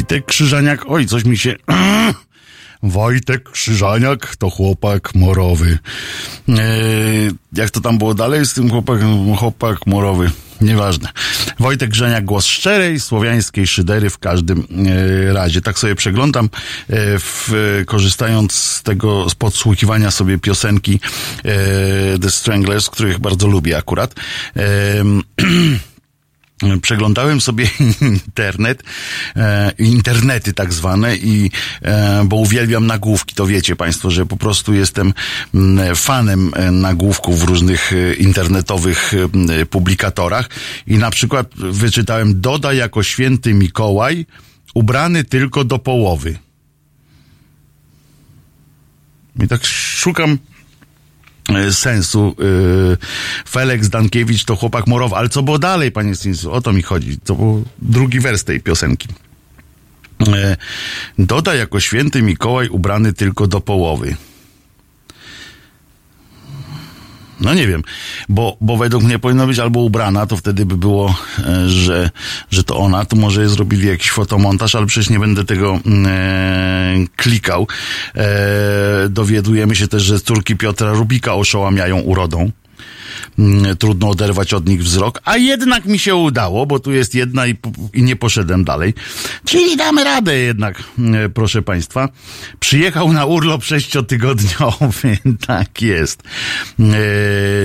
[0.00, 1.56] Wojtek Krzyżaniak, oj, coś mi się...
[2.82, 5.78] Wojtek Krzyżaniak to chłopak morowy.
[6.48, 6.54] E,
[7.52, 10.30] jak to tam było dalej z tym chłopakiem, chłopak morowy?
[10.60, 11.08] Nieważne.
[11.58, 15.60] Wojtek Krzyżaniak, głos szczerej, słowiańskiej szydery w każdym e, razie.
[15.60, 16.48] Tak sobie przeglądam, e,
[17.18, 17.52] w,
[17.86, 21.00] korzystając z tego, z podsłuchiwania sobie piosenki
[21.44, 24.14] e, The Stranglers, których bardzo lubię akurat.
[26.82, 27.66] Przeglądałem sobie
[28.00, 28.82] internet,
[29.36, 31.50] e, internety tak zwane i
[31.82, 35.12] e, bo uwielbiam nagłówki, to wiecie Państwo, że po prostu jestem
[35.54, 39.12] m, fanem e, nagłówków w różnych internetowych
[39.70, 40.48] publikatorach
[40.86, 44.26] i na przykład wyczytałem Doda jako święty Mikołaj
[44.74, 46.38] ubrany tylko do połowy.
[49.42, 50.38] I tak szukam
[51.70, 52.34] sensu.
[52.38, 52.96] Yy,
[53.48, 56.52] Felix Dankiewicz to chłopak morowy, ale co było dalej, panie Stinszu?
[56.52, 57.18] O to mi chodzi.
[57.18, 59.08] To był drugi wers tej piosenki.
[60.28, 60.56] E,
[61.18, 64.16] Doda jako święty Mikołaj ubrany tylko do połowy.
[67.40, 67.82] No nie wiem,
[68.28, 72.10] bo, bo według mnie powinno być albo ubrana, to wtedy by było, e, że,
[72.50, 77.06] że to ona, tu może zrobili jakiś fotomontaż, ale przecież nie będę tego mm, e,
[77.16, 77.66] klikał.
[78.16, 82.50] E, dowiadujemy się też, że córki Piotra Rubika oszałamiają urodą.
[83.40, 87.46] Mm, Trudno oderwać od nich wzrok, a jednak mi się udało, bo tu jest jedna
[87.46, 87.56] i,
[87.94, 88.94] i nie poszedłem dalej.
[89.44, 92.08] Czyli damy radę jednak, mm, proszę Państwa.
[92.60, 96.22] Przyjechał na urlop sześciotygodniowy, tak jest.
[96.80, 96.84] E,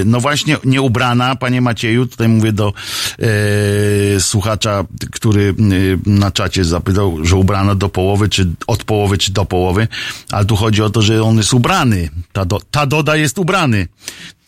[0.05, 2.73] No właśnie, nieubrana, panie Macieju, tutaj mówię do
[3.19, 5.55] e, słuchacza, który
[6.05, 9.87] na czacie zapytał, że ubrana do połowy, czy od połowy, czy do połowy,
[10.31, 12.09] ale tu chodzi o to, że on jest ubrany.
[12.33, 13.87] Ta, do, ta Doda jest ubrany.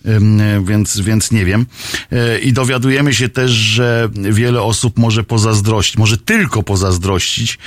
[0.07, 1.65] E, Więc, więc nie wiem.
[2.11, 7.57] E, I dowiadujemy się też, że wiele osób może pozazdrościć, może tylko pozazdrościć.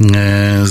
[0.00, 0.64] E,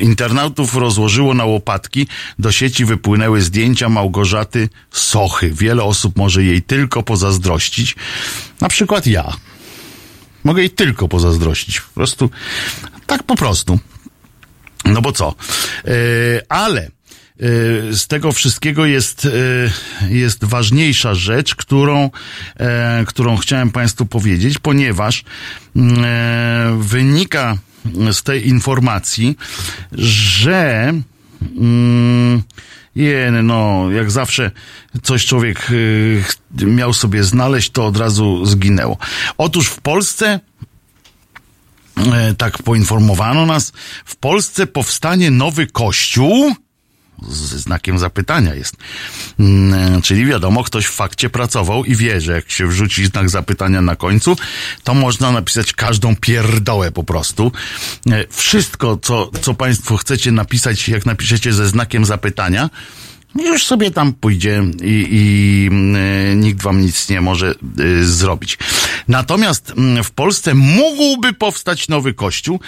[0.00, 2.06] Internautów rozłożyło na łopatki,
[2.38, 5.50] do sieci wypłynęły zdjęcia Małgorzaty Sochy.
[5.54, 7.96] Wiele osób może jej tylko pozazdrościć.
[8.60, 9.36] Na przykład ja.
[10.44, 11.80] Mogę jej tylko pozazdrościć.
[11.80, 12.30] Po prostu,
[13.06, 13.78] tak po prostu.
[14.84, 15.34] No bo co?
[16.48, 16.90] Ale
[17.90, 19.28] z tego wszystkiego jest,
[20.02, 22.10] e, jest ważniejsza rzecz, którą,
[22.56, 25.24] e, którą chciałem Państwu powiedzieć, ponieważ
[25.76, 27.58] mm, e, wynika
[28.12, 29.36] z tej informacji,
[29.92, 30.92] że
[31.56, 32.42] mm,
[32.96, 34.50] Jen, no, jak zawsze
[35.02, 36.22] coś człowiek y,
[36.66, 38.98] miał sobie znaleźć, to od razu zginęło.
[39.38, 40.40] Otóż w Polsce
[42.12, 43.72] e, tak poinformowano nas,
[44.04, 46.54] w Polsce powstanie nowy kościół,
[47.28, 48.76] ze znakiem zapytania jest.
[49.40, 53.80] Mm, Czyli wiadomo, ktoś w fakcie pracował i wie, że jak się wrzuci znak zapytania
[53.80, 54.36] na końcu,
[54.84, 57.52] to można napisać każdą pierdołę po prostu.
[58.10, 62.70] E, Wszystko, co, co Państwo chcecie napisać, jak napiszecie ze znakiem zapytania,
[63.34, 65.70] już sobie tam pójdzie i, i
[66.32, 68.58] y, nikt wam nic nie może y, zrobić.
[69.08, 72.60] Natomiast mm, w Polsce mógłby powstać nowy kościół,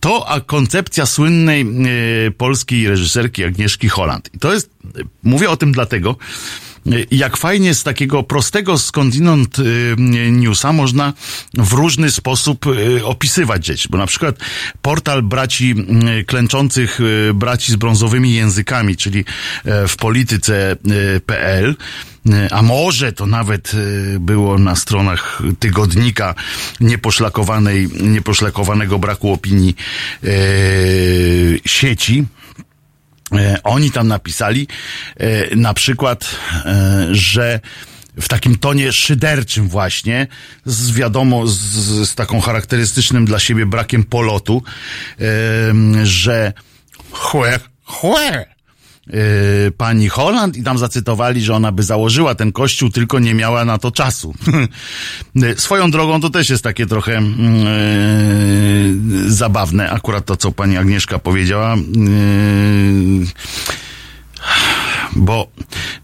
[0.00, 1.66] to a koncepcja słynnej
[2.26, 4.30] y, polskiej reżyserki Agnieszki Holland.
[4.34, 6.75] I to jest, y, mówię o tym dlatego, y,
[7.10, 9.94] jak fajnie z takiego prostego skądinąd y,
[10.30, 11.12] newsa można
[11.54, 13.88] w różny sposób y, opisywać rzeczy.
[13.90, 14.36] Bo na przykład
[14.82, 15.74] portal braci
[16.20, 16.98] y, klęczących
[17.34, 19.24] braci z brązowymi językami, czyli
[19.64, 21.76] e, w polityce.pl,
[22.50, 23.72] a może to nawet
[24.20, 26.34] było na stronach tygodnika
[26.80, 29.76] nieposzlakowanej, nieposzlakowanego braku opinii
[31.66, 32.24] sieci,
[33.64, 34.68] oni tam napisali
[35.16, 37.60] e, na przykład, e, że
[38.20, 40.26] w takim tonie szyderczym właśnie,
[40.64, 41.58] z wiadomo, z,
[42.08, 44.62] z taką charakterystycznym dla siebie brakiem polotu,
[46.02, 46.52] że
[47.10, 48.55] chłe, chłe,
[49.06, 49.18] yy,
[49.76, 53.78] pani Holland i tam zacytowali, że ona by założyła ten kościół, tylko nie miała na
[53.78, 54.34] to czasu.
[55.34, 57.30] Yy, Swoją drogą to też jest takie trochę yy,
[59.30, 61.76] zabawne, akurat to, co pani Agnieszka powiedziała.
[61.76, 63.26] Yy,
[65.16, 65.46] bo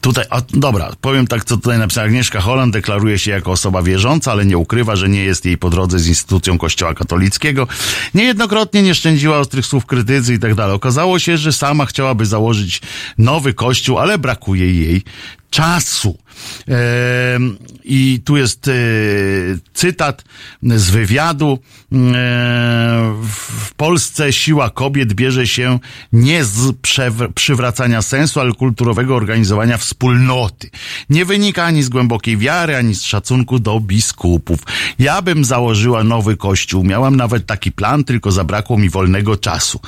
[0.01, 4.33] tutaj, a, dobra, powiem tak, co tutaj napisała Agnieszka Holland, deklaruje się jako osoba wierząca,
[4.33, 7.67] ale nie ukrywa, że nie jest jej po drodze z instytucją kościoła katolickiego.
[8.15, 10.75] Niejednokrotnie nie szczędziła ostrych słów krytycy i tak dalej.
[10.75, 12.81] Okazało się, że sama chciałaby założyć
[13.19, 15.03] nowy kościół, ale brakuje jej
[15.51, 16.19] czasu.
[17.85, 18.73] I tu jest e,
[19.75, 20.25] cytat
[20.63, 21.59] z wywiadu.
[23.61, 25.79] W Polsce siła kobiet bierze się
[26.13, 26.77] nie z
[27.35, 30.71] przywracania sensu, ale kulturowego organizowania wspólnoty.
[31.11, 34.61] Nie wynika ani z głębokiej wiary, ani z szacunku do biskupów.
[34.99, 36.85] Ja bym założyła nowy kościół.
[36.85, 39.81] Miałam nawet taki plan, tylko zabrakło mi wolnego czasu.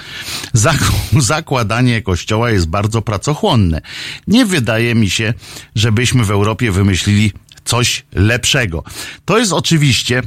[0.54, 3.80] Zak- zakładanie kościoła jest bardzo pracochłonne.
[4.26, 5.34] Nie wydaje mi się,
[5.74, 7.32] żebyśmy w Europie wymyślili
[7.64, 8.84] coś lepszego.
[9.24, 10.22] To jest oczywiście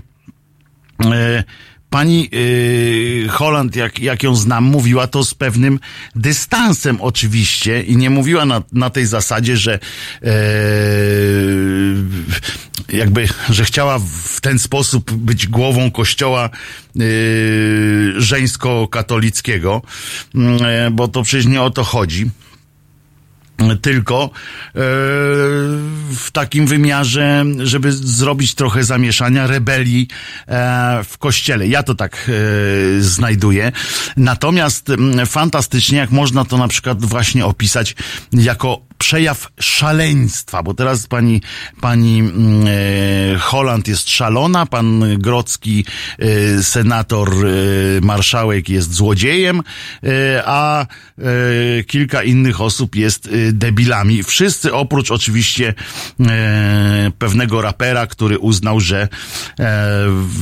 [1.05, 1.43] e,
[1.89, 5.79] Pani yy, Holland, jak, jak ją znam, mówiła to z pewnym
[6.15, 9.79] dystansem oczywiście i nie mówiła na, na tej zasadzie, że
[10.21, 10.29] yy,
[12.89, 16.49] jakby, że chciała w ten sposób być głową kościoła
[16.95, 19.81] yy, żeńsko-katolickiego,
[20.33, 20.41] yy,
[20.91, 22.29] bo to przecież nie o to chodzi
[23.81, 24.29] tylko e,
[26.15, 30.07] w takim wymiarze, żeby zrobić trochę zamieszania, rebelii
[30.47, 31.67] e, w kościele.
[31.67, 32.29] Ja to tak
[32.97, 33.71] e, znajduję.
[34.17, 37.95] Natomiast m, fantastycznie, jak można to na przykład właśnie opisać
[38.33, 41.41] jako przejaw szaleństwa, bo teraz pani,
[41.81, 45.85] pani mm, e, Holland jest szalona, pan Grocki,
[46.19, 49.61] e, senator, e, marszałek jest złodziejem,
[50.03, 54.23] e, a e, kilka innych osób jest e, debilami.
[54.23, 55.73] Wszyscy oprócz oczywiście
[57.19, 59.07] pewnego rapera, który uznał, że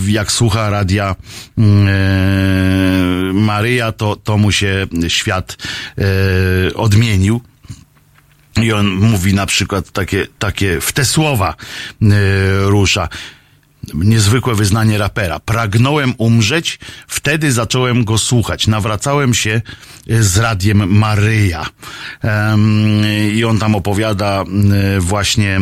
[0.08, 1.16] jak słucha radia
[1.58, 5.58] mm, Maryja, to, to mu się świat
[6.76, 7.42] odmienił.
[8.62, 11.56] I on mówi na przykład takie, takie w te słowa
[12.02, 12.06] e,
[12.60, 13.10] rusza.
[13.94, 15.40] Niezwykłe wyznanie rapera.
[15.40, 18.68] Pragnąłem umrzeć, wtedy zacząłem go słuchać.
[18.68, 19.62] Nawracałem się
[20.10, 21.66] e, z radiem Maryja.
[23.34, 24.44] I on tam opowiada
[25.00, 25.60] właśnie,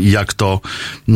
[0.00, 0.60] jak to,
[1.08, 1.12] e,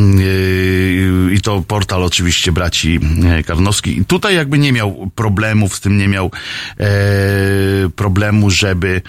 [1.35, 3.99] i to portal oczywiście braci e, Karnowski.
[3.99, 6.31] I tutaj jakby nie miał problemów z tym, nie miał
[7.97, 9.03] problemu, żeby,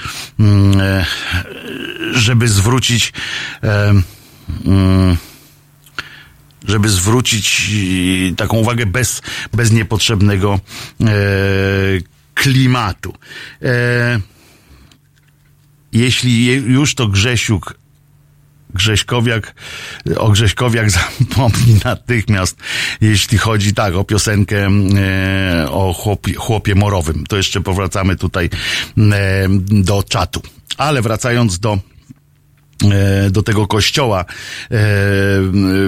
[2.13, 3.13] żeby zwrócić
[6.67, 7.71] żeby zwrócić
[8.31, 9.21] e, taką uwagę bez,
[9.53, 10.59] bez niepotrzebnego
[11.01, 11.05] e,
[12.33, 13.13] klimatu.
[13.61, 14.19] E,
[15.91, 17.77] jeśli je- już to Grzesiuk
[18.73, 19.55] Grześkowiak,
[20.17, 22.57] o Grześkowiak zapomni natychmiast,
[23.01, 27.23] jeśli chodzi tak o piosenkę e, o chłopie, chłopie morowym.
[27.29, 28.49] To jeszcze powracamy tutaj
[28.97, 30.41] e, do czatu.
[30.77, 31.79] Ale wracając do
[33.31, 34.25] do tego kościoła
[34.71, 34.77] e,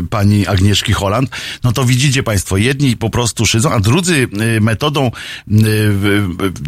[0.10, 1.30] pani Agnieszki Holland,
[1.64, 5.11] no to widzicie państwo, jedni po prostu szydzą, a drudzy e, metodą e,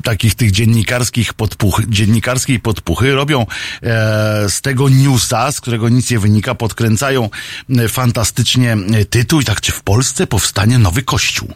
[0.04, 3.46] takich tych dziennikarskich podpuch, dziennikarskiej podpuchy robią e,
[4.50, 7.30] z tego newsa, z którego nic nie wynika, podkręcają
[7.70, 11.54] e, fantastycznie e, tytuł i tak, czy w Polsce powstanie nowy kościół?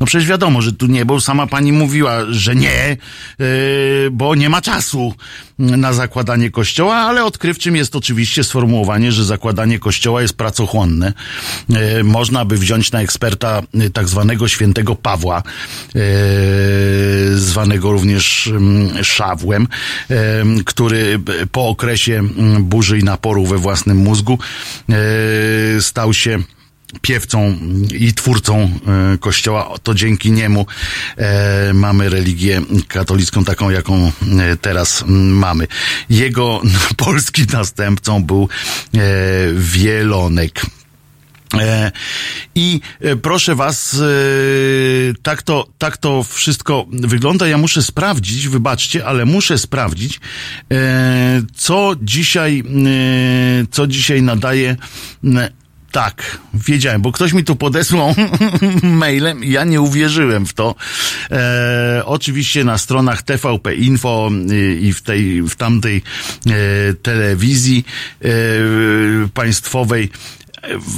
[0.00, 2.96] No przecież wiadomo, że tu nie, bo sama pani mówiła, że nie,
[3.38, 3.46] yy,
[4.12, 5.14] bo nie ma czasu
[5.58, 11.12] na zakładanie kościoła, ale odkrywczym jest oczywiście sformułowanie, że zakładanie kościoła jest pracochłonne.
[11.68, 15.42] Yy, można by wziąć na eksperta yy, tak zwanego świętego Pawła,
[15.94, 16.02] yy,
[17.38, 19.68] zwanego również mm, Szawłem,
[20.64, 21.20] który
[21.52, 24.38] po okresie mm, burzy i naporu we własnym mózgu
[25.80, 26.38] stał się
[27.00, 27.56] piewcą
[27.94, 28.70] i twórcą
[29.14, 29.74] e, kościoła.
[29.82, 30.66] To dzięki niemu
[31.16, 35.66] e, mamy religię katolicką taką, jaką e, teraz mamy.
[36.10, 36.62] Jego
[36.96, 38.48] polskim następcą był
[39.54, 40.62] Wielonek.
[42.54, 42.80] I
[43.22, 43.96] proszę was,
[45.22, 47.48] tak to, tak to wszystko wygląda.
[47.48, 50.20] Ja muszę sprawdzić, wybaczcie, ale muszę sprawdzić,
[51.54, 52.62] co dzisiaj,
[53.70, 54.76] co dzisiaj nadaje.
[55.92, 58.14] Tak, wiedziałem, bo ktoś mi tu podesłał
[58.82, 60.74] mailem ja nie uwierzyłem w to.
[61.30, 66.02] E, oczywiście na stronach TVP Info y, i w tej, w tamtej
[66.46, 67.84] e, telewizji
[68.24, 68.28] e,
[69.34, 70.10] państwowej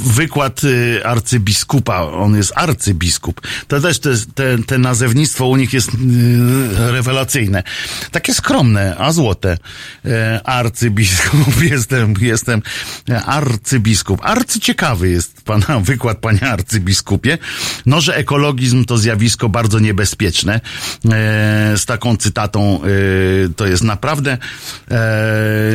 [0.05, 3.41] wykład y, arcybiskupa, on jest arcybiskup.
[3.67, 7.63] To też te, te, te nazewnictwo u nich jest y, rewelacyjne.
[8.11, 9.57] Takie skromne, a złote.
[10.05, 12.61] E, arcybiskup, jestem, jestem
[13.09, 14.19] e, arcybiskup.
[14.23, 17.37] Arcyciekawy jest pana wykład, panie arcybiskupie.
[17.85, 20.53] No, że ekologizm to zjawisko bardzo niebezpieczne.
[20.55, 20.59] E,
[21.77, 22.79] z taką cytatą
[23.55, 24.37] to jest naprawdę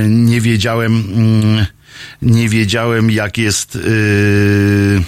[0.09, 1.67] nie wiedziałem mm,
[2.23, 3.75] nie wiedziałem, jak jest.
[3.75, 5.03] Yy,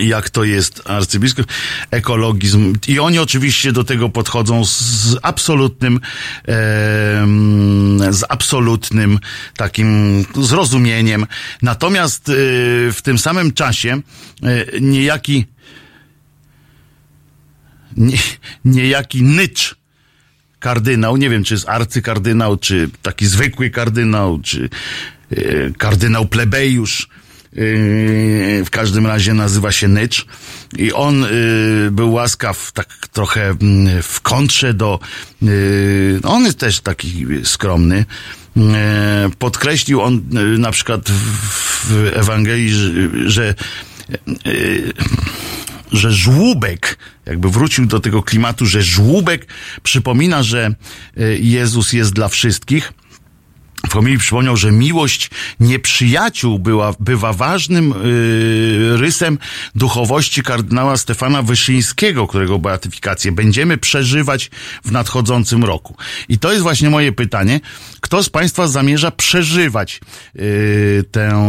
[0.00, 1.46] jak to jest arcybiskup,
[1.90, 2.74] ekologizm.
[2.88, 6.00] I oni oczywiście do tego podchodzą z, absolutnym,
[6.44, 9.18] em, z absolutnym
[9.56, 11.26] takim zrozumieniem.
[11.62, 12.34] Natomiast yy,
[12.92, 14.00] w tym samym czasie
[14.42, 15.46] yy, niejaki,
[17.96, 18.18] nie,
[18.64, 19.76] niejaki nycz,
[20.62, 24.68] kardynał, nie wiem czy jest arcykardynał, czy taki zwykły kardynał, czy e,
[25.78, 27.56] kardynał plebejusz, e,
[28.64, 30.26] w każdym razie nazywa się Nycz
[30.78, 31.28] i on e,
[31.90, 35.00] był łaskaw tak trochę mm, w kontrze do,
[35.42, 35.46] e,
[36.22, 38.04] on jest też taki skromny,
[39.38, 40.22] podkreślił on
[40.58, 42.70] na przykład w, Ewangelii,
[43.26, 43.54] że,
[45.92, 49.46] że żłóbek, jakby wrócił do tego klimatu, że żłóbek
[49.82, 50.74] przypomina, że
[51.40, 52.92] Jezus jest dla wszystkich.
[53.90, 55.30] Homilii przypomniał, że miłość
[55.60, 59.38] nieprzyjaciół była, bywa ważnym y, rysem
[59.74, 64.50] duchowości kardynała Stefana Wyszyńskiego, którego beatyfikację będziemy przeżywać
[64.84, 65.96] w nadchodzącym roku.
[66.28, 67.60] I to jest właśnie moje pytanie.
[68.00, 70.00] Kto z Państwa zamierza przeżywać
[70.36, 71.42] y, tę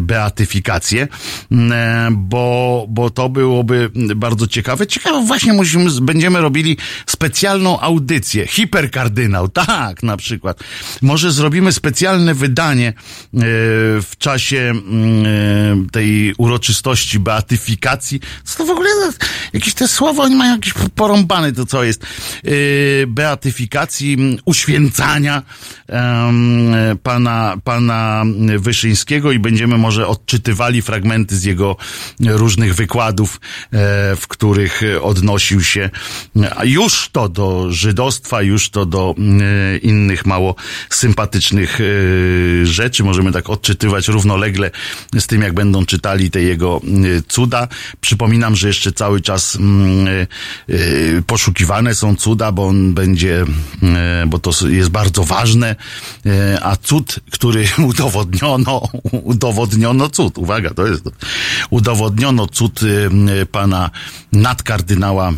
[0.00, 1.08] beatyfikację?
[1.52, 4.86] E, bo, bo to byłoby bardzo ciekawe.
[4.86, 8.46] Ciekawe, właśnie musimy, będziemy robili specjalną audycję.
[8.46, 10.60] Hiperkardynał, tak, na przykład.
[11.02, 12.92] Może zrobimy specjalne wydanie e,
[14.02, 15.26] w czasie mm,
[15.86, 18.20] e, tej uroczystości beatyfikacji.
[18.44, 18.90] Co to w ogóle
[19.52, 22.02] jakieś te słowa, oni mają jakieś porąbane to co jest.
[22.02, 22.50] E,
[23.06, 25.42] Beatyfikacji, uświęcania
[27.02, 28.24] pana, pana
[28.58, 31.76] Wyszyńskiego i będziemy może odczytywali fragmenty z jego
[32.20, 33.40] różnych wykładów,
[34.16, 35.90] w których odnosił się
[36.64, 39.14] już to do żydostwa, już to do
[39.82, 40.54] innych mało
[40.90, 43.04] sympatycznych e, rzeczy.
[43.04, 44.70] Możemy tak odczytywać równolegle
[45.18, 47.68] z tym, jak będą czytali te jego e, cuda.
[48.00, 50.76] Przypominam, że jeszcze cały czas mm, e,
[51.26, 53.44] poszukiwane są cuda, bo on będzie,
[53.82, 55.76] e, bo to jest bardzo ważne,
[56.62, 58.82] a cud, który udowodniono,
[59.12, 61.04] udowodniono cud, uwaga, to jest.
[61.70, 62.80] Udowodniono cud
[63.52, 63.90] pana
[64.32, 65.32] nadkardynała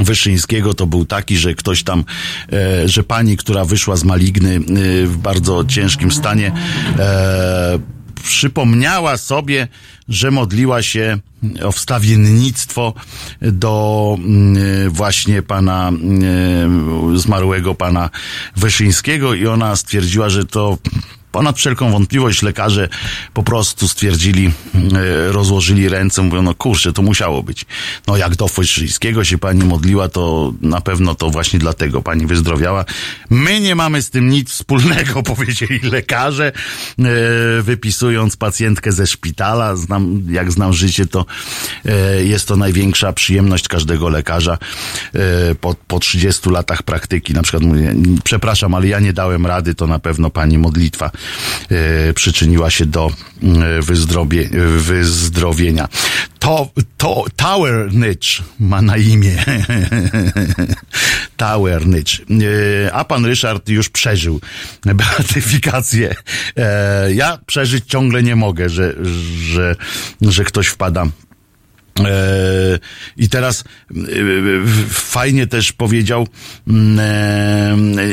[0.00, 2.04] Wyszyńskiego to był taki, że ktoś tam,
[2.52, 4.60] e, że pani, która wyszła z maligny e,
[5.06, 6.52] w bardzo ciężkim stanie,
[6.98, 7.78] e,
[8.22, 9.68] przypomniała sobie,
[10.08, 11.18] że modliła się
[11.62, 12.94] o wstawiennictwo
[13.42, 18.10] do mm, właśnie pana mm, zmarłego pana
[18.56, 20.78] Wyszyńskiego i ona stwierdziła, że to
[21.32, 22.88] ponad wszelką wątpliwość lekarze
[23.34, 27.66] po prostu stwierdzili, e, rozłożyli ręce, mówią, no kurczę, to musiało być.
[28.06, 32.84] No jak do Wyszyńskiego się pani modliła, to na pewno to właśnie dlatego pani wyzdrowiała.
[33.30, 36.52] My nie mamy z tym nic wspólnego, powiedzieli lekarze,
[36.98, 37.02] e,
[37.62, 39.76] wypisując pacjentkę ze szpitala.
[39.76, 41.26] Znam, jak znam życie, to
[41.84, 44.58] e, jest to największa przyjemność każdego lekarza
[45.60, 47.32] po, po 30 latach praktyki.
[47.32, 47.94] Na przykład mówię,
[48.24, 51.10] przepraszam, ale ja nie dałem rady, to na pewno pani modlitwa
[52.14, 53.10] przyczyniła się do
[53.42, 55.88] e, wyzdrowie, e, wyzdrowienia.
[56.38, 58.28] To, to Tower Nitch
[58.60, 59.44] ma na imię.
[61.36, 62.12] Tower Nitch.
[62.20, 64.40] E, A pan Ryszard już przeżył
[64.84, 66.14] beatyfikację.
[66.56, 68.94] E, Ja przeżyć ciągle nie mogę, że,
[69.52, 69.76] że,
[70.22, 71.06] że ktoś wpada
[71.98, 72.78] E,
[73.16, 74.04] I teraz e, e,
[74.90, 76.28] fajnie też powiedział
[76.68, 78.06] mm, e, e,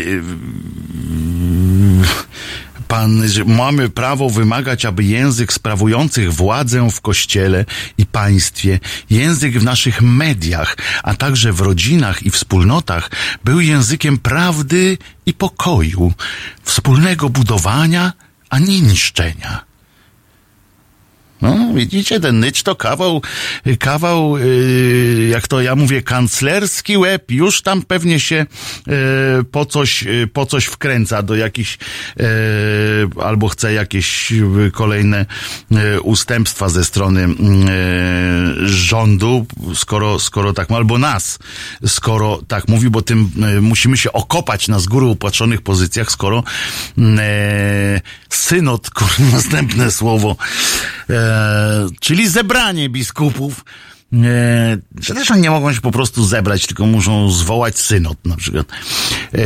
[2.88, 7.65] pan, że mamy prawo wymagać, aby język sprawujących władzę w kościele
[7.97, 13.09] i państwie, język w naszych mediach, a także w rodzinach i wspólnotach
[13.43, 16.14] był językiem prawdy i pokoju,
[16.64, 18.14] wspólnego budowania,
[18.49, 19.66] a nie niszczenia.
[21.41, 23.22] No, widzicie, ten nycz to kawał,
[23.80, 28.45] kawał, yy, jak to ja mówię, kanclerski łeb, już tam pewnie się
[28.88, 28.95] yy,
[29.51, 31.77] po coś, yy, po coś wkręca do jakichś,
[32.18, 32.26] yy,
[33.23, 35.26] albo chce jakieś yy, kolejne
[35.72, 37.27] yy, ustępstwa ze strony
[38.65, 39.45] rządu,
[39.76, 41.39] skoro, skoro tak, albo nas,
[41.85, 43.31] skoro tak mówi, bo tym
[43.61, 46.43] musimy się okopać na z góry upłaconych pozycjach, skoro
[48.29, 50.35] synod, kur, następne słowo,
[51.09, 53.65] e, czyli zebranie biskupów,
[54.13, 58.67] e, nie mogą się po prostu zebrać, tylko muszą zwołać synod na przykład.
[59.33, 59.37] E,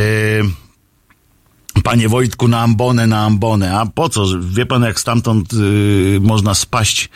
[1.84, 3.78] Panie Wojtku, na ambonę, na ambonę.
[3.78, 4.26] A po co?
[4.40, 7.08] Wie pan, jak stamtąd y, można spaść,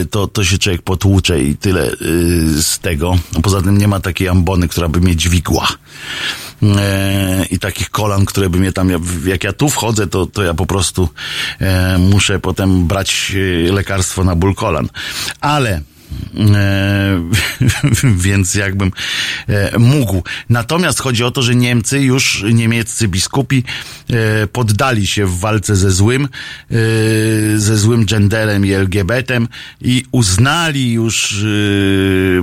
[0.00, 3.18] y, to, to się człowiek potłucze i tyle y, z tego.
[3.42, 5.68] Poza tym nie ma takiej ambony, która by mnie dźwigła.
[6.62, 8.90] E, I takich kolan, które by mnie tam,
[9.24, 11.08] jak ja tu wchodzę, to, to ja po prostu
[11.60, 14.88] e, muszę potem brać e, lekarstwo na ból kolan.
[15.40, 15.80] Ale
[18.24, 18.90] więc jakbym
[19.48, 20.22] e, mógł.
[20.48, 23.64] Natomiast chodzi o to, że Niemcy już, niemieccy biskupi
[24.10, 26.28] e, poddali się w walce ze złym,
[26.70, 26.76] e,
[27.58, 29.48] ze złym genderem i LGBT-em
[29.80, 31.46] i uznali już, e,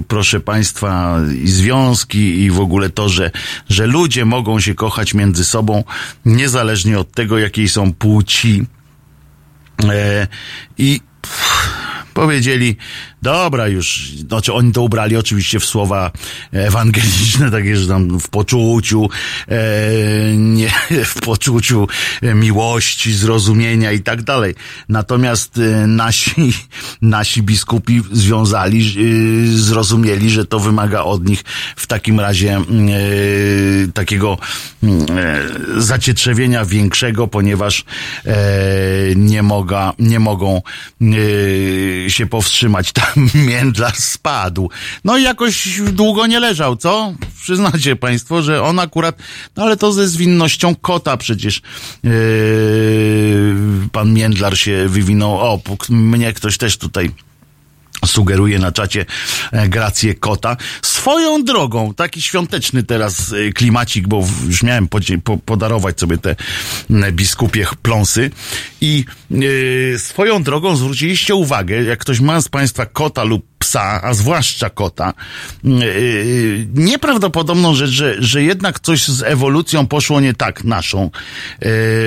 [0.07, 3.31] proszę Państwa, i związki i w ogóle to, że,
[3.69, 5.83] że ludzie mogą się kochać między sobą
[6.25, 8.65] niezależnie od tego, jakiej są płci.
[9.83, 10.27] E,
[10.77, 11.01] I
[12.13, 12.77] powiedzieli,
[13.21, 16.11] dobra już, znaczy oni to ubrali oczywiście w słowa
[16.51, 19.09] ewangeliczne, takie, że tam w poczuciu,
[19.47, 19.57] e,
[20.37, 20.69] nie,
[21.05, 21.87] w poczuciu
[22.21, 24.55] e, miłości, zrozumienia i tak dalej.
[24.89, 26.53] Natomiast e, nasi,
[27.01, 31.43] nasi biskupi związali, e, zrozumieli, że to wymaga od nich
[31.75, 32.61] w takim razie e,
[33.93, 34.37] takiego
[34.83, 35.05] mm,
[35.77, 37.85] e, zacietrzewienia większego, ponieważ
[38.25, 38.35] e,
[39.15, 40.61] nie, moga, nie mogą
[41.01, 42.91] e, się powstrzymać.
[42.91, 43.08] Tam
[43.47, 44.69] międlar spadł.
[45.05, 47.13] No i jakoś długo nie leżał, co?
[47.41, 49.17] Przyznacie państwo, że on akurat,
[49.55, 52.09] no ale to ze zwinnością kota przecież e,
[53.91, 55.37] pan Międlar się wywinął.
[55.37, 55.59] O,
[55.89, 57.11] mnie ktoś też tutaj
[58.05, 59.05] sugeruje na czacie
[59.51, 60.57] e, grację kota.
[60.81, 64.87] Swoją drogą, taki świąteczny teraz e, klimacik, bo już miałem
[65.45, 66.35] podarować sobie te
[67.11, 68.31] biskupie pląsy
[68.81, 69.05] i
[69.95, 74.69] e, swoją drogą zwróciliście uwagę, jak ktoś ma z Państwa kota lub psa, a zwłaszcza
[74.69, 75.13] kota,
[76.73, 81.09] nieprawdopodobną rzecz, że, że jednak coś z ewolucją poszło nie tak naszą,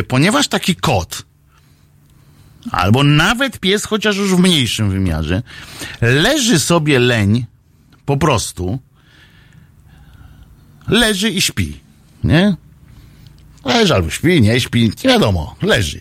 [0.09, 1.23] ponieważ taki kot,
[2.71, 5.43] albo nawet pies, chociaż już w mniejszym wymiarze,
[6.01, 7.47] leży sobie leń,
[8.05, 8.79] po prostu,
[10.89, 11.81] leży i śpi,
[12.25, 12.57] nie?
[13.65, 16.01] Leży albo śpi, nie śpi, nie wiadomo, leży.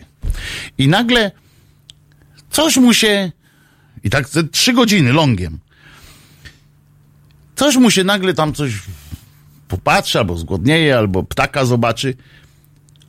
[0.78, 1.30] I nagle
[2.50, 3.32] coś mu się,
[4.04, 5.58] i tak te trzy godziny longiem,
[7.56, 8.72] coś mu się nagle tam coś
[9.68, 12.14] popatrzy, albo zgłodnieje, albo ptaka zobaczy,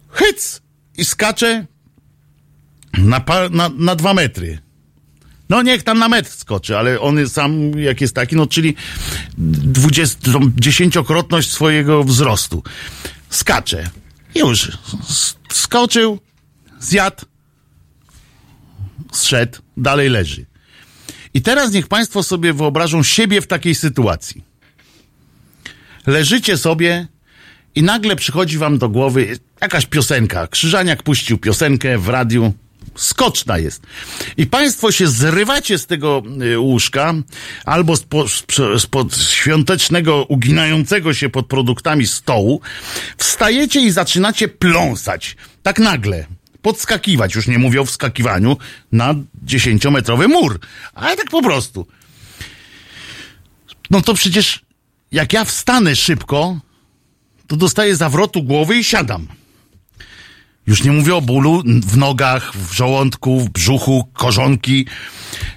[0.10, 0.62] hyc!
[0.98, 1.66] I skacze
[2.98, 3.22] na,
[3.52, 4.60] na, na dwa metry.
[5.50, 8.76] No niech tam na metr skoczy, ale on sam jak jest taki, no czyli
[10.56, 12.64] dziesięciokrotność swojego wzrostu.
[13.30, 13.90] Skacze.
[14.36, 14.72] Już.
[15.52, 16.20] Skoczył,
[16.80, 17.26] zjadł,
[19.12, 20.46] zszedł, dalej leży.
[21.34, 24.44] I teraz niech Państwo sobie wyobrażą siebie w takiej sytuacji.
[26.08, 27.08] Leżycie sobie
[27.76, 30.48] i nagle przychodzi Wam do głowy jakaś piosenka.
[30.48, 32.54] Krzyżaniak puścił piosenkę w radiu.
[32.96, 33.84] Skoczna jest.
[34.38, 37.14] I Państwo się zrywacie z tego y, łóżka
[37.66, 42.62] albo spo, sp- spod świątecznego, uginającego się pod produktami stołu,
[43.18, 45.36] wstajecie i zaczynacie pląsać.
[45.64, 46.26] Tak nagle.
[46.62, 48.58] Podskakiwać, już nie mówię o wskakiwaniu
[48.92, 50.60] na dziesięciometrowy mur,
[50.94, 51.88] ale tak po prostu.
[53.90, 54.62] No to przecież
[55.12, 56.60] jak ja wstanę szybko,
[57.48, 59.28] to dostaję zawrotu głowy i siadam.
[60.68, 64.86] Już nie mówię o bólu w nogach, w żołądku, w brzuchu, korzonki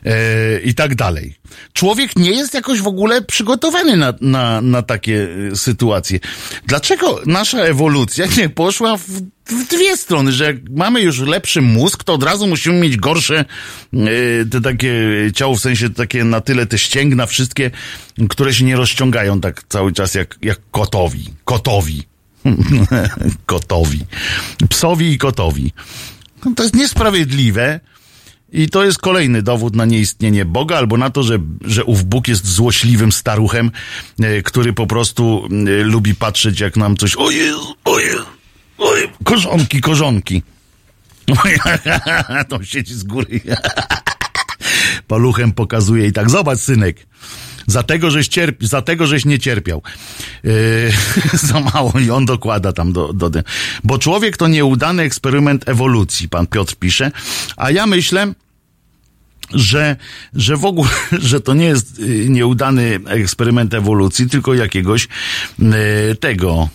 [0.05, 1.35] e, i tak dalej.
[1.73, 6.21] Człowiek nie jest jakoś w ogóle przygotowany na, na, na takie e, sytuacje.
[6.67, 9.03] Dlaczego nasza ewolucja nie poszła w,
[9.47, 13.39] w dwie strony, że jak mamy już lepszy mózg, to od razu musimy mieć gorsze
[13.39, 14.05] e,
[14.51, 14.93] te takie
[15.35, 17.71] ciało, w sensie takie na tyle te ścięgna wszystkie,
[18.29, 21.25] które się nie rozciągają tak cały czas jak, jak kotowi.
[21.45, 22.16] Kotowi.
[23.47, 24.01] kotowi.
[24.69, 25.73] Psowi i kotowi.
[26.45, 27.81] No To jest niesprawiedliwe
[28.53, 32.29] i to jest kolejny dowód na nieistnienie Boga albo na to, że, że ów Bóg
[32.29, 33.71] jest złośliwym staruchem,
[34.21, 37.53] e, który po prostu e, lubi patrzeć jak nam coś ojej,
[37.85, 38.17] ojej,
[38.79, 40.43] ojej, korzonki, korzonki.
[42.49, 43.41] to siedzi z góry.
[45.09, 47.07] Paluchem pokazuje i tak, zobacz synek,
[47.67, 49.83] za tego, żeś cierp, za tego, żeś nie cierpiał.
[50.45, 50.53] Yy,
[51.49, 53.31] za mało i on dokłada tam do, do.
[53.85, 57.11] Bo człowiek to nieudany eksperyment ewolucji, pan Piotr pisze,
[57.57, 58.33] a ja myślę,
[59.51, 59.97] że,
[60.35, 60.91] że w ogóle,
[61.31, 65.09] że to nie jest y, nieudany eksperyment ewolucji, tylko jakiegoś
[66.13, 66.69] y, tego,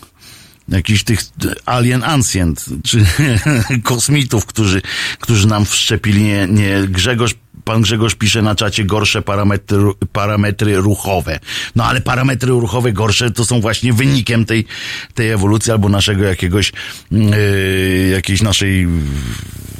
[0.69, 1.19] jakichś tych
[1.65, 3.05] alien ancient, czy
[3.83, 4.81] kosmitów, którzy,
[5.19, 7.35] którzy nam wszczepili nie, nie Grzegorz
[7.71, 9.77] Pan Grzegorz pisze na czacie gorsze parametry,
[10.13, 11.39] parametry ruchowe.
[11.75, 14.65] No ale parametry ruchowe gorsze to są właśnie wynikiem tej,
[15.13, 16.73] tej ewolucji albo naszego jakiegoś,
[17.11, 18.87] yy, jakiejś naszej,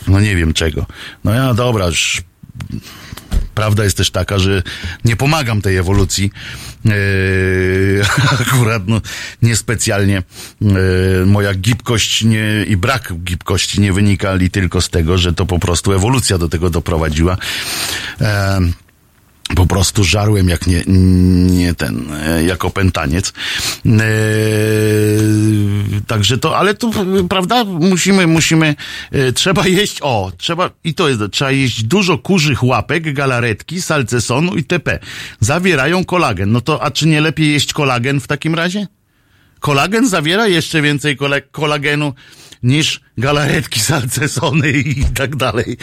[0.08, 0.86] no nie wiem czego.
[1.24, 2.22] No ja dobra, już
[3.56, 4.64] Prawda jest też taka, że
[5.06, 6.32] nie pomagam tej ewolucji.
[6.86, 8.02] Yy,
[8.48, 9.02] akurat no,
[9.42, 10.24] niespecjalnie
[10.62, 10.72] yy,
[11.26, 15.94] moja gibkość nie, i brak gibkości nie wynikali tylko z tego, że to po prostu
[15.94, 17.38] ewolucja do tego doprowadziła.
[18.22, 18.28] Yy,
[19.56, 23.34] po prostu żarłem jak nie, nie ten, e, jako pętaniec.
[23.86, 24.02] E,
[26.08, 26.92] także to, ale tu,
[27.30, 28.76] prawda, musimy, musimy,
[29.12, 34.56] e, trzeba jeść, o, trzeba, i to jest, trzeba jeść dużo kurzych łapek, galaretki, salcesonu
[34.56, 35.00] i TP.
[35.40, 36.52] Zawierają kolagen.
[36.52, 38.88] No to, a czy nie lepiej jeść kolagen w takim razie?
[39.60, 41.18] Kolagen zawiera jeszcze więcej
[41.52, 42.14] kolagenu
[42.64, 45.78] niż galaretki, salcesony i tak dalej.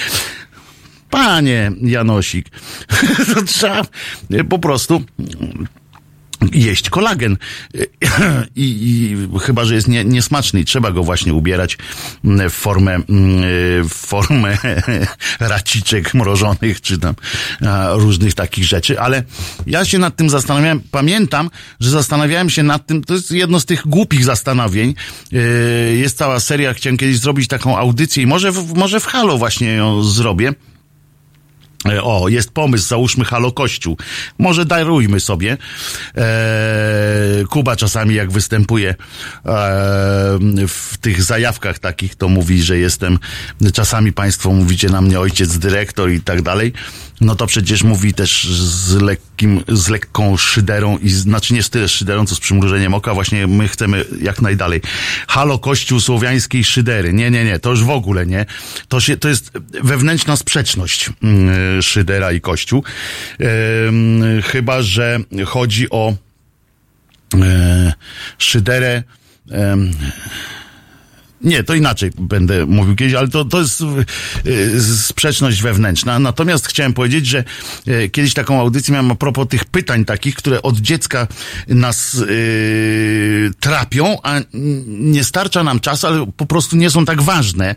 [1.10, 2.46] Panie Janosik,
[3.34, 3.82] to trzeba
[4.30, 5.04] e, po prostu
[6.52, 7.36] jeść kolagen.
[8.56, 11.78] I, i chyba, że jest nie, niesmaczny i trzeba go właśnie ubierać
[12.24, 13.08] w formę, mm,
[13.88, 14.58] w formę
[15.40, 17.14] raciczek mrożonych, czy tam
[17.92, 19.22] różnych takich rzeczy, ale
[19.66, 23.64] ja się nad tym zastanawiałem, pamiętam, że zastanawiałem się nad tym, to jest jedno z
[23.64, 24.94] tych głupich zastanowień,
[25.96, 30.02] jest cała seria, chciałem kiedyś zrobić taką audycję i może, może w Halo właśnie ją
[30.02, 30.77] zrobię, E,
[32.02, 33.96] O, jest pomysł, załóżmy Halo Kościół.
[34.38, 35.56] Może darujmy sobie.
[36.16, 38.96] Eee, Kuba czasami jak występuje eee,
[40.68, 43.18] w tych zajawkach takich, to mówi, że jestem,
[43.72, 46.72] czasami państwo mówicie na mnie ojciec dyrektor i tak dalej.
[47.20, 51.88] No to przecież mówi też z lekkim, z lekką szyderą i znaczy nie z tyle
[51.88, 53.14] szyderą, co z przymrużeniem oka.
[53.14, 54.80] Właśnie my chcemy jak najdalej.
[55.28, 57.12] Halo Kościół słowiańskiej szydery.
[57.12, 58.46] Nie, nie, nie, to już w ogóle nie.
[58.88, 62.84] To się, to jest wewnętrzna sprzeczność mm, szydera i Kościół.
[63.38, 66.14] Em, chyba, że chodzi o
[67.34, 67.92] e,
[68.38, 69.02] szyderę.
[69.50, 69.92] em,
[71.40, 73.80] nie, to inaczej będę mówił kiedyś, ale to, to jest
[74.46, 76.18] y, sprzeczność wewnętrzna.
[76.18, 77.44] Natomiast chciałem powiedzieć, że
[77.88, 81.26] y, kiedyś taką audycję miałem a propos tych pytań takich, które od dziecka
[81.68, 84.40] nas y, trapią, a
[84.86, 87.74] nie starcza nam czasu, ale po prostu nie są tak ważne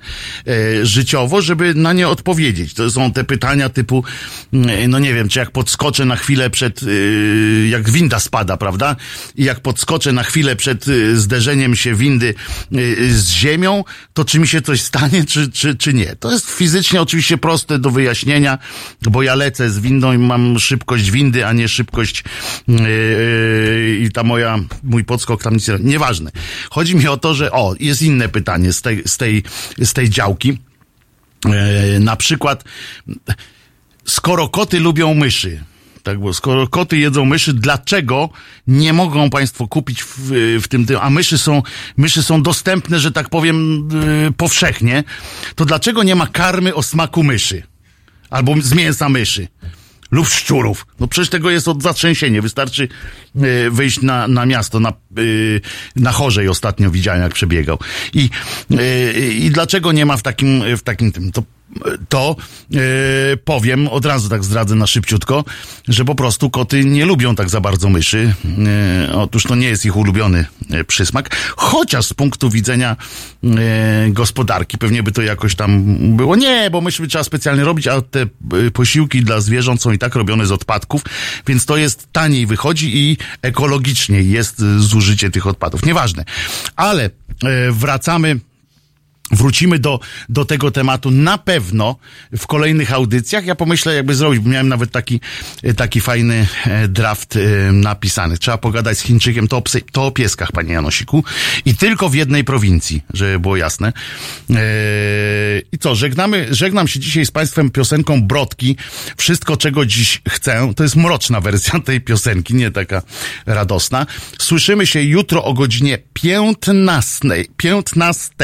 [0.47, 2.73] y, życiowo, żeby na nie odpowiedzieć.
[2.73, 4.03] To są te pytania typu,
[4.53, 8.95] y, no nie wiem, czy jak podskoczę na chwilę przed, y, jak winda spada, prawda?
[9.35, 12.33] I jak podskoczę na chwilę przed y, zderzeniem się windy
[12.75, 13.50] y, z ziemią,
[14.13, 16.15] to czy mi się coś stanie, czy, czy, czy nie?
[16.15, 18.57] To jest fizycznie oczywiście proste do wyjaśnienia,
[19.01, 22.23] bo ja lecę z windą i mam szybkość windy, a nie szybkość
[22.67, 26.31] yy, yy, i ta moja, mój podskok tam nic nie, nieważne.
[26.69, 29.43] Chodzi mi o to, że o, jest inne pytanie z tej, z tej,
[29.77, 30.57] z tej działki.
[31.45, 32.63] Yy, na przykład,
[34.05, 35.63] skoro koty lubią myszy,
[36.03, 38.29] tak, bo skoro koty jedzą myszy, dlaczego
[38.67, 41.63] nie mogą Państwo kupić w, w tym, tym, a myszy są,
[41.97, 43.89] myszy są dostępne, że tak powiem,
[44.23, 45.03] yy, powszechnie,
[45.55, 47.63] to dlaczego nie ma karmy o smaku myszy?
[48.29, 49.47] Albo z mięsa myszy?
[50.11, 50.87] Lub szczurów.
[50.99, 52.41] No przecież tego jest od zatrzęsienie.
[52.41, 52.87] Wystarczy
[53.35, 55.61] yy, wyjść na, na miasto, na, yy,
[55.95, 57.79] na chorzej ostatnio widziałem, jak przebiegał.
[58.13, 58.29] I,
[58.69, 61.31] yy, I dlaczego nie ma w takim, w takim tym?
[61.31, 61.43] To
[62.09, 62.35] to
[62.69, 62.81] yy,
[63.45, 65.45] powiem, od razu tak zdradzę na szybciutko,
[65.87, 68.33] że po prostu koty nie lubią tak za bardzo myszy.
[69.07, 72.95] Yy, otóż to nie jest ich ulubiony yy, przysmak, chociaż z punktu widzenia
[73.43, 73.51] yy,
[74.09, 76.35] gospodarki pewnie by to jakoś tam było.
[76.35, 78.25] Nie, bo by trzeba specjalnie robić, a te
[78.73, 81.01] posiłki dla zwierząt są i tak robione z odpadków,
[81.47, 85.85] więc to jest taniej wychodzi i ekologiczniej jest zużycie tych odpadów.
[85.85, 86.25] Nieważne.
[86.75, 87.09] Ale
[87.71, 88.39] wracamy
[89.31, 89.99] Wrócimy do,
[90.29, 91.95] do tego tematu na pewno
[92.37, 93.45] w kolejnych audycjach.
[93.45, 95.19] Ja pomyślę, jakby zrobić, bo miałem nawet taki,
[95.63, 98.37] e, taki fajny e, draft e, napisany.
[98.37, 101.23] Trzeba pogadać z Chińczykiem, to o, psy, to o pieskach, panie Janosiku.
[101.65, 103.93] I tylko w jednej prowincji, żeby było jasne.
[105.71, 108.77] I co, żegnamy, żegnam się dzisiaj z państwem piosenką Brodki.
[109.17, 110.73] Wszystko, czego dziś chcę.
[110.75, 113.01] To jest mroczna wersja tej piosenki, nie taka
[113.45, 114.05] radosna.
[114.39, 117.27] Słyszymy się jutro o godzinie 15.
[117.57, 118.35] 15.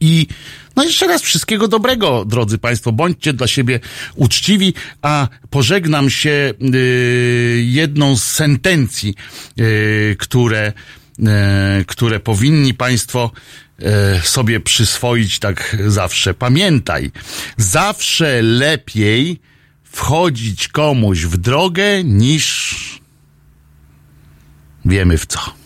[0.00, 0.26] I
[0.76, 2.92] no jeszcze raz wszystkiego dobrego, drodzy Państwo.
[2.92, 3.80] Bądźcie dla siebie
[4.14, 9.14] uczciwi, a pożegnam się y, jedną z sentencji,
[9.60, 10.72] y, które,
[11.18, 13.30] y, które powinni Państwo
[14.22, 16.34] sobie przyswoić tak zawsze.
[16.34, 17.10] Pamiętaj,
[17.56, 19.40] zawsze lepiej
[19.84, 22.74] wchodzić komuś w drogę niż
[24.84, 25.65] wiemy w co.